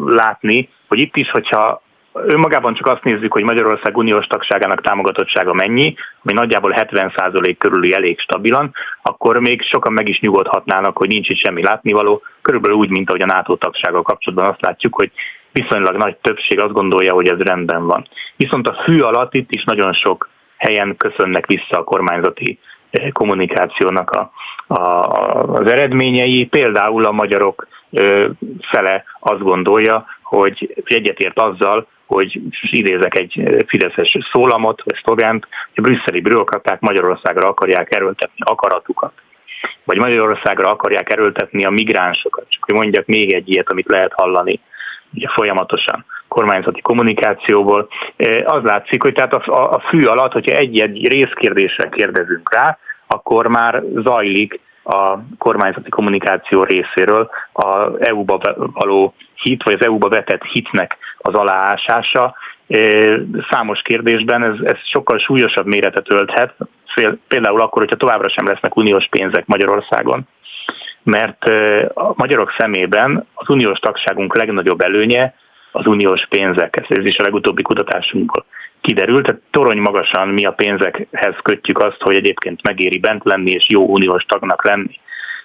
látni, 0.07 0.69
hogy 0.89 0.99
itt 0.99 1.17
is, 1.17 1.31
hogyha 1.31 1.83
önmagában 2.13 2.75
csak 2.75 2.87
azt 2.87 3.05
nézzük, 3.05 3.33
hogy 3.33 3.43
Magyarország 3.43 3.97
uniós 3.97 4.27
tagságának 4.27 4.81
támogatottsága 4.81 5.55
mennyi, 5.55 5.95
ami 6.23 6.33
nagyjából 6.33 6.75
70% 6.77 7.55
körüli 7.59 7.95
elég 7.95 8.21
stabilan, 8.21 8.73
akkor 9.03 9.39
még 9.39 9.63
sokan 9.63 9.93
meg 9.93 10.09
is 10.09 10.21
nyugodhatnának, 10.21 10.97
hogy 10.97 11.09
nincs 11.09 11.29
itt 11.29 11.37
semmi 11.37 11.63
látnivaló, 11.63 12.23
körülbelül 12.43 12.77
úgy, 12.77 12.91
mint 12.91 13.09
ahogy 13.09 13.23
a 13.23 13.27
NATO 13.27 13.57
tagsággal 13.57 14.03
kapcsolatban 14.03 14.49
azt 14.49 14.63
látjuk, 14.63 14.95
hogy 14.95 15.11
viszonylag 15.53 15.97
nagy 15.97 16.17
többség 16.17 16.61
azt 16.61 16.73
gondolja, 16.73 17.13
hogy 17.13 17.29
ez 17.29 17.39
rendben 17.39 17.87
van. 17.87 18.07
Viszont 18.37 18.69
a 18.69 18.83
fű 18.85 19.01
alatt 19.01 19.35
itt 19.35 19.51
is 19.51 19.65
nagyon 19.65 19.93
sok 19.93 20.29
helyen 20.57 20.97
köszönnek 20.97 21.47
vissza 21.47 21.79
a 21.79 21.85
kormányzati 21.85 22.59
eh, 22.91 23.11
kommunikációnak 23.13 24.11
a, 24.11 24.31
a, 24.67 24.81
az 25.53 25.71
eredményei. 25.71 26.47
Például 26.47 27.05
a 27.05 27.13
magyarok 27.13 27.67
eh, 27.93 28.27
fele 28.61 29.05
azt 29.21 29.43
gondolja, 29.43 30.07
hogy 30.23 30.83
egyetért 30.85 31.39
azzal, 31.39 31.87
hogy 32.17 32.41
idézek 32.61 33.15
egy 33.15 33.65
fideszes 33.67 34.19
szólamot, 34.33 34.83
vagy 34.83 35.01
szlogánt, 35.03 35.45
hogy 35.45 35.85
a 35.85 35.89
brüsszeli 35.89 36.21
bürokraták 36.21 36.81
Magyarországra 36.81 37.49
akarják 37.49 37.95
erőltetni 37.95 38.45
akaratukat 38.45 39.13
vagy 39.85 39.99
Magyarországra 39.99 40.71
akarják 40.71 41.11
erőltetni 41.11 41.65
a 41.65 41.71
migránsokat. 41.71 42.45
Csak 42.49 42.65
hogy 42.65 42.75
mondjak 42.75 43.07
még 43.07 43.33
egy 43.33 43.49
ilyet, 43.49 43.71
amit 43.71 43.89
lehet 43.89 44.13
hallani 44.13 44.61
ugye 45.15 45.29
folyamatosan 45.29 46.05
kormányzati 46.29 46.81
kommunikációból. 46.81 47.89
Az 48.45 48.63
látszik, 48.63 49.03
hogy 49.03 49.13
tehát 49.13 49.35
a, 49.35 49.73
a 49.75 49.81
fű 49.81 50.05
alatt, 50.05 50.33
hogyha 50.33 50.57
egy-egy 50.57 51.09
részkérdésre 51.09 51.89
kérdezünk 51.89 52.55
rá, 52.55 52.79
akkor 53.07 53.47
már 53.47 53.83
zajlik 53.95 54.61
a 54.83 55.19
kormányzati 55.39 55.91
kommunikáció 55.91 56.63
részéről 56.63 57.31
a 57.53 57.99
EU-ba 57.99 58.41
való 58.57 59.15
hit, 59.35 59.63
vagy 59.63 59.75
az 59.75 59.85
EU-ba 59.85 60.09
vetett 60.09 60.43
hitnek 60.43 60.97
az 61.19 61.35
aláásása. 61.35 62.35
Számos 63.51 63.83
kérdésben 63.83 64.45
ez, 64.45 64.55
ez 64.65 64.77
sokkal 64.85 65.19
súlyosabb 65.19 65.67
méretet 65.67 66.11
ölthet, 66.11 66.55
például 67.29 67.61
akkor, 67.61 67.83
hogyha 67.83 67.97
továbbra 67.97 68.29
sem 68.29 68.47
lesznek 68.47 68.77
uniós 68.77 69.07
pénzek 69.11 69.47
Magyarországon, 69.47 70.29
mert 71.03 71.45
a 71.95 72.13
magyarok 72.15 72.55
szemében 72.59 73.27
az 73.35 73.49
uniós 73.49 73.79
tagságunk 73.79 74.37
legnagyobb 74.37 74.81
előnye 74.81 75.35
az 75.73 75.87
uniós 75.87 76.27
pénzek. 76.29 76.85
Ez 76.89 77.05
is 77.05 77.19
a 77.19 77.23
legutóbbi 77.23 77.63
kutatásunkból 77.63 78.45
kiderült. 78.81 79.25
Tehát 79.25 79.41
torony 79.51 79.79
magasan 79.79 80.29
mi 80.29 80.45
a 80.45 80.53
pénzekhez 80.53 81.35
kötjük 81.43 81.79
azt, 81.79 82.01
hogy 82.01 82.17
egyébként 82.17 82.63
megéri 82.63 82.99
bent 82.99 83.25
lenni 83.25 83.51
és 83.51 83.67
jó 83.69 83.87
uniós 83.87 84.25
tagnak 84.25 84.65
lenni. 84.65 85.01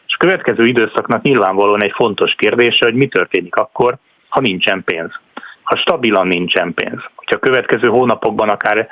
És 0.07 0.13
a 0.13 0.17
következő 0.17 0.67
időszaknak 0.67 1.21
nyilvánvalóan 1.21 1.83
egy 1.83 1.93
fontos 1.95 2.33
kérdése, 2.37 2.85
hogy 2.85 2.93
mi 2.93 3.07
történik 3.07 3.55
akkor, 3.55 3.95
ha 4.29 4.41
nincsen 4.41 4.83
pénz. 4.83 5.19
Ha 5.63 5.75
stabilan 5.75 6.27
nincsen 6.27 6.73
pénz. 6.73 6.99
Hogyha 7.15 7.35
a 7.35 7.39
következő 7.39 7.87
hónapokban 7.87 8.49
akár 8.49 8.87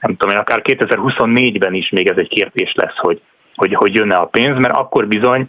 nem 0.00 0.16
tudom 0.16 0.34
én, 0.34 0.40
akár 0.40 0.60
2024-ben 0.64 1.74
is 1.74 1.90
még 1.90 2.08
ez 2.08 2.16
egy 2.16 2.28
kérdés 2.28 2.72
lesz, 2.74 2.96
hogy, 2.96 3.20
hogy, 3.54 3.74
hogy 3.74 3.94
jönne 3.94 4.14
a 4.14 4.26
pénz, 4.26 4.58
mert 4.58 4.74
akkor 4.74 5.06
bizony 5.06 5.46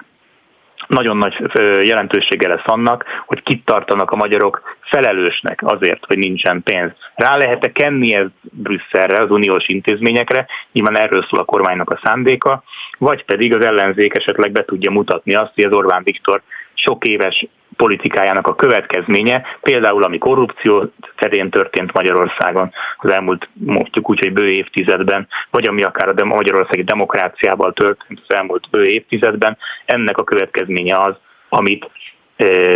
nagyon 0.88 1.18
nagy 1.18 1.36
jelentősége 1.82 2.48
lesz 2.48 2.66
annak, 2.66 3.06
hogy 3.26 3.44
kit 3.44 3.66
tartanak 3.66 4.12
a 4.12 4.16
magyarok 4.16 4.78
felelősnek 4.82 5.62
azért, 5.64 6.06
hogy 6.06 6.18
nincsen 6.18 6.64
pénz. 6.64 6.92
Rá 7.16 7.38
lehet-e 7.38 7.72
kenni 7.72 8.14
ez 8.14 8.28
Brüsszelre, 8.42 9.18
az 9.18 9.32
uniós 9.32 9.68
intézményekre, 9.68 10.46
nyilván 10.72 10.98
erről 10.98 11.26
szól 11.30 11.40
a 11.40 11.46
kormánynak 11.46 11.90
a 11.90 12.00
szándéka, 12.04 12.64
vagy 12.98 13.26
pedig 13.26 13.54
az 13.54 13.66
ellenzék 13.66 14.16
esetleg 14.16 14.52
be 14.52 14.66
tudja 14.66 14.92
mutatni 14.92 15.34
azt, 15.34 15.52
hogy 15.56 15.64
az 15.64 15.74
Orbán 15.74 16.04
Viktor 16.04 16.42
sok 16.74 17.06
éves 17.06 17.48
politikájának 17.76 18.48
a 18.48 18.56
következménye, 18.56 19.42
például 19.62 20.04
ami 20.04 20.18
korrupció 20.18 20.94
terén 21.16 21.50
történt 21.50 21.94
Magyarországon 21.94 22.72
az 22.98 23.10
elmúlt, 23.10 23.50
mondjuk 23.54 24.10
úgy, 24.10 24.20
hogy 24.20 24.34
bő 24.34 24.50
évtizedben, 24.50 25.28
vagy 25.50 25.68
ami 25.68 25.84
akár 25.84 26.08
a 26.08 26.26
magyarországi 26.26 26.84
demokráciával 26.84 27.74
történt 27.74 28.22
az 28.28 28.36
elmúlt 28.36 28.68
bő 28.72 28.86
évtizedben, 28.86 29.58
ennek 29.86 30.18
a 30.18 30.24
következménye 30.24 30.98
az, 30.98 31.16
amit 31.50 31.90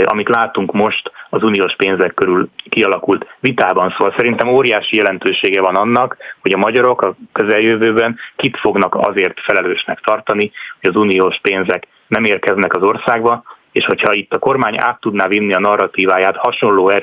amit 0.04 0.30
látunk 0.30 0.74
most 0.74 1.12
az 1.30 1.44
uniós 1.44 1.76
pénzek 1.76 2.14
körül 2.14 2.50
kialakult 2.70 3.26
vitában. 3.40 3.90
Szóval 3.90 4.14
szerintem 4.18 4.48
óriási 4.48 4.96
jelentősége 4.96 5.62
van 5.62 5.76
annak, 5.76 6.18
hogy 6.42 6.54
a 6.54 6.58
magyarok 6.58 7.02
a 7.02 7.16
közeljövőben 7.32 8.20
kit 8.36 8.58
fognak 8.58 8.96
azért 8.96 9.40
felelősnek 9.40 10.00
tartani, 10.00 10.52
hogy 10.82 10.90
az 10.90 10.96
uniós 10.96 11.40
pénzek 11.42 11.88
nem 12.08 12.24
érkeznek 12.24 12.74
az 12.74 12.82
országba, 12.82 13.44
és 13.78 13.86
hogyha 13.86 14.14
itt 14.14 14.34
a 14.34 14.40
kormány 14.40 14.78
át 14.80 15.00
tudná 15.00 15.28
vinni 15.28 15.54
a 15.54 15.60
narratíváját 15.60 16.36
hasonló 16.36 16.90
e, 16.90 17.02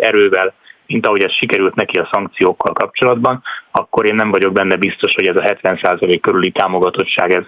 erővel, 0.00 0.54
mint 0.86 1.06
ahogy 1.06 1.22
ez 1.22 1.32
sikerült 1.32 1.74
neki 1.74 1.98
a 1.98 2.08
szankciókkal 2.12 2.72
kapcsolatban, 2.72 3.42
akkor 3.70 4.06
én 4.06 4.14
nem 4.14 4.30
vagyok 4.30 4.52
benne 4.52 4.76
biztos, 4.76 5.14
hogy 5.14 5.26
ez 5.26 5.36
a 5.36 5.56
70% 5.62 6.18
körüli 6.20 6.50
támogatottság 6.50 7.32
ez, 7.32 7.42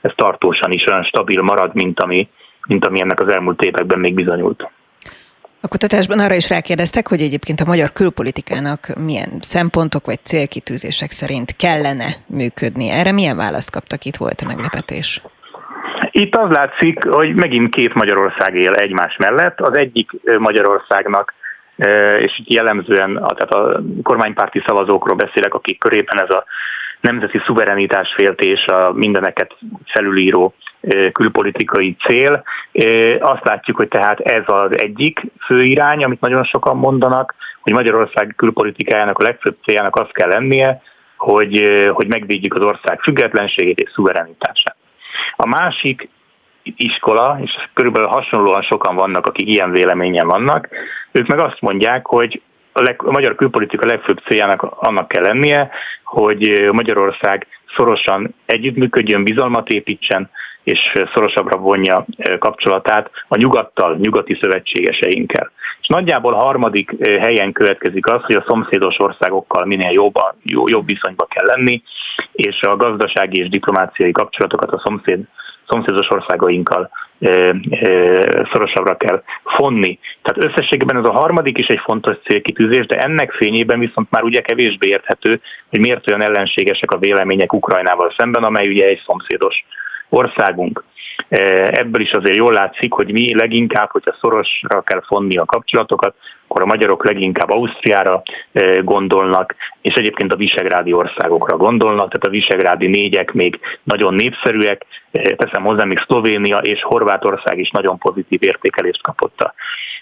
ez 0.00 0.12
tartósan 0.16 0.70
is 0.70 0.86
olyan 0.86 1.02
stabil 1.02 1.42
marad, 1.42 1.74
mint 1.74 2.00
ami, 2.00 2.28
mint 2.66 2.86
ami 2.86 3.00
ennek 3.00 3.20
az 3.20 3.28
elmúlt 3.28 3.62
években 3.62 3.98
még 3.98 4.14
bizonyult. 4.14 4.70
A 5.60 5.68
kutatásban 5.68 6.18
arra 6.18 6.34
is 6.34 6.48
rákérdeztek, 6.48 7.08
hogy 7.08 7.20
egyébként 7.20 7.60
a 7.60 7.66
magyar 7.66 7.92
külpolitikának 7.92 8.92
milyen 9.04 9.30
szempontok 9.40 10.06
vagy 10.06 10.18
célkitűzések 10.22 11.10
szerint 11.10 11.56
kellene 11.56 12.16
működni. 12.26 12.88
Erre 12.88 13.12
milyen 13.12 13.36
választ 13.36 13.70
kaptak? 13.70 14.04
Itt 14.04 14.16
volt 14.16 14.40
a 14.40 14.46
meglepetés. 14.46 15.22
Itt 16.12 16.36
az 16.36 16.50
látszik, 16.50 17.04
hogy 17.04 17.34
megint 17.34 17.74
két 17.74 17.94
Magyarország 17.94 18.54
él 18.54 18.72
egymás 18.72 19.16
mellett. 19.16 19.60
Az 19.60 19.76
egyik 19.76 20.10
Magyarországnak 20.38 21.34
és 22.18 22.38
itt 22.38 22.48
jellemzően 22.48 23.14
tehát 23.14 23.52
a 23.52 23.82
kormánypárti 24.02 24.62
szavazókról 24.66 25.16
beszélek, 25.16 25.54
akik 25.54 25.78
körében 25.78 26.20
ez 26.20 26.30
a 26.30 26.44
nemzeti 27.00 27.40
szuverenitás 27.44 28.12
féltés, 28.16 28.66
a 28.66 28.92
mindeneket 28.92 29.56
felülíró 29.84 30.54
külpolitikai 31.12 31.96
cél. 32.06 32.42
Azt 33.20 33.44
látjuk, 33.44 33.76
hogy 33.76 33.88
tehát 33.88 34.20
ez 34.20 34.42
az 34.46 34.80
egyik 34.80 35.20
fő 35.46 35.64
irány, 35.64 36.04
amit 36.04 36.20
nagyon 36.20 36.44
sokan 36.44 36.76
mondanak, 36.76 37.34
hogy 37.60 37.72
Magyarország 37.72 38.34
külpolitikájának 38.36 39.18
a 39.18 39.22
legfőbb 39.22 39.56
céljának 39.64 39.96
az 39.96 40.06
kell 40.12 40.28
lennie, 40.28 40.82
hogy, 41.16 41.86
hogy 41.92 42.06
megvédjük 42.06 42.54
az 42.54 42.64
ország 42.64 43.00
függetlenségét 43.00 43.80
és 43.80 43.90
szuverenitását. 43.90 44.76
A 45.42 45.46
másik 45.46 46.08
iskola, 46.62 47.38
és 47.42 47.50
körülbelül 47.74 48.08
hasonlóan 48.08 48.62
sokan 48.62 48.94
vannak, 48.94 49.26
akik 49.26 49.48
ilyen 49.48 49.70
véleményen 49.70 50.26
vannak, 50.26 50.68
ők 51.12 51.26
meg 51.26 51.38
azt 51.38 51.60
mondják, 51.60 52.06
hogy 52.06 52.42
a, 52.72 52.82
leg, 52.82 53.02
a 53.02 53.10
magyar 53.10 53.34
külpolitika 53.34 53.86
legfőbb 53.86 54.18
céljának 54.26 54.62
annak 54.62 55.08
kell 55.08 55.22
lennie, 55.22 55.70
hogy 56.04 56.68
Magyarország 56.72 57.46
szorosan 57.76 58.34
együttműködjön, 58.46 59.24
bizalmat 59.24 59.68
építsen, 59.68 60.30
és 60.62 60.92
szorosabbra 61.14 61.56
vonja 61.56 62.04
kapcsolatát 62.38 63.10
a 63.28 63.36
nyugattal, 63.36 63.96
nyugati 63.96 64.38
szövetségeseinkkel. 64.40 65.50
És 65.82 65.88
nagyjából 65.88 66.32
harmadik 66.32 67.06
helyen 67.20 67.52
következik 67.52 68.06
az, 68.06 68.22
hogy 68.22 68.34
a 68.34 68.44
szomszédos 68.46 68.98
országokkal 68.98 69.64
minél 69.64 69.90
jobb, 69.90 70.14
jobb 70.64 70.86
viszonyba 70.86 71.24
kell 71.24 71.46
lenni, 71.46 71.82
és 72.32 72.62
a 72.62 72.76
gazdasági 72.76 73.38
és 73.38 73.48
diplomáciai 73.48 74.10
kapcsolatokat 74.10 74.70
a 74.70 74.82
szomszéd 74.84 75.20
szomszédos 75.68 76.10
országainkkal 76.10 76.90
szorosabbra 78.52 78.96
kell 78.96 79.22
fonni. 79.44 79.98
Tehát 80.22 80.50
összességében 80.50 80.96
ez 80.96 81.04
a 81.04 81.12
harmadik 81.12 81.58
is 81.58 81.66
egy 81.66 81.78
fontos 81.78 82.16
célkitűzés, 82.24 82.86
de 82.86 82.96
ennek 82.96 83.32
fényében 83.32 83.78
viszont 83.78 84.10
már 84.10 84.22
ugye 84.22 84.40
kevésbé 84.40 84.88
érthető, 84.88 85.40
hogy 85.70 85.80
miért 85.80 86.08
olyan 86.08 86.22
ellenségesek 86.22 86.90
a 86.90 86.98
vélemények 86.98 87.52
Ukrajnával 87.52 88.12
szemben, 88.16 88.44
amely 88.44 88.68
ugye 88.68 88.86
egy 88.86 89.02
szomszédos 89.06 89.64
országunk. 90.08 90.84
Ebből 91.28 92.00
is 92.00 92.12
azért 92.12 92.36
jól 92.36 92.52
látszik, 92.52 92.92
hogy 92.92 93.12
mi 93.12 93.34
leginkább, 93.34 93.90
hogyha 93.90 94.16
szorosra 94.20 94.80
kell 94.80 95.02
fonni 95.06 95.36
a 95.36 95.44
kapcsolatokat, 95.44 96.14
akkor 96.46 96.62
a 96.62 96.66
magyarok 96.66 97.04
leginkább 97.04 97.50
Ausztriára 97.50 98.22
gondolnak, 98.82 99.54
és 99.80 99.94
egyébként 99.94 100.32
a 100.32 100.36
visegrádi 100.36 100.92
országokra 100.92 101.56
gondolnak, 101.56 102.10
tehát 102.10 102.26
a 102.26 102.30
visegrádi 102.30 102.86
négyek 102.86 103.32
még 103.32 103.60
nagyon 103.82 104.14
népszerűek, 104.14 104.86
teszem 105.36 105.62
hozzá, 105.62 105.84
még 105.84 105.98
Szlovénia 105.98 106.58
és 106.58 106.82
Horvátország 106.82 107.58
is 107.58 107.70
nagyon 107.70 107.98
pozitív 107.98 108.42
értékelést 108.42 109.02
kapott 109.02 109.40
a, 109.40 109.54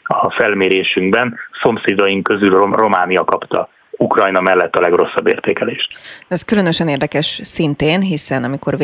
a 0.04 0.30
felmérésünkben, 0.30 1.38
szomszédaink 1.62 2.22
közül 2.22 2.50
Románia 2.72 3.24
kapta 3.24 3.68
Ukrajna 4.02 4.40
mellett 4.40 4.76
a 4.76 4.80
legrosszabb 4.80 5.26
értékelést. 5.26 5.88
Ez 6.28 6.42
különösen 6.42 6.88
érdekes 6.88 7.40
szintén, 7.42 8.00
hiszen 8.00 8.44
amikor 8.44 8.76
v 8.76 8.82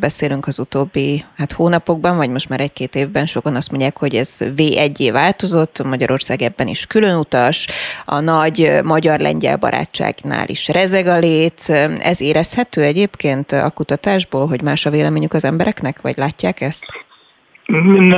beszélünk 0.00 0.46
az 0.46 0.58
utóbbi 0.58 1.24
hát 1.36 1.52
hónapokban, 1.52 2.16
vagy 2.16 2.30
most 2.30 2.48
már 2.48 2.60
egy-két 2.60 2.94
évben, 2.94 3.26
sokan 3.26 3.54
azt 3.54 3.70
mondják, 3.70 3.98
hogy 3.98 4.14
ez 4.14 4.36
V1-é 4.40 5.08
változott, 5.12 5.82
Magyarország 5.84 6.42
ebben 6.42 6.66
is 6.66 6.86
külön 6.86 7.18
utas, 7.18 7.66
a 8.04 8.20
nagy 8.20 8.70
magyar-lengyel 8.84 9.56
barátságnál 9.56 10.48
is 10.48 10.68
rezeg 10.68 11.06
a 11.06 11.18
lét. 11.18 11.60
Ez 12.00 12.20
érezhető 12.20 12.82
egyébként 12.82 13.52
a 13.52 13.70
kutatásból, 13.70 14.46
hogy 14.46 14.62
más 14.62 14.86
a 14.86 14.90
véleményük 14.90 15.32
az 15.32 15.44
embereknek, 15.44 16.00
vagy 16.00 16.16
látják 16.16 16.60
ezt? 16.60 16.86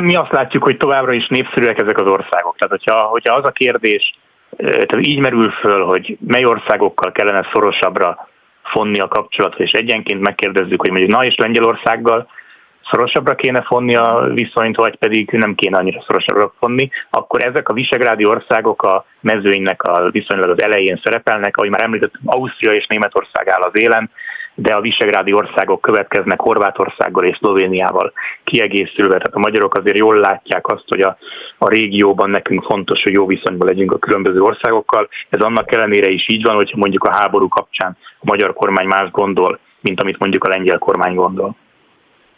Mi 0.01 0.14
azt 0.14 0.32
látjuk, 0.32 0.62
hogy 0.62 0.76
továbbra 0.76 1.12
is 1.12 1.26
népszerűek 1.28 1.78
ezek 1.78 1.99
az 1.99 2.07
országok. 2.07 2.57
Tehát, 2.57 2.70
hogyha, 2.70 3.01
hogyha 3.01 3.34
az 3.34 3.44
a 3.44 3.51
kérdés, 3.51 4.14
tehát 4.57 5.07
így 5.07 5.18
merül 5.18 5.51
föl, 5.51 5.84
hogy 5.84 6.18
mely 6.26 6.44
országokkal 6.44 7.12
kellene 7.12 7.49
szorosabbra 7.53 8.28
fonni 8.62 8.99
a 8.99 9.09
kapcsolatot, 9.09 9.61
és 9.61 9.70
egyenként 9.70 10.20
megkérdezzük, 10.20 10.80
hogy 10.80 10.90
mondjuk 10.90 11.11
na 11.11 11.24
és 11.24 11.36
Lengyelországgal 11.36 12.28
szorosabbra 12.90 13.34
kéne 13.34 13.62
fonni 13.62 13.94
a 13.94 14.30
viszonyt, 14.34 14.76
vagy 14.76 14.96
pedig 14.96 15.30
nem 15.30 15.55
kéne 15.55 15.76
annyira 15.76 16.03
szorosabbra 16.07 16.53
fonni, 16.59 16.90
akkor 17.11 17.44
ezek 17.44 17.68
a 17.68 17.72
visegrádi 17.72 18.24
országok 18.24 18.82
a 18.82 19.05
mezőnynek 19.20 19.82
a 19.82 20.11
viszonylag 20.11 20.51
az 20.51 20.62
elején 20.62 21.01
szerepelnek, 21.03 21.57
ahogy 21.57 21.70
már 21.70 21.82
említettem, 21.82 22.20
Ausztria 22.24 22.72
és 22.72 22.86
Németország 22.86 23.49
áll 23.49 23.61
az 23.61 23.76
élen, 23.76 24.11
de 24.61 24.75
a 24.75 24.81
visegrádi 24.81 25.33
országok 25.33 25.81
következnek 25.81 26.41
Horvátországgal 26.41 27.25
és 27.25 27.37
Szlovéniával 27.37 28.13
kiegészülve. 28.45 29.17
Tehát 29.17 29.35
a 29.35 29.39
magyarok 29.39 29.75
azért 29.75 29.97
jól 29.97 30.17
látják 30.17 30.67
azt, 30.67 30.85
hogy 30.89 31.01
a, 31.01 31.17
a 31.59 31.69
régióban 31.69 32.31
nekünk 32.31 32.65
fontos, 32.65 33.03
hogy 33.03 33.13
jó 33.13 33.27
viszonyban 33.27 33.67
legyünk 33.67 33.93
a 33.93 33.99
különböző 33.99 34.41
országokkal. 34.41 35.09
Ez 35.29 35.41
annak 35.41 35.73
ellenére 35.73 36.09
is 36.09 36.29
így 36.29 36.43
van, 36.43 36.55
hogyha 36.55 36.77
mondjuk 36.77 37.05
a 37.05 37.13
háború 37.13 37.49
kapcsán 37.49 37.97
a 38.19 38.25
magyar 38.27 38.53
kormány 38.53 38.87
más 38.87 39.11
gondol, 39.11 39.59
mint 39.81 40.01
amit 40.01 40.19
mondjuk 40.19 40.45
a 40.45 40.49
lengyel 40.49 40.79
kormány 40.79 41.15
gondol. 41.15 41.57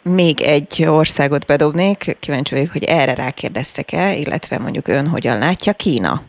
Még 0.03 0.41
egy 0.41 0.85
országot 0.87 1.45
bedobnék, 1.45 2.17
kíváncsi 2.19 2.55
vagyok, 2.55 2.71
hogy 2.71 2.83
erre 2.83 3.13
rákérdeztek-e, 3.13 4.13
illetve 4.13 4.57
mondjuk 4.59 4.87
ön 4.87 5.07
hogyan 5.07 5.37
látja 5.37 5.73
Kína 5.73 6.21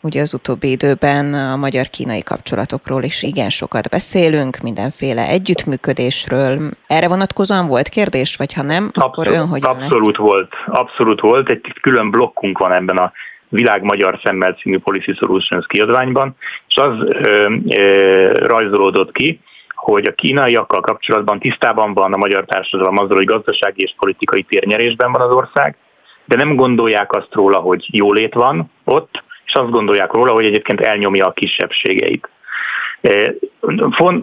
Ugye 0.00 0.20
az 0.20 0.34
utóbbi 0.34 0.70
időben 0.70 1.34
a 1.34 1.56
magyar-kínai 1.56 2.22
kapcsolatokról 2.22 3.02
is 3.02 3.22
igen 3.22 3.50
sokat 3.50 3.88
beszélünk, 3.88 4.58
mindenféle 4.62 5.28
együttműködésről. 5.28 6.70
Erre 6.86 7.08
vonatkozóan 7.08 7.66
volt 7.66 7.88
kérdés, 7.88 8.36
vagy 8.36 8.52
ha 8.52 8.62
nem, 8.62 8.84
abszolút, 8.84 9.08
akkor 9.08 9.26
ön 9.26 9.46
hogyan 9.48 9.70
Abszolút 9.70 10.06
lett? 10.06 10.26
volt, 10.26 10.52
abszolút 10.66 11.20
volt. 11.20 11.50
Egy 11.50 11.72
külön 11.80 12.10
blokkunk 12.10 12.58
van 12.58 12.72
ebben 12.72 12.96
a 12.96 13.12
Világ 13.48 13.82
Magyar 13.82 14.20
Szemmel 14.22 14.52
című 14.52 14.78
Policy 14.78 15.12
Solutions 15.12 15.66
kiadványban, 15.66 16.36
és 16.68 16.76
az 16.76 16.92
ö, 17.06 17.54
ö, 17.68 18.32
rajzolódott 18.32 19.12
ki, 19.12 19.40
hogy 19.74 20.06
a 20.06 20.14
kínaiakkal 20.14 20.80
kapcsolatban 20.80 21.38
tisztában 21.38 21.94
van 21.94 22.12
a 22.12 22.16
magyar 22.16 22.44
társadalom 22.44 22.98
azzal, 22.98 23.16
hogy 23.16 23.24
gazdasági 23.24 23.82
és 23.82 23.94
politikai 23.98 24.42
térnyerésben 24.42 25.12
van 25.12 25.20
az 25.20 25.34
ország, 25.34 25.76
de 26.24 26.36
nem 26.36 26.56
gondolják 26.56 27.12
azt 27.12 27.34
róla, 27.34 27.58
hogy 27.58 27.86
jólét 27.90 28.34
van 28.34 28.70
ott, 28.84 29.22
és 29.50 29.56
azt 29.56 29.70
gondolják 29.70 30.12
róla, 30.12 30.32
hogy 30.32 30.44
egyébként 30.44 30.80
elnyomja 30.80 31.26
a 31.26 31.32
kisebbségeit. 31.32 32.28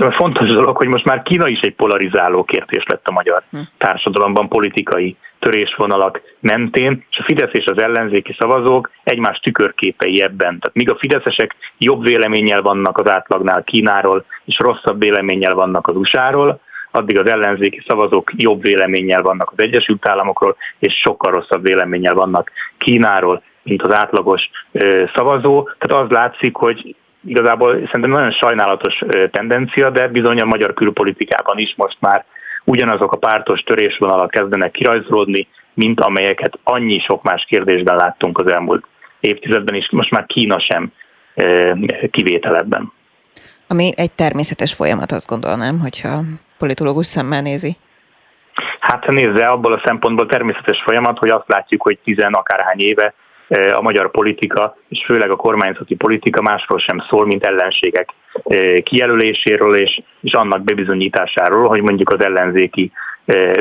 Fontos 0.09 0.47
dolog, 0.47 0.77
hogy 0.77 0.87
most 0.87 1.05
már 1.05 1.23
Kína 1.23 1.47
is 1.47 1.59
egy 1.59 1.75
polarizáló 1.75 2.43
kérdés 2.43 2.83
lett 2.85 3.07
a 3.07 3.11
magyar 3.11 3.43
hm. 3.51 3.57
társadalomban 3.77 4.47
politikai 4.47 5.17
törésvonalak 5.39 6.21
mentén, 6.39 7.05
és 7.09 7.17
a 7.17 7.23
Fidesz 7.23 7.53
és 7.53 7.65
az 7.65 7.77
ellenzéki 7.77 8.35
szavazók 8.39 8.91
egymás 9.03 9.39
tükörképei 9.39 10.21
ebben. 10.21 10.59
Tehát 10.59 10.73
míg 10.73 10.89
a 10.89 10.97
fideszesek 10.97 11.55
jobb 11.77 12.03
véleménnyel 12.03 12.61
vannak 12.61 12.97
az 12.97 13.09
átlagnál 13.09 13.63
Kínáról, 13.63 14.25
és 14.45 14.57
rosszabb 14.57 14.99
véleménnyel 14.99 15.53
vannak 15.53 15.87
az 15.87 15.95
USA-ról, 15.95 16.59
addig 16.91 17.17
az 17.17 17.29
ellenzéki 17.29 17.83
szavazók 17.87 18.31
jobb 18.35 18.61
véleménnyel 18.61 19.21
vannak 19.21 19.51
az 19.55 19.63
Egyesült 19.63 20.07
Államokról, 20.07 20.55
és 20.79 20.93
sokkal 20.93 21.31
rosszabb 21.31 21.63
véleménnyel 21.63 22.13
vannak 22.13 22.51
Kínáról, 22.77 23.43
mint 23.67 23.81
az 23.81 23.93
átlagos 23.93 24.49
szavazó. 25.15 25.69
Tehát 25.77 26.03
az 26.03 26.09
látszik, 26.09 26.55
hogy 26.55 26.95
igazából 27.25 27.71
szerintem 27.71 28.09
nagyon 28.09 28.31
sajnálatos 28.31 29.01
tendencia, 29.31 29.89
de 29.89 30.07
bizony 30.07 30.41
a 30.41 30.45
magyar 30.45 30.73
külpolitikában 30.73 31.57
is 31.57 31.73
most 31.77 31.97
már 31.99 32.25
ugyanazok 32.63 33.11
a 33.11 33.17
pártos 33.17 33.61
törésvonalak 33.61 34.29
kezdenek 34.29 34.71
kirajzolódni, 34.71 35.47
mint 35.73 35.99
amelyeket 35.99 36.59
annyi 36.63 36.99
sok 36.99 37.23
más 37.23 37.45
kérdésben 37.47 37.95
láttunk 37.95 38.37
az 38.37 38.47
elmúlt 38.47 38.85
évtizedben, 39.19 39.75
és 39.75 39.89
most 39.91 40.11
már 40.11 40.25
Kína 40.25 40.59
sem 40.59 40.91
kivételebben. 42.11 42.91
Ami 43.67 43.91
egy 43.95 44.11
természetes 44.11 44.73
folyamat, 44.73 45.11
azt 45.11 45.27
gondolnám, 45.27 45.79
hogyha 45.79 46.19
politológus 46.57 47.05
szemmel 47.05 47.41
nézi. 47.41 47.77
Hát 48.79 49.07
nézze, 49.07 49.45
abból 49.45 49.73
a 49.73 49.81
szempontból 49.85 50.25
természetes 50.25 50.81
folyamat, 50.83 51.17
hogy 51.17 51.29
azt 51.29 51.47
látjuk, 51.47 51.81
hogy 51.81 51.99
tizen 52.03 52.33
akárhány 52.33 52.79
éve 52.79 53.13
a 53.73 53.81
magyar 53.81 54.11
politika, 54.11 54.77
és 54.89 55.03
főleg 55.05 55.31
a 55.31 55.35
kormányzati 55.35 55.95
politika 55.95 56.41
másról 56.41 56.79
sem 56.79 57.03
szól, 57.09 57.25
mint 57.25 57.45
ellenségek 57.45 58.09
kijelöléséről 58.83 59.75
és, 59.75 60.01
és 60.21 60.33
annak 60.33 60.63
bebizonyításáról, 60.63 61.67
hogy 61.67 61.81
mondjuk 61.81 62.09
az 62.09 62.21
ellenzéki 62.21 62.91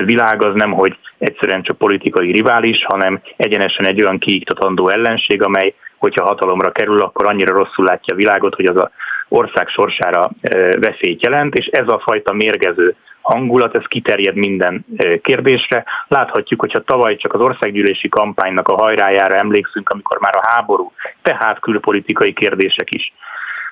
világ 0.05 0.43
az 0.43 0.55
nem, 0.55 0.73
hogy 0.73 0.97
egyszerűen 1.19 1.63
csak 1.63 1.79
politikai 1.79 2.33
rivális, 2.33 2.85
hanem 2.85 3.21
egyenesen 3.37 3.87
egy 3.87 4.03
olyan 4.03 4.19
kiiktatandó 4.19 4.89
ellenség, 4.89 5.43
amely, 5.43 5.75
hogyha 5.97 6.25
hatalomra 6.25 6.71
kerül, 6.71 7.01
akkor 7.01 7.27
annyira 7.27 7.55
rosszul 7.55 7.85
látja 7.85 8.15
a 8.15 8.17
világot, 8.17 8.55
hogy 8.55 8.67
az 8.67 8.77
a 8.77 8.91
ország 9.29 9.69
sorsára 9.69 10.31
veszélyt 10.81 11.23
jelent, 11.23 11.55
és 11.55 11.67
ez 11.67 11.89
a 11.89 12.01
fajta 12.05 12.33
mérgező 12.33 12.95
hangulat, 13.27 13.77
ez 13.77 13.85
kiterjed 13.87 14.35
minden 14.35 14.85
kérdésre. 15.23 15.85
Láthatjuk, 16.09 16.61
hogyha 16.61 16.81
tavaly 16.81 17.17
csak 17.17 17.33
az 17.35 17.41
országgyűlési 17.41 18.09
kampánynak 18.09 18.69
a 18.69 18.77
hajrájára 18.77 19.35
emlékszünk, 19.35 19.89
amikor 19.89 20.19
már 20.21 20.37
a 20.37 20.47
háború, 20.47 20.93
tehát 21.23 21.61
külpolitikai 21.61 22.33
kérdések 22.33 22.91
is 22.91 23.13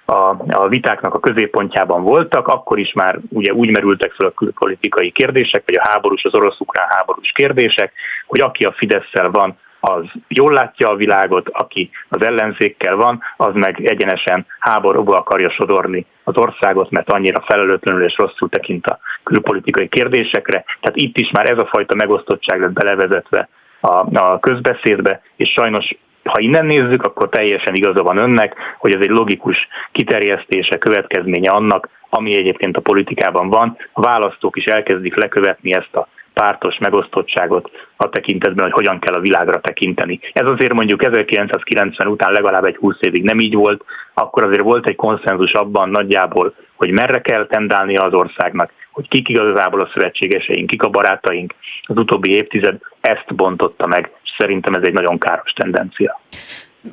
a, 0.05 0.36
a 0.48 0.68
vitáknak 0.68 1.14
a 1.14 1.20
középpontjában 1.20 2.02
voltak, 2.02 2.48
akkor 2.48 2.78
is 2.78 2.92
már 2.92 3.18
ugye 3.28 3.52
úgy 3.52 3.70
merültek 3.70 4.12
fel 4.12 4.26
a 4.26 4.30
külpolitikai 4.30 5.11
kérdések, 5.11 5.62
vagy 5.66 5.76
a 5.76 5.88
háborús, 5.88 6.24
az 6.24 6.34
orosz-ukrán 6.34 6.88
háborús 6.88 7.32
kérdések, 7.32 7.92
hogy 8.26 8.40
aki 8.40 8.64
a 8.64 8.72
Fideszsel 8.72 9.30
van, 9.30 9.59
az 9.80 10.05
jól 10.28 10.52
látja 10.52 10.88
a 10.88 10.96
világot, 10.96 11.48
aki 11.48 11.90
az 12.09 12.22
ellenzékkel 12.22 12.96
van, 12.96 13.22
az 13.36 13.55
meg 13.55 13.86
egyenesen 13.86 14.46
háborúba 14.59 15.16
akarja 15.16 15.50
sodorni 15.50 16.07
az 16.24 16.36
országot, 16.36 16.90
mert 16.90 17.10
annyira 17.10 17.44
felelőtlenül 17.46 18.04
és 18.04 18.16
rosszul 18.16 18.48
tekint 18.48 18.86
a 18.86 18.98
külpolitikai 19.22 19.88
kérdésekre. 19.88 20.64
Tehát 20.80 20.96
itt 20.96 21.18
is 21.18 21.30
már 21.30 21.50
ez 21.50 21.58
a 21.58 21.66
fajta 21.66 21.94
megosztottság 21.94 22.60
lett 22.60 22.72
belevezetve 22.72 23.48
a, 23.80 24.18
a 24.18 24.40
közbeszédbe, 24.40 25.22
és 25.36 25.48
sajnos 25.50 25.96
ha 26.24 26.38
innen 26.38 26.66
nézzük, 26.66 27.02
akkor 27.02 27.28
teljesen 27.28 27.74
igaza 27.74 28.02
van 28.02 28.16
önnek, 28.16 28.54
hogy 28.78 28.92
ez 28.92 29.00
egy 29.00 29.08
logikus 29.08 29.68
kiterjesztése, 29.92 30.78
következménye 30.78 31.50
annak, 31.50 31.88
ami 32.10 32.36
egyébként 32.36 32.76
a 32.76 32.80
politikában 32.80 33.48
van. 33.48 33.76
A 33.92 34.00
választók 34.00 34.56
is 34.56 34.64
elkezdik 34.64 35.16
lekövetni 35.16 35.72
ezt 35.72 35.96
a 35.96 36.08
pártos 36.35 36.78
megosztottságot 36.78 37.70
a 37.97 38.09
tekintetben, 38.09 38.64
hogy 38.64 38.72
hogyan 38.72 38.99
kell 38.99 39.14
a 39.14 39.20
világra 39.20 39.61
tekinteni. 39.61 40.20
Ez 40.32 40.47
azért 40.47 40.72
mondjuk 40.72 41.05
1990 41.05 42.09
után 42.09 42.32
legalább 42.32 42.64
egy 42.64 42.76
20 42.76 42.97
évig 43.01 43.22
nem 43.22 43.41
így 43.41 43.55
volt, 43.55 43.85
akkor 44.14 44.43
azért 44.43 44.62
volt 44.62 44.87
egy 44.87 44.97
konszenzus 44.97 45.53
abban 45.53 45.89
nagyjából, 45.89 46.55
hogy 46.74 46.91
merre 46.91 47.20
kell 47.20 47.47
tendálnia 47.47 48.03
az 48.03 48.12
országnak, 48.12 48.72
hogy 48.93 49.09
kik 49.09 49.28
igazából 49.28 49.80
a 49.80 49.91
szövetségeseink, 49.93 50.66
kik 50.66 50.82
a 50.82 50.89
barátaink. 50.89 51.55
Az 51.82 51.97
utóbbi 51.97 52.30
évtized 52.30 52.78
ezt 53.01 53.35
bontotta 53.35 53.87
meg, 53.87 54.11
és 54.24 54.30
szerintem 54.39 54.74
ez 54.74 54.82
egy 54.82 54.93
nagyon 54.93 55.18
káros 55.18 55.53
tendencia. 55.53 56.20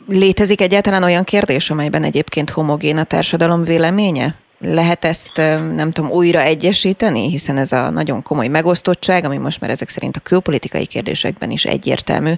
Létezik 0.08 0.62
egyáltalán 0.62 1.04
olyan 1.04 1.24
kérdés, 1.24 1.70
amelyben 1.70 2.04
egyébként 2.04 2.50
homogén 2.50 2.98
a 2.98 3.04
társadalom 3.04 3.64
véleménye? 3.64 4.36
Lehet 4.62 5.06
ezt, 5.06 5.38
nem 5.76 5.92
tudom, 5.92 6.12
újra 6.12 6.40
egyesíteni, 6.40 7.30
hiszen 7.30 7.58
ez 7.58 7.72
a 7.72 7.90
nagyon 7.90 8.24
komoly 8.24 8.48
megosztottság, 8.48 9.24
ami 9.24 9.38
most 9.38 9.62
már 9.62 9.70
ezek 9.70 9.88
szerint 9.88 10.16
a 10.16 10.22
külpolitikai 10.24 10.86
kérdésekben 10.86 11.50
is 11.50 11.66
egyértelmű, 11.66 12.32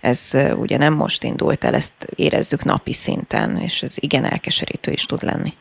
ez 0.00 0.32
ugye 0.56 0.78
nem 0.78 0.94
most 0.94 1.24
indult 1.24 1.64
el, 1.64 1.74
ezt 1.74 1.92
érezzük 2.16 2.64
napi 2.64 2.92
szinten, 2.92 3.56
és 3.56 3.82
ez 3.82 3.96
igen 4.00 4.24
elkeserítő 4.24 4.90
is 4.90 5.04
tud 5.04 5.22
lenni. 5.22 5.52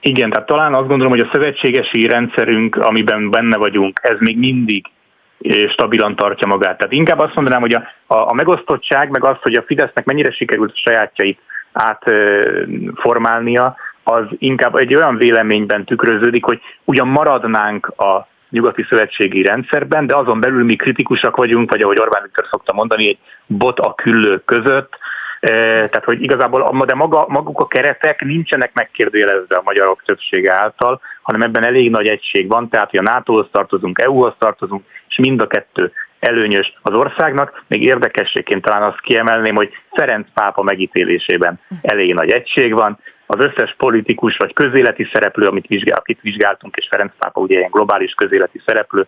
Igen, 0.00 0.30
tehát 0.30 0.46
talán 0.46 0.74
azt 0.74 0.88
gondolom, 0.88 1.12
hogy 1.12 1.20
a 1.20 1.28
szövetségesi 1.32 2.06
rendszerünk, 2.06 2.76
amiben 2.76 3.30
benne 3.30 3.56
vagyunk, 3.56 4.00
ez 4.02 4.16
még 4.18 4.38
mindig 4.38 4.86
stabilan 5.68 6.16
tartja 6.16 6.46
magát. 6.46 6.78
Tehát 6.78 6.92
inkább 6.92 7.18
azt 7.18 7.34
mondanám, 7.34 7.60
hogy 7.60 7.74
a, 7.74 7.82
a, 8.06 8.28
a 8.28 8.32
megosztottság, 8.32 9.10
meg 9.10 9.24
az, 9.24 9.36
hogy 9.42 9.54
a 9.54 9.62
Fidesznek 9.62 10.04
mennyire 10.04 10.30
sikerült 10.30 10.70
a 10.70 10.80
sajátjait 10.84 11.38
átformálnia, 11.72 13.76
az 14.04 14.24
inkább 14.38 14.74
egy 14.74 14.94
olyan 14.94 15.16
véleményben 15.16 15.84
tükröződik, 15.84 16.44
hogy 16.44 16.60
ugyan 16.84 17.08
maradnánk 17.08 17.86
a 17.86 18.28
nyugati 18.50 18.84
szövetségi 18.88 19.42
rendszerben, 19.42 20.06
de 20.06 20.16
azon 20.16 20.40
belül 20.40 20.64
mi 20.64 20.76
kritikusak 20.76 21.36
vagyunk, 21.36 21.70
vagy 21.70 21.80
ahogy 21.80 21.98
Orbán 21.98 22.22
Viktor 22.22 22.46
szokta 22.50 22.72
mondani, 22.72 23.08
egy 23.08 23.18
bot 23.46 23.78
a 23.78 23.94
küllők 23.94 24.44
között, 24.44 24.98
e, 25.40 25.50
tehát, 25.88 26.04
hogy 26.04 26.22
igazából 26.22 26.84
de 26.86 26.94
maga, 26.94 27.24
maguk 27.28 27.60
a 27.60 27.66
keretek 27.66 28.24
nincsenek 28.24 28.74
megkérdőjelezve 28.74 29.56
a 29.56 29.62
magyarok 29.64 30.02
többsége 30.02 30.52
által, 30.52 31.00
hanem 31.22 31.42
ebben 31.42 31.64
elég 31.64 31.90
nagy 31.90 32.06
egység 32.06 32.48
van, 32.48 32.68
tehát 32.68 32.90
hogy 32.90 32.98
a 32.98 33.02
NATO-hoz 33.02 33.46
tartozunk, 33.50 34.02
EU-hoz 34.02 34.34
tartozunk, 34.38 34.84
és 35.08 35.16
mind 35.16 35.42
a 35.42 35.46
kettő 35.46 35.92
előnyös 36.18 36.72
az 36.82 36.94
országnak. 36.94 37.64
Még 37.66 37.82
érdekességként 37.82 38.64
talán 38.64 38.82
azt 38.82 39.00
kiemelném, 39.00 39.54
hogy 39.54 39.70
Ferenc 39.90 40.26
pápa 40.34 40.62
megítélésében 40.62 41.60
elég 41.82 42.14
nagy 42.14 42.30
egység 42.30 42.72
van, 42.72 42.98
az 43.26 43.40
összes 43.40 43.74
politikus 43.78 44.36
vagy 44.36 44.52
közéleti 44.52 45.08
szereplő, 45.12 45.46
amit 45.46 45.66
vizsgál, 45.66 45.98
akit 45.98 46.20
vizsgáltunk, 46.20 46.76
és 46.76 46.86
Ferenc 46.90 47.12
pápa 47.18 47.40
ugye 47.40 47.58
ilyen 47.58 47.70
globális 47.70 48.12
közéleti 48.14 48.60
szereplő, 48.66 49.06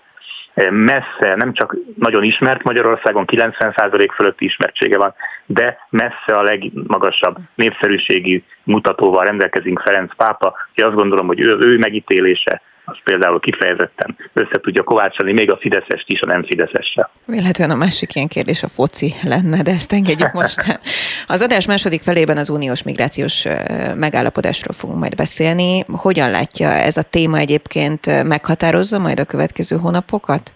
eh, 0.55 0.71
messze, 0.71 1.35
nem 1.37 1.53
csak 1.53 1.77
nagyon 1.99 2.23
ismert 2.23 2.63
Magyarországon, 2.63 3.25
90% 3.27 4.13
fölötti 4.15 4.45
ismertsége 4.45 4.99
van, 4.99 5.15
de 5.47 5.79
messze 5.91 6.35
a 6.35 6.43
legmagasabb 6.43 7.37
népszerűségi 7.55 8.45
mutatóval 8.63 9.25
rendelkezünk 9.25 9.81
Ferenc 9.81 10.17
pápa, 10.17 10.55
hogy 10.75 10.85
azt 10.85 10.95
gondolom, 10.95 11.27
hogy 11.27 11.41
ő, 11.41 11.59
ő 11.59 11.79
megítélése 11.79 12.63
az 12.85 12.97
például 13.05 13.41
kifejezetten 13.41 14.17
össze 14.33 14.61
tudja 14.61 14.83
kovácsolni 14.83 15.33
még 15.33 15.51
a 15.51 15.57
Fideszest 15.57 16.09
is 16.09 16.21
a 16.21 16.27
nem 16.27 16.45
Fideszessel. 16.45 17.11
Véletlenül 17.27 17.75
a 17.75 17.79
másik 17.79 18.15
ilyen 18.15 18.29
kérdés 18.29 18.63
a 18.63 18.69
foci 18.69 19.15
lenne, 19.23 19.63
de 19.63 19.71
ezt 19.71 19.93
engedjük 19.93 20.33
most. 20.33 20.81
Az 21.27 21.43
adás 21.43 21.67
második 21.67 22.03
felében 22.03 22.37
az 22.37 22.49
uniós 22.49 22.83
migrációs 22.83 23.47
megállapodásról 23.95 24.75
fogunk 24.75 24.99
majd 24.99 25.17
beszélni. 25.17 25.85
Hogyan 25.87 26.31
látja 26.31 26.69
ez 26.69 26.97
a 26.97 27.03
téma 27.03 27.39
egyébként 27.39 28.25
meghatározza 28.25 28.99
majd 28.99 29.21
a 29.21 29.25
következő 29.25 29.77
hónapokat? 29.77 30.53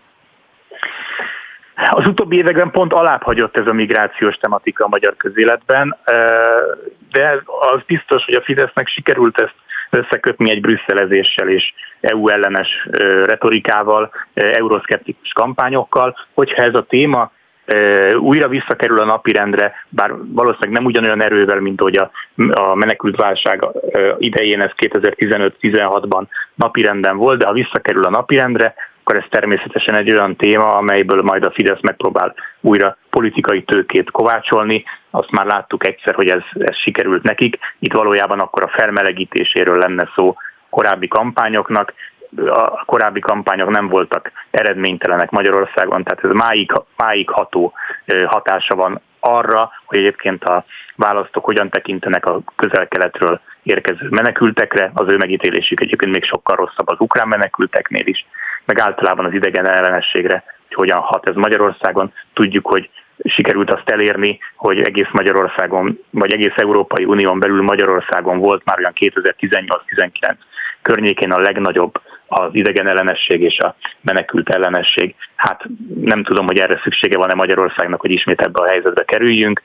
Az 1.90 2.06
utóbbi 2.06 2.36
években 2.36 2.70
pont 2.70 2.92
alább 2.92 3.22
hagyott 3.22 3.56
ez 3.56 3.66
a 3.66 3.72
migrációs 3.72 4.36
tematika 4.36 4.84
a 4.84 4.88
magyar 4.88 5.16
közéletben, 5.16 5.96
de 7.10 7.42
az 7.72 7.80
biztos, 7.86 8.24
hogy 8.24 8.34
a 8.34 8.42
Fidesznek 8.42 8.88
sikerült 8.88 9.40
ezt 9.40 9.54
összekötni 9.90 10.50
egy 10.50 10.60
brüsszelezéssel 10.60 11.48
és 11.48 11.72
EU 12.00 12.28
ellenes 12.28 12.88
retorikával, 13.24 14.10
euroszkeptikus 14.34 15.32
kampányokkal, 15.32 16.16
hogyha 16.34 16.62
ez 16.62 16.74
a 16.74 16.86
téma 16.88 17.30
újra 18.18 18.48
visszakerül 18.48 19.00
a 19.00 19.04
napirendre, 19.04 19.72
bár 19.88 20.10
valószínűleg 20.26 20.72
nem 20.72 20.84
ugyanolyan 20.84 21.22
erővel, 21.22 21.60
mint 21.60 21.80
hogy 21.80 21.96
a, 21.96 22.10
a 22.50 22.74
menekültválság 22.74 23.66
idején 24.18 24.60
ez 24.60 24.70
2015-16-ban 24.76 26.22
napirenden 26.54 27.16
volt, 27.16 27.38
de 27.38 27.46
ha 27.46 27.52
visszakerül 27.52 28.04
a 28.04 28.10
napirendre, 28.10 28.74
akkor 29.08 29.20
ez 29.20 29.28
természetesen 29.30 29.94
egy 29.94 30.10
olyan 30.10 30.36
téma, 30.36 30.76
amelyből 30.76 31.22
majd 31.22 31.44
a 31.44 31.50
Fidesz 31.50 31.80
megpróbál 31.80 32.34
újra 32.60 32.96
politikai 33.10 33.62
tőkét 33.62 34.10
kovácsolni. 34.10 34.84
Azt 35.10 35.30
már 35.30 35.46
láttuk 35.46 35.86
egyszer, 35.86 36.14
hogy 36.14 36.28
ez, 36.28 36.42
ez 36.58 36.76
sikerült 36.76 37.22
nekik. 37.22 37.58
Itt 37.78 37.92
valójában 37.92 38.40
akkor 38.40 38.62
a 38.62 38.72
felmelegítéséről 38.76 39.78
lenne 39.78 40.10
szó 40.14 40.36
korábbi 40.70 41.08
kampányoknak. 41.08 41.92
A 42.36 42.84
korábbi 42.84 43.20
kampányok 43.20 43.70
nem 43.70 43.88
voltak 43.88 44.32
eredménytelenek 44.50 45.30
Magyarországon, 45.30 46.04
tehát 46.04 46.24
ez 46.24 46.32
máig, 46.32 46.72
máig 46.96 47.30
ható 47.30 47.72
hatása 48.26 48.74
van 48.74 49.00
arra, 49.20 49.70
hogy 49.84 49.98
egyébként 49.98 50.44
a 50.44 50.64
választók 50.96 51.44
hogyan 51.44 51.68
tekintenek 51.68 52.26
a 52.26 52.40
közel-keletről 52.56 53.40
érkező 53.62 54.06
menekültekre, 54.10 54.90
az 54.94 55.08
ő 55.08 55.16
megítélésük 55.16 55.80
egyébként 55.80 56.12
még 56.12 56.24
sokkal 56.24 56.56
rosszabb 56.56 56.88
az 56.88 56.96
ukrán 57.00 57.28
menekülteknél 57.28 58.06
is, 58.06 58.26
meg 58.68 58.78
általában 58.78 59.24
az 59.24 59.32
idegen 59.32 59.66
ellenességre, 59.66 60.44
hogy 60.66 60.76
hogyan 60.76 60.98
hat 60.98 61.28
ez 61.28 61.34
Magyarországon. 61.34 62.12
Tudjuk, 62.34 62.66
hogy 62.66 62.90
sikerült 63.24 63.70
azt 63.70 63.90
elérni, 63.90 64.38
hogy 64.56 64.80
egész 64.80 65.08
Magyarországon, 65.12 65.98
vagy 66.10 66.32
egész 66.32 66.56
Európai 66.56 67.04
Unión 67.04 67.38
belül 67.38 67.62
Magyarországon 67.62 68.38
volt 68.38 68.64
már 68.64 68.78
olyan 68.78 68.92
2018-19 69.00 70.34
környékén 70.82 71.32
a 71.32 71.38
legnagyobb 71.38 72.00
az 72.26 72.50
idegen 72.52 72.86
ellenesség 72.86 73.42
és 73.42 73.58
a 73.58 73.74
menekült 74.00 74.48
ellenesség. 74.48 75.14
Hát 75.36 75.64
nem 76.00 76.22
tudom, 76.22 76.46
hogy 76.46 76.58
erre 76.58 76.80
szüksége 76.82 77.16
van-e 77.16 77.34
Magyarországnak, 77.34 78.00
hogy 78.00 78.10
ismét 78.10 78.40
ebbe 78.40 78.60
a 78.60 78.68
helyzetbe 78.68 79.04
kerüljünk. 79.04 79.62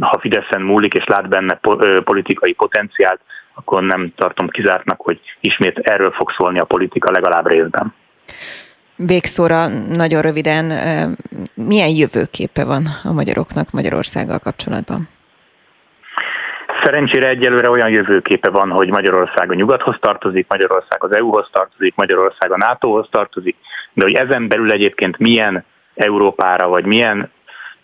Ha 0.00 0.18
Fideszen 0.18 0.62
múlik 0.62 0.94
és 0.94 1.04
lát 1.04 1.28
benne 1.28 1.60
politikai 2.04 2.52
potenciált, 2.52 3.20
akkor 3.54 3.82
nem 3.82 4.12
tartom 4.16 4.48
kizártnak, 4.48 5.00
hogy 5.00 5.20
ismét 5.40 5.78
erről 5.78 6.10
fog 6.10 6.30
szólni 6.30 6.58
a 6.58 6.64
politika 6.64 7.10
legalább 7.10 7.46
részben. 7.46 7.94
Végszóra 8.96 9.66
nagyon 9.96 10.22
röviden, 10.22 10.64
milyen 11.54 11.88
jövőképe 11.88 12.64
van 12.64 12.86
a 13.04 13.12
magyaroknak 13.12 13.70
Magyarországgal 13.70 14.38
kapcsolatban? 14.38 15.08
Szerencsére 16.82 17.28
egyelőre 17.28 17.70
olyan 17.70 17.90
jövőképe 17.90 18.50
van, 18.50 18.70
hogy 18.70 18.88
Magyarország 18.88 19.50
a 19.50 19.54
nyugathoz 19.54 19.96
tartozik, 20.00 20.46
Magyarország 20.48 21.04
az 21.04 21.12
EU-hoz 21.12 21.48
tartozik, 21.52 21.94
Magyarország 21.94 22.52
a 22.52 22.56
NATO-hoz 22.56 23.08
tartozik, 23.10 23.56
de 23.92 24.04
hogy 24.04 24.14
ezen 24.14 24.48
belül 24.48 24.70
egyébként 24.72 25.18
milyen 25.18 25.64
Európára, 25.94 26.68
vagy 26.68 26.84
milyen 26.84 27.30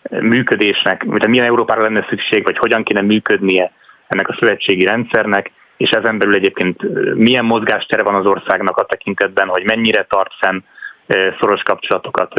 működésnek, 0.09 1.03
vagy 1.03 1.27
milyen 1.27 1.45
Európára 1.45 1.81
lenne 1.81 2.05
szükség, 2.09 2.43
vagy 2.43 2.57
hogyan 2.57 2.83
kéne 2.83 3.01
működnie 3.01 3.71
ennek 4.07 4.29
a 4.29 4.35
szövetségi 4.39 4.83
rendszernek, 4.83 5.51
és 5.81 5.89
ezen 5.89 6.17
belül 6.17 6.35
egyébként 6.35 6.81
milyen 7.15 7.45
mozgástere 7.45 8.03
van 8.03 8.15
az 8.15 8.25
országnak 8.25 8.77
a 8.77 8.85
tekintetben, 8.85 9.47
hogy 9.47 9.63
mennyire 9.63 10.05
tart 10.09 10.31
fenn 10.39 10.59
szoros 11.39 11.61
kapcsolatokat 11.63 12.33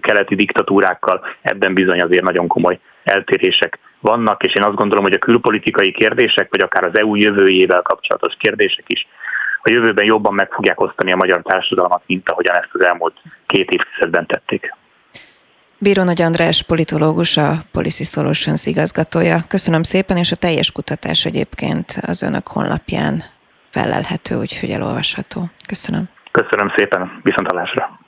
keleti 0.00 0.34
diktatúrákkal, 0.34 1.26
ebben 1.42 1.74
bizony 1.74 2.00
azért 2.00 2.22
nagyon 2.22 2.46
komoly 2.46 2.78
eltérések 3.04 3.78
vannak, 4.00 4.44
és 4.44 4.54
én 4.54 4.62
azt 4.62 4.74
gondolom, 4.74 5.04
hogy 5.04 5.12
a 5.12 5.18
külpolitikai 5.18 5.92
kérdések, 5.92 6.46
vagy 6.50 6.60
akár 6.60 6.84
az 6.84 6.98
EU 6.98 7.14
jövőjével 7.14 7.82
kapcsolatos 7.82 8.34
kérdések 8.38 8.84
is 8.86 9.06
a 9.64 9.70
jövőben 9.70 10.04
jobban 10.04 10.34
meg 10.34 10.52
fogják 10.52 10.80
osztani 10.80 11.12
a 11.12 11.16
magyar 11.16 11.42
társadalmat, 11.42 12.02
mint 12.06 12.28
ahogyan 12.28 12.56
ezt 12.56 12.70
az 12.72 12.84
elmúlt 12.84 13.14
két 13.46 13.70
évtizedben 13.70 14.26
tették. 14.26 14.74
Bíró 15.82 16.02
Nagy 16.02 16.22
András, 16.22 16.62
politológus, 16.62 17.36
a 17.36 17.50
Policy 17.72 18.04
Solutions 18.04 18.66
igazgatója. 18.66 19.38
Köszönöm 19.48 19.82
szépen, 19.82 20.16
és 20.16 20.32
a 20.32 20.36
teljes 20.36 20.72
kutatás 20.72 21.24
egyébként 21.24 21.98
az 22.06 22.22
önök 22.22 22.48
honlapján 22.48 23.22
felelhető, 23.70 24.36
úgyhogy 24.36 24.70
elolvasható. 24.70 25.50
Köszönöm. 25.66 26.08
Köszönöm 26.30 26.72
szépen, 26.76 27.20
viszontalásra. 27.22 28.01